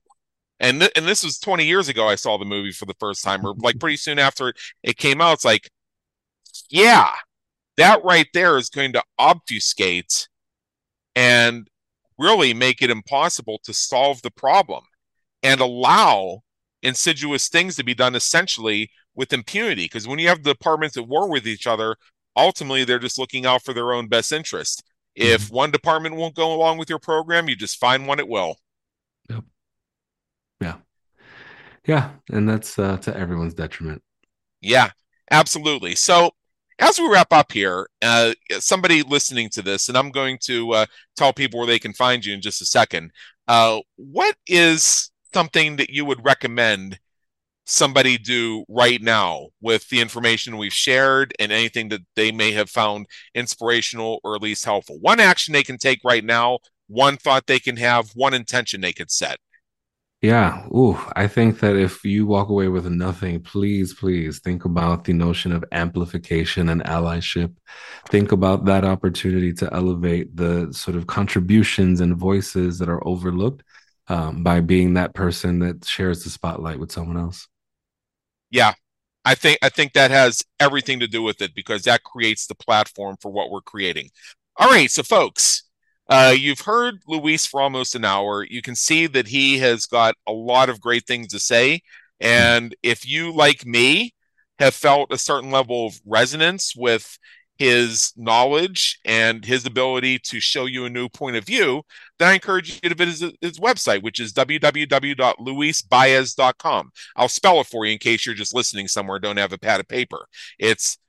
and 0.59 0.79
th- 0.79 0.91
and 0.95 1.05
this 1.05 1.23
was 1.23 1.37
20 1.39 1.65
years 1.65 1.89
ago 1.89 2.07
i 2.07 2.15
saw 2.15 2.37
the 2.37 2.45
movie 2.45 2.71
for 2.71 2.85
the 2.85 2.95
first 2.99 3.23
time 3.23 3.45
or 3.45 3.53
like 3.57 3.79
pretty 3.79 3.97
soon 3.97 4.17
after 4.17 4.49
it, 4.49 4.55
it 4.81 4.97
came 4.97 5.21
out 5.21 5.33
it's 5.33 5.45
like 5.45 5.69
yeah 6.69 7.11
that 7.77 8.03
right 8.03 8.27
there 8.33 8.57
is 8.57 8.69
going 8.69 8.93
to 8.93 9.03
obfuscate 9.19 10.27
and 11.15 11.67
really 12.17 12.53
make 12.53 12.81
it 12.81 12.89
impossible 12.89 13.59
to 13.63 13.73
solve 13.73 14.21
the 14.21 14.31
problem 14.31 14.83
and 15.41 15.59
allow 15.59 16.41
insidious 16.81 17.49
things 17.49 17.75
to 17.75 17.83
be 17.83 17.93
done 17.93 18.15
essentially 18.15 18.89
with 19.15 19.33
impunity 19.33 19.85
because 19.85 20.07
when 20.07 20.19
you 20.19 20.27
have 20.27 20.43
the 20.43 20.53
departments 20.53 20.97
at 20.97 21.07
war 21.07 21.29
with 21.29 21.47
each 21.47 21.65
other 21.67 21.95
ultimately 22.35 22.83
they're 22.83 22.99
just 22.99 23.19
looking 23.19 23.45
out 23.45 23.63
for 23.63 23.73
their 23.73 23.93
own 23.93 24.07
best 24.07 24.31
interest 24.31 24.83
If 25.15 25.45
mm-hmm. 25.45 25.55
one 25.55 25.71
department 25.71 26.15
won't 26.15 26.35
go 26.35 26.53
along 26.53 26.77
with 26.77 26.89
your 26.89 26.99
program, 26.99 27.47
you 27.47 27.55
just 27.55 27.77
find 27.77 28.07
one 28.07 28.19
it 28.19 28.27
will. 28.27 28.55
Yep. 29.29 29.43
Yeah. 30.61 30.75
Yeah. 31.85 32.11
And 32.31 32.49
that's 32.49 32.79
uh, 32.79 32.97
to 32.97 33.15
everyone's 33.15 33.53
detriment. 33.53 34.01
Yeah, 34.61 34.89
absolutely. 35.29 35.95
So 35.95 36.31
as 36.79 36.99
we 36.99 37.07
wrap 37.07 37.31
up 37.31 37.51
here, 37.51 37.87
uh, 38.01 38.33
somebody 38.59 39.03
listening 39.03 39.49
to 39.51 39.61
this, 39.61 39.87
and 39.87 39.97
I'm 39.97 40.11
going 40.11 40.37
to 40.43 40.71
uh, 40.71 40.85
tell 41.15 41.33
people 41.33 41.59
where 41.59 41.67
they 41.67 41.79
can 41.79 41.93
find 41.93 42.25
you 42.25 42.33
in 42.33 42.41
just 42.41 42.61
a 42.61 42.65
second. 42.65 43.11
Uh, 43.47 43.79
what 43.95 44.35
is 44.47 45.11
something 45.33 45.75
that 45.77 45.89
you 45.89 46.05
would 46.05 46.23
recommend 46.23 46.99
somebody 47.65 48.17
do 48.17 48.65
right 48.67 49.01
now 49.01 49.47
with 49.61 49.87
the 49.89 50.01
information 50.01 50.57
we've 50.57 50.73
shared 50.73 51.33
and 51.39 51.51
anything 51.51 51.89
that 51.89 52.01
they 52.15 52.31
may 52.31 52.51
have 52.51 52.69
found 52.69 53.05
inspirational 53.33 54.19
or 54.23 54.35
at 54.35 54.41
least 54.41 54.65
helpful? 54.65 54.97
One 54.99 55.19
action 55.19 55.53
they 55.53 55.63
can 55.63 55.77
take 55.77 55.99
right 56.03 56.23
now, 56.23 56.59
one 56.87 57.17
thought 57.17 57.47
they 57.47 57.59
can 57.59 57.77
have, 57.77 58.11
one 58.15 58.33
intention 58.33 58.81
they 58.81 58.93
could 58.93 59.11
set. 59.11 59.37
Yeah. 60.23 60.65
Ooh, 60.67 60.97
I 61.17 61.27
think 61.27 61.59
that 61.59 61.75
if 61.75 62.05
you 62.05 62.25
walk 62.25 62.47
away 62.47 62.69
with 62.69 62.85
nothing, 62.85 63.41
please, 63.41 63.93
please 63.93 64.39
think 64.39 64.63
about 64.63 65.03
the 65.03 65.11
notion 65.11 65.51
of 65.51 65.65
amplification 65.73 66.69
and 66.69 66.81
allyship. 66.85 67.53
Think 68.07 68.31
about 68.31 68.63
that 68.63 68.85
opportunity 68.85 69.51
to 69.55 69.71
elevate 69.73 70.33
the 70.33 70.71
sort 70.71 70.95
of 70.95 71.07
contributions 71.07 71.99
and 71.99 72.15
voices 72.15 72.79
that 72.79 72.87
are 72.87 73.05
overlooked 73.05 73.63
um, 74.07 74.43
by 74.43 74.61
being 74.61 74.93
that 74.93 75.13
person 75.13 75.59
that 75.59 75.83
shares 75.83 76.23
the 76.23 76.29
spotlight 76.29 76.79
with 76.79 76.93
someone 76.93 77.17
else. 77.17 77.49
Yeah. 78.49 78.75
I 79.25 79.35
think 79.35 79.59
I 79.61 79.67
think 79.67 79.91
that 79.91 80.11
has 80.11 80.45
everything 80.57 81.01
to 81.01 81.07
do 81.07 81.21
with 81.21 81.41
it 81.41 81.53
because 81.53 81.83
that 81.83 82.03
creates 82.03 82.47
the 82.47 82.55
platform 82.55 83.17
for 83.19 83.29
what 83.29 83.51
we're 83.51 83.61
creating. 83.61 84.09
All 84.55 84.69
right, 84.69 84.89
so 84.89 85.03
folks, 85.03 85.63
uh, 86.13 86.29
you've 86.29 86.59
heard 86.59 87.01
Luis 87.07 87.47
for 87.47 87.59
almost 87.59 87.95
an 87.95 88.05
hour. 88.05 88.45
You 88.47 88.61
can 88.61 88.75
see 88.75 89.07
that 89.07 89.27
he 89.27 89.57
has 89.57 89.87
got 89.87 90.13
a 90.27 90.31
lot 90.31 90.69
of 90.69 90.79
great 90.79 91.07
things 91.07 91.29
to 91.29 91.39
say. 91.39 91.81
And 92.19 92.75
if 92.83 93.07
you, 93.07 93.33
like 93.33 93.65
me, 93.65 94.13
have 94.59 94.75
felt 94.75 95.11
a 95.11 95.17
certain 95.17 95.49
level 95.49 95.87
of 95.87 95.99
resonance 96.05 96.75
with 96.75 97.17
his 97.57 98.13
knowledge 98.15 98.99
and 99.03 99.43
his 99.43 99.65
ability 99.65 100.19
to 100.19 100.39
show 100.39 100.65
you 100.65 100.85
a 100.85 100.89
new 100.89 101.09
point 101.09 101.35
of 101.35 101.45
view, 101.45 101.81
then 102.19 102.27
I 102.27 102.33
encourage 102.33 102.79
you 102.83 102.89
to 102.89 102.95
visit 102.95 103.35
his 103.41 103.57
website, 103.57 104.03
which 104.03 104.19
is 104.19 104.33
www.luisbaez.com. 104.33 106.91
I'll 107.15 107.27
spell 107.27 107.59
it 107.59 107.65
for 107.65 107.87
you 107.87 107.93
in 107.93 107.97
case 107.97 108.23
you're 108.23 108.35
just 108.35 108.53
listening 108.53 108.87
somewhere, 108.87 109.17
don't 109.17 109.37
have 109.37 109.51
a 109.51 109.57
pad 109.57 109.79
of 109.79 109.87
paper. 109.87 110.27
It's 110.59 110.99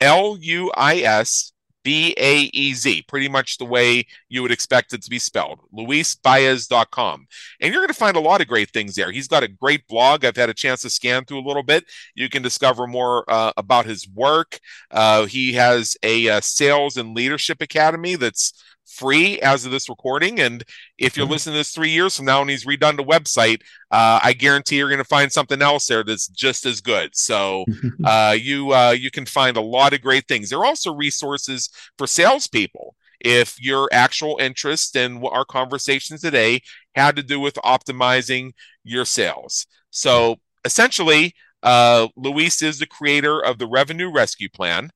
L 0.00 0.38
U 0.40 0.72
I 0.74 1.00
S 1.00 1.52
B 1.84 2.14
A 2.18 2.50
E 2.52 2.74
Z, 2.74 3.04
pretty 3.08 3.28
much 3.28 3.58
the 3.58 3.64
way 3.64 4.06
you 4.28 4.42
would 4.42 4.50
expect 4.50 4.92
it 4.92 5.02
to 5.02 5.10
be 5.10 5.18
spelled. 5.18 5.60
LuisBaez.com. 5.74 7.26
And 7.60 7.72
you're 7.72 7.82
going 7.82 7.88
to 7.88 7.94
find 7.94 8.16
a 8.16 8.20
lot 8.20 8.40
of 8.40 8.48
great 8.48 8.70
things 8.70 8.94
there. 8.94 9.10
He's 9.10 9.28
got 9.28 9.42
a 9.42 9.48
great 9.48 9.86
blog. 9.86 10.24
I've 10.24 10.36
had 10.36 10.50
a 10.50 10.54
chance 10.54 10.82
to 10.82 10.90
scan 10.90 11.24
through 11.24 11.40
a 11.40 11.46
little 11.46 11.62
bit. 11.62 11.84
You 12.14 12.28
can 12.28 12.42
discover 12.42 12.86
more 12.86 13.24
uh, 13.28 13.52
about 13.56 13.86
his 13.86 14.08
work. 14.08 14.58
Uh, 14.90 15.26
he 15.26 15.52
has 15.54 15.96
a 16.02 16.28
uh, 16.28 16.40
sales 16.40 16.96
and 16.96 17.14
leadership 17.14 17.60
academy 17.60 18.16
that's 18.16 18.52
free 18.88 19.40
as 19.40 19.64
of 19.64 19.70
this 19.70 19.88
recording. 19.88 20.40
And 20.40 20.64
if 20.98 21.16
you're 21.16 21.26
mm-hmm. 21.26 21.32
listening 21.32 21.54
to 21.54 21.58
this 21.58 21.70
three 21.70 21.90
years 21.90 22.16
from 22.16 22.26
now 22.26 22.40
and 22.40 22.50
he's 22.50 22.64
redone 22.64 22.96
the 22.96 23.04
website, 23.04 23.60
uh, 23.90 24.20
I 24.22 24.32
guarantee 24.32 24.76
you're 24.76 24.88
going 24.88 24.98
to 24.98 25.04
find 25.04 25.30
something 25.30 25.62
else 25.62 25.86
there 25.86 26.02
that's 26.02 26.28
just 26.28 26.66
as 26.66 26.80
good. 26.80 27.14
So 27.14 27.64
uh, 28.04 28.36
you 28.38 28.72
uh, 28.72 28.90
you 28.98 29.10
can 29.10 29.26
find 29.26 29.56
a 29.56 29.62
lot 29.62 29.92
of 29.92 30.00
great 30.00 30.26
things. 30.26 30.50
There 30.50 30.58
are 30.58 30.66
also 30.66 30.92
resources 30.92 31.68
for 31.96 32.06
salespeople. 32.06 32.94
If 33.20 33.60
your 33.60 33.88
actual 33.92 34.38
interest 34.40 34.94
in 34.94 35.24
our 35.24 35.44
conversation 35.44 36.18
today 36.18 36.60
had 36.94 37.16
to 37.16 37.22
do 37.22 37.40
with 37.40 37.54
optimizing 37.54 38.52
your 38.84 39.04
sales, 39.04 39.66
so 39.90 40.36
essentially, 40.64 41.34
uh, 41.62 42.06
Luis 42.16 42.62
is 42.62 42.78
the 42.78 42.86
creator 42.86 43.40
of 43.40 43.58
the 43.58 43.66
Revenue 43.66 44.12
Rescue 44.12 44.48
Plan 44.48 44.90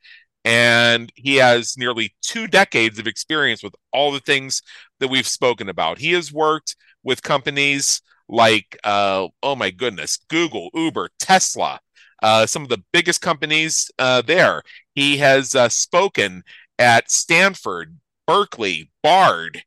and 0.45 1.13
he 1.15 1.37
has 1.37 1.77
nearly 1.79 2.15
two 2.21 2.47
decades 2.47 2.99
of 2.99 3.07
experience 3.07 3.63
with 3.63 3.75
all 3.93 4.11
the 4.11 4.21
things 4.21 4.63
that 5.01 5.09
we've 5.09 5.27
spoken 5.27 5.69
about. 5.69 5.99
He 5.99 6.13
has 6.13 6.33
worked 6.33 6.77
with 7.03 7.23
companies 7.23 8.03
like, 8.29 8.79
uh, 8.85 9.29
oh 9.43 9.57
my 9.57 9.71
goodness, 9.71 10.19
Google, 10.29 10.71
Uber, 10.75 11.11
Tesla, 11.19 11.81
uh, 12.23 12.47
some 12.47 12.63
of 12.63 12.69
the 12.69 12.83
biggest 12.93 13.21
companies 13.21 13.91
uh, 13.99 14.23
there. 14.23 14.63
He 14.95 15.19
has 15.19 15.55
uh, 15.55 15.69
spoken 15.69 16.43
at 16.79 17.11
Stanford, 17.11 17.99
Berkeley, 18.27 18.91
Bard. 19.03 19.63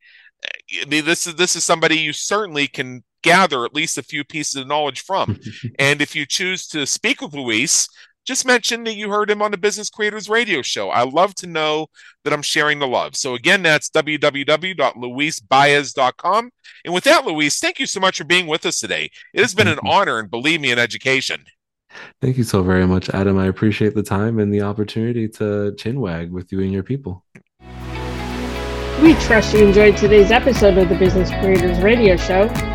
This 0.88 1.28
is 1.28 1.36
this 1.36 1.56
is 1.56 1.64
somebody 1.64 1.98
you 1.98 2.14
certainly 2.14 2.68
can 2.68 3.04
gather 3.24 3.66
at 3.66 3.74
least 3.74 3.98
a 3.98 4.04
few 4.04 4.24
pieces 4.24 4.56
of 4.62 4.68
knowledge 4.68 5.02
from. 5.02 5.40
and 5.80 6.02
if 6.02 6.16
you 6.16 6.26
choose 6.26 6.68
to 6.68 6.86
speak 6.86 7.22
with 7.22 7.34
Luis, 7.34 7.90
just 8.26 8.46
mention 8.46 8.84
that 8.86 8.96
you 8.96 9.10
heard 9.10 9.30
him 9.30 9.42
on 9.42 9.52
the 9.52 9.58
Business 9.58 9.90
Creators 9.90 10.28
Radio 10.28 10.62
Show. 10.62 10.90
I 10.90 11.04
love 11.04 11.36
to 11.36 11.48
know 11.48 11.88
that 12.24 12.34
I'm 12.34 12.42
sharing 12.42 12.80
the 12.80 12.88
love. 12.88 13.16
So 13.16 13.36
again, 13.36 13.64
that's 13.64 13.90
www.luisbaez.com. 13.90 16.50
And 16.84 16.94
with 16.94 17.06
that, 17.06 17.26
Luis, 17.26 17.60
thank 17.60 17.80
you 17.80 17.86
so 17.86 18.00
much 18.00 18.18
for 18.18 18.24
being 18.24 18.48
with 18.48 18.66
us 18.66 18.80
today. 18.80 19.12
It 19.34 19.42
has 19.42 19.54
been 19.54 19.68
an 19.68 19.80
honor 19.86 20.20
and 20.20 20.30
believe 20.30 20.60
me, 20.60 20.72
an 20.72 20.80
education. 20.80 21.46
Thank 22.22 22.38
you 22.38 22.44
so 22.44 22.62
very 22.62 22.86
much, 22.86 23.10
Adam. 23.10 23.38
I 23.38 23.46
appreciate 23.46 23.96
the 23.96 24.04
time 24.04 24.40
and 24.40 24.54
the 24.54 24.62
opportunity 24.62 25.30
to 25.30 25.74
chinwag 25.78 26.32
with 26.32 26.52
you 26.52 26.60
and 26.62 26.74
your 26.74 26.84
people. 26.84 27.24
We 29.02 29.14
trust 29.16 29.54
you 29.54 29.66
enjoyed 29.66 29.98
today's 29.98 30.32
episode 30.32 30.78
of 30.78 30.90
the 30.90 30.96
Business 30.96 31.30
Creators 31.30 31.80
Radio 31.80 32.18
Show. 32.18 32.75